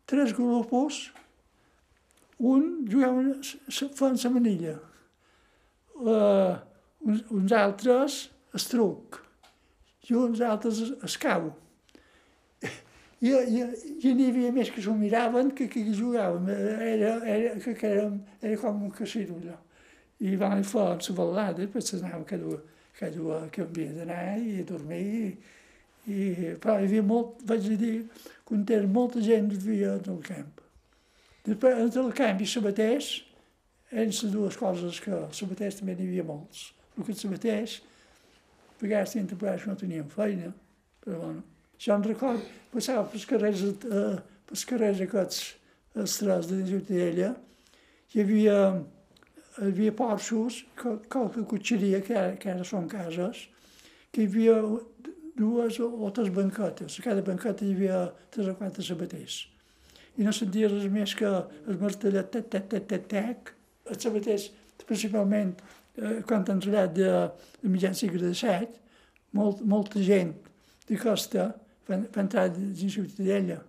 tres 0.09 0.33
grupos, 0.35 1.05
un 2.39 2.83
jugava, 2.89 3.37
feien 3.69 4.19
la 4.23 4.33
manilla, 4.33 4.75
uh, 6.03 6.55
uns, 7.03 7.23
uns 7.31 7.55
altres 7.57 8.19
es 8.55 8.67
truc, 8.69 9.19
i 10.09 10.15
uns 10.19 10.41
altres 10.43 10.81
es 11.03 11.17
cau. 11.17 11.51
I, 13.23 13.29
i, 13.31 13.61
i 14.03 14.11
n'hi 14.11 14.25
havia 14.33 14.51
més 14.51 14.69
que 14.73 14.81
s'ho 14.83 14.93
miraven 14.99 15.53
que 15.55 15.69
que 15.71 15.83
jugaven. 15.95 16.49
Era, 16.51 17.13
era, 17.23 17.53
que, 17.63 17.73
que 17.79 17.87
era, 17.87 18.09
era 18.41 18.57
com 18.59 18.81
un 18.89 18.91
casino 18.91 19.37
allò. 19.39 19.55
I 20.19 20.35
van 20.39 20.63
fer 20.67 20.83
la 20.89 21.15
ballada, 21.15 21.61
després 21.61 21.87
s'anava 21.87 22.23
cada, 22.27 22.57
cada 22.99 23.37
que 23.51 23.63
havia 23.63 23.93
d'anar 23.95 24.25
i 24.39 24.65
dormir. 24.67 25.05
I, 26.03 26.11
i, 26.11 26.17
però 26.59 26.75
hi 26.81 26.89
havia 26.89 27.05
molt, 27.07 27.39
vaig 27.47 27.69
dir, 27.79 27.95
que 28.43 28.81
molta 28.91 29.23
gent 29.23 29.47
vivia 29.55 29.95
en 30.01 30.11
el 30.17 30.19
camp. 30.27 30.59
Després, 31.47 31.79
entre 31.79 32.03
el 32.03 32.11
camp 32.15 32.43
i 32.43 32.47
sabaters, 32.47 33.13
eren 33.93 34.11
les 34.11 34.33
dues 34.33 34.57
coses 34.57 34.99
que 35.03 35.13
els 35.13 35.39
sabaters 35.39 35.79
també 35.79 35.95
n'hi 35.95 36.09
havia 36.09 36.25
molts. 36.27 36.71
El 36.97 37.05
que 37.05 37.13
els 37.13 37.23
sabaters, 37.23 37.79
a 38.73 38.81
vegades 38.81 39.13
tenien 39.13 39.29
temporades 39.31 39.67
no 39.69 39.75
tenien 39.79 40.09
feina, 40.09 40.51
però 41.03 41.19
bueno. 41.21 41.43
Jo 41.83 41.95
em 41.97 42.05
record, 42.05 42.43
passava 42.71 43.03
pels 43.11 43.25
carrers, 43.27 43.63
eh, 43.67 44.17
pels 44.49 44.65
carrers 44.69 45.01
aquests, 45.03 45.39
els 45.99 46.17
tres 46.17 46.49
de 46.49 46.59
Ciutadella, 46.65 47.33
hi 48.13 48.21
havia, 48.23 48.57
hi 49.59 49.69
havia 49.69 49.93
porxos, 49.97 50.63
qualque 50.77 51.45
cotxeria, 51.49 52.01
que 52.05 52.17
ara, 52.17 52.35
que 52.39 52.51
ara 52.53 52.65
són 52.65 52.87
cases, 52.89 53.47
que 54.13 54.23
hi 54.23 54.29
havia 54.29 54.57
dues 55.37 55.79
o 55.81 56.11
tres 56.13 56.29
banquetes. 56.33 56.99
A 56.99 57.03
cada 57.05 57.25
banqueta 57.25 57.65
hi 57.65 57.73
havia 57.73 58.05
tres 58.31 58.49
o 58.49 58.55
quatre 58.57 58.85
sabaters. 58.85 59.43
I 60.17 60.25
no 60.27 60.33
sentia 60.35 60.69
res 60.69 60.85
més 60.93 61.15
que 61.17 61.29
el 61.29 61.79
martellet, 61.81 62.29
tec, 62.31 62.49
tec, 62.53 62.69
tec, 62.69 62.87
tec, 62.89 63.07
tec. 63.09 63.53
Els 63.89 64.03
sabaters, 64.03 64.47
principalment, 64.87 65.53
eh, 65.97 66.21
quan 66.27 66.45
han 66.47 66.61
trellat 66.63 66.95
de, 66.95 67.11
de 67.61 67.71
mitjan 67.71 67.95
segle 67.97 68.21
de 68.23 68.33
set, 68.37 68.79
molt, 69.33 69.61
molta 69.65 70.01
gent 70.03 70.33
de 70.87 70.97
costa 70.99 71.49
va, 71.87 71.97
va 71.97 72.23
entrar 72.23 72.47
dins 72.53 72.93
Ciutadella. 72.93 73.59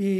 I, 0.00 0.12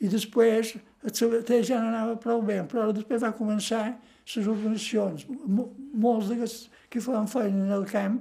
i 0.00 0.08
després 0.08 0.74
el 1.04 1.14
sabater 1.16 1.62
ja 1.64 1.80
no 1.80 1.90
anava 1.92 2.18
prou 2.20 2.42
bé, 2.44 2.60
però 2.68 2.90
després 2.92 3.22
va 3.22 3.32
començar 3.36 3.84
les 3.90 4.46
urbanitzacions. 4.46 5.26
Molts 5.48 6.30
d'aquests 6.30 6.84
que 6.92 7.02
feien 7.02 7.28
feina 7.30 7.64
en 7.66 7.74
el 7.78 7.86
camp 7.90 8.20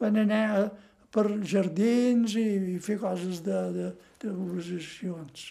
van 0.00 0.18
anar 0.22 0.70
per 1.10 1.26
jardins 1.42 2.36
i, 2.38 2.46
i 2.74 2.78
fer 2.82 2.98
coses 3.00 3.42
de, 3.46 3.60
de, 3.74 3.88
d'urbanitzacions. 4.22 5.50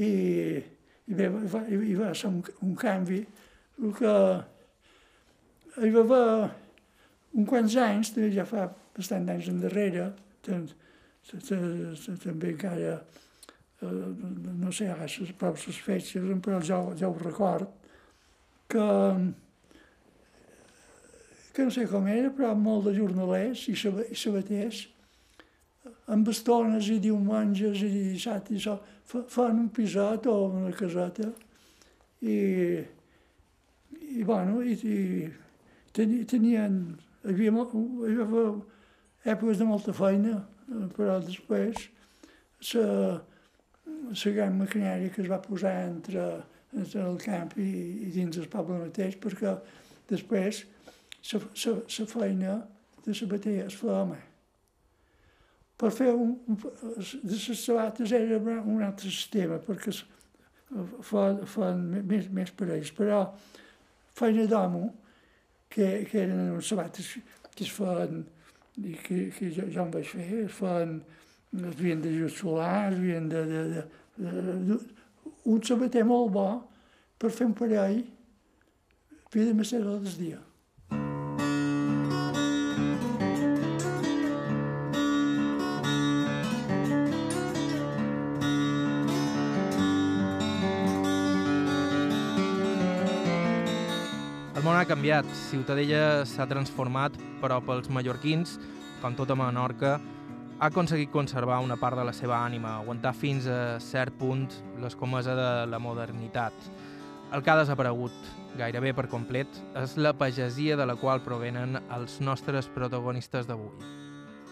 I, 0.00 0.12
i 1.10 1.18
bé, 1.18 1.26
va, 1.28 1.64
hi 1.66 1.94
va 1.98 2.12
ser 2.14 2.30
un, 2.30 2.38
un 2.62 2.74
canvi. 2.78 3.24
El 3.80 3.94
que 3.98 4.14
hi 5.80 5.90
va 5.94 6.04
haver 6.04 6.26
un 7.40 7.48
quants 7.48 7.76
anys, 7.82 8.12
també 8.14 8.30
ja 8.34 8.46
fa 8.46 8.68
bastant 8.96 9.28
anys 9.32 9.48
endarrere, 9.50 10.10
també 10.46 12.52
encara, 12.52 12.96
eh, 13.82 13.92
no 14.62 14.72
sé 14.74 14.88
ara 14.90 15.08
les 15.08 15.82
fetges, 15.86 16.30
però 16.44 16.60
ja, 16.62 16.80
ja 16.98 17.10
ho 17.10 17.18
record, 17.18 17.70
que, 18.70 18.86
que 21.54 21.66
no 21.66 21.74
sé 21.74 21.86
com 21.90 22.06
era, 22.10 22.30
però 22.34 22.54
molt 22.54 22.88
de 22.88 22.96
jornalers 22.98 23.66
i 23.70 23.76
sabaters, 23.78 24.86
amb 26.12 26.28
estones 26.28 26.88
i 26.92 26.98
diumenges 27.00 27.82
i 27.84 27.90
dissabte 28.12 28.54
i 28.54 28.58
això, 28.58 28.76
fan 29.06 29.58
un 29.62 29.68
pisat 29.74 30.26
o 30.30 30.36
una 30.50 30.72
caseta 30.76 31.30
i, 32.20 32.36
i 34.18 34.24
bueno, 34.26 34.60
i, 34.62 34.76
i 34.76 35.30
tenien, 35.94 36.76
hi 37.24 37.32
havia, 37.32 37.54
havia 37.54 38.44
èpoques 39.32 39.60
de 39.60 39.68
molta 39.68 39.94
feina, 39.96 40.38
però 40.96 41.18
després 41.24 41.88
la, 42.74 43.18
la 44.12 44.32
gran 44.36 44.58
maquinària 44.60 45.12
que 45.14 45.24
es 45.24 45.30
va 45.32 45.40
posar 45.42 45.74
entre, 45.88 46.26
entre 46.76 47.04
el 47.06 47.20
camp 47.24 47.56
i, 47.56 47.70
i 48.06 48.12
dins 48.14 48.38
el 48.40 48.48
poble 48.52 48.78
mateix, 48.84 49.16
perquè 49.20 49.56
després 50.12 50.64
la 51.32 52.06
feina 52.06 52.60
de 53.06 53.16
la 53.16 53.30
bateria 53.32 53.68
es 53.68 53.80
feia. 53.80 54.29
Per 55.80 55.90
fer 55.96 56.10
un, 56.12 56.34
un, 56.46 56.58
de 56.60 57.36
les 57.36 57.62
sabates 57.64 58.12
era 58.12 58.38
un 58.60 58.82
altre 58.84 59.08
sistema, 59.08 59.56
perquè 59.64 59.94
fan, 61.06 61.40
fan 61.48 61.86
més, 62.06 62.28
més 62.36 62.52
parells, 62.56 62.92
però 62.96 63.22
feina 64.18 64.44
d'homo, 64.50 64.90
que, 65.70 66.04
que 66.10 66.24
eren 66.26 66.50
uns 66.56 66.68
sabates 66.68 67.14
que 67.54 67.64
es 67.64 67.72
fan, 67.72 68.24
i 68.80 68.94
que, 69.00 69.26
que 69.36 69.50
jo, 69.54 69.66
jo 69.72 69.84
em 69.86 69.90
vaig 69.94 70.12
fer, 70.12 70.28
es 70.44 70.54
fan, 70.58 70.98
es 71.56 71.66
havien 71.72 72.02
de 72.04 72.12
just 72.14 72.42
solar, 72.42 72.90
es 72.92 72.98
havien 72.98 73.28
de, 73.30 73.44
de, 73.48 73.64
de, 73.74 73.84
de, 74.20 74.56
de, 74.68 74.80
un 75.50 75.62
sabater 75.64 76.04
molt 76.06 76.32
bo 76.34 76.48
per 77.20 77.32
fer 77.32 77.48
un 77.48 77.56
parell 77.56 78.02
havia 79.30 79.52
de 79.52 79.82
hores 79.86 80.18
del 80.18 80.49
canviat, 94.90 95.26
Ciutadella 95.46 96.24
s'ha 96.26 96.48
transformat, 96.50 97.14
però 97.38 97.60
pels 97.62 97.86
mallorquins, 97.94 98.56
com 98.98 99.14
tota 99.14 99.36
Menorca, 99.38 99.92
ha 100.58 100.66
aconseguit 100.66 101.12
conservar 101.14 101.60
una 101.62 101.76
part 101.78 101.94
de 101.94 102.02
la 102.08 102.14
seva 102.16 102.40
ànima, 102.42 102.72
aguantar 102.80 103.12
fins 103.14 103.46
a 103.46 103.78
cert 103.78 104.16
punt 104.18 104.48
l'escomesa 104.82 105.36
de 105.38 105.50
la 105.70 105.78
modernitat. 105.78 106.56
El 107.30 107.44
que 107.46 107.52
ha 107.52 107.60
desaparegut, 107.60 108.16
gairebé 108.58 108.90
per 108.96 109.06
complet, 109.12 109.60
és 109.78 109.94
la 109.94 110.10
pagesia 110.10 110.74
de 110.76 110.88
la 110.90 110.96
qual 110.98 111.22
provenen 111.22 111.78
els 111.94 112.18
nostres 112.18 112.66
protagonistes 112.74 113.46
d'avui. 113.46 113.70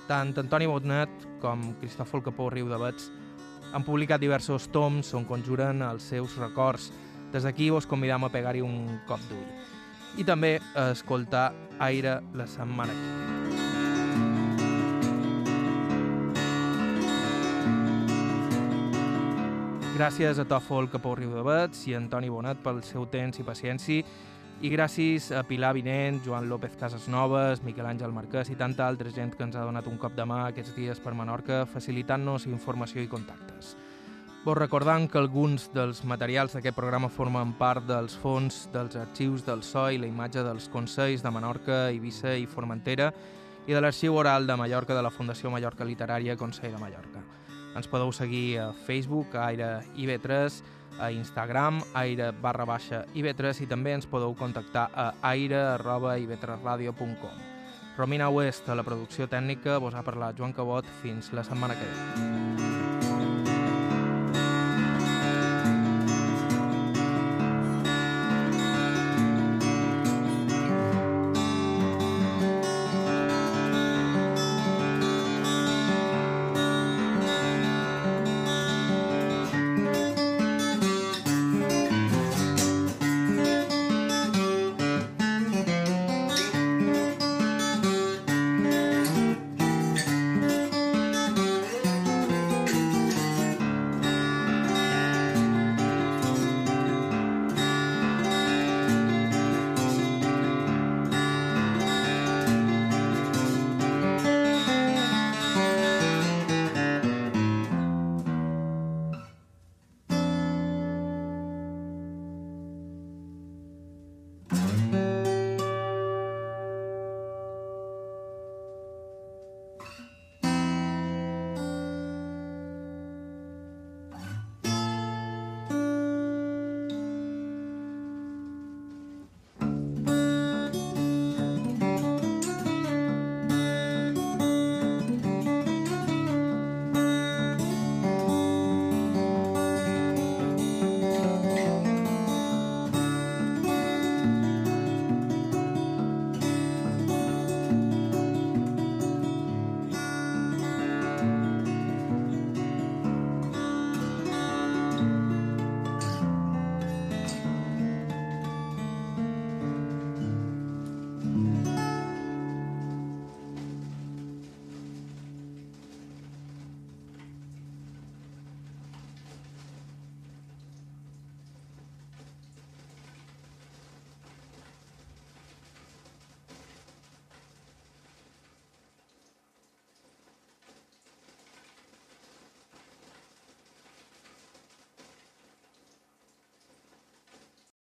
Tant 0.07 0.30
Antoni 0.39 0.70
Botnet 0.70 1.26
com 1.43 1.72
Cristòfol 1.80 2.22
Capó 2.22 2.47
Bets 2.51 3.11
han 3.72 3.82
publicat 3.82 4.20
diversos 4.20 4.70
toms 4.70 5.12
on 5.14 5.26
conjuren 5.26 5.82
els 5.82 6.05
seus 6.05 6.39
records. 6.39 6.93
Des 7.32 7.43
d'aquí 7.43 7.70
vos 7.70 7.86
convidam 7.86 8.24
a 8.24 8.30
pegar-hi 8.30 8.62
un 8.62 9.01
cop 9.09 9.20
d'ull 9.28 9.78
i 10.17 10.25
també 10.25 10.57
a 10.75 10.91
escoltar 10.97 11.53
Aire 11.79 12.21
la 12.35 12.47
setmana 12.49 12.97
que 12.97 13.19
Gràcies 19.99 20.39
a 20.39 20.45
Tòfol 20.47 20.87
Capó 20.93 21.17
Riu 21.19 21.33
de 21.35 21.41
Bets 21.43 21.81
i 21.91 21.95
Antoni 21.99 22.29
Bonet 22.31 22.61
pel 22.63 22.77
seu 22.87 23.09
temps 23.11 23.41
i 23.41 23.43
paciència 23.43 24.05
i 24.63 24.71
gràcies 24.71 25.33
a 25.35 25.41
Pilar 25.47 25.73
Vinent, 25.75 26.21
Joan 26.23 26.47
López 26.51 26.77
Casasnoves, 26.79 27.65
Miquel 27.67 27.91
Àngel 27.91 28.15
Marquès 28.15 28.53
i 28.55 28.57
tanta 28.59 28.87
altra 28.87 29.11
gent 29.11 29.35
que 29.35 29.43
ens 29.43 29.59
ha 29.59 29.67
donat 29.67 29.91
un 29.91 29.99
cop 29.99 30.15
de 30.15 30.23
mà 30.23 30.45
aquests 30.45 30.77
dies 30.79 31.03
per 31.03 31.17
Menorca 31.19 31.65
facilitant-nos 31.75 32.47
informació 32.47 33.03
i 33.03 33.11
contactes. 33.11 33.75
Vos 34.49 34.57
recordant 34.57 35.11
que 35.12 35.18
alguns 35.20 35.66
dels 35.76 35.99
materials 36.09 36.55
d'aquest 36.57 36.72
programa 36.72 37.11
formen 37.12 37.51
part 37.61 37.84
dels 37.84 38.14
fons 38.16 38.62
dels 38.72 38.94
arxius 38.96 39.42
del 39.44 39.61
SO 39.61 39.82
i 39.92 39.99
la 40.01 40.09
imatge 40.09 40.40
dels 40.40 40.70
Consells 40.72 41.20
de 41.20 41.28
Menorca, 41.28 41.76
Eivissa 41.90 42.32
i 42.32 42.46
Formentera 42.49 43.11
i 43.66 43.76
de 43.76 43.82
l'Arxiu 43.84 44.16
Oral 44.16 44.49
de 44.49 44.57
Mallorca 44.57 44.96
de 44.96 45.03
la 45.05 45.12
Fundació 45.12 45.53
Mallorca 45.53 45.84
Literària 45.84 46.38
Consell 46.40 46.72
de 46.72 46.80
Mallorca. 46.80 47.20
Ens 47.76 47.90
podeu 47.92 48.09
seguir 48.09 48.57
a 48.64 48.70
Facebook, 48.86 49.36
a 49.36 49.51
Aire 49.51 49.68
IB3, 49.92 50.62
a 50.96 51.12
Instagram, 51.12 51.82
aire 51.92 52.32
barra 52.32 52.64
baixa 52.64 53.05
IB3 53.12 53.66
i 53.66 53.68
també 53.68 53.92
ens 53.99 54.09
podeu 54.09 54.32
contactar 54.32 54.88
a 54.96 55.11
aire 55.34 55.61
arroba 55.74 56.16
ib3radio.com. 56.16 57.36
Romina 58.01 58.32
West, 58.32 58.72
a 58.72 58.80
la 58.80 58.88
producció 58.88 59.28
tècnica, 59.28 59.76
vos 59.76 59.92
ha 59.92 60.07
parlat 60.09 60.40
Joan 60.40 60.57
Cabot. 60.57 60.88
Fins 61.05 61.34
la 61.36 61.44
setmana 61.44 61.76
que 61.76 61.84
ve. 61.92 62.78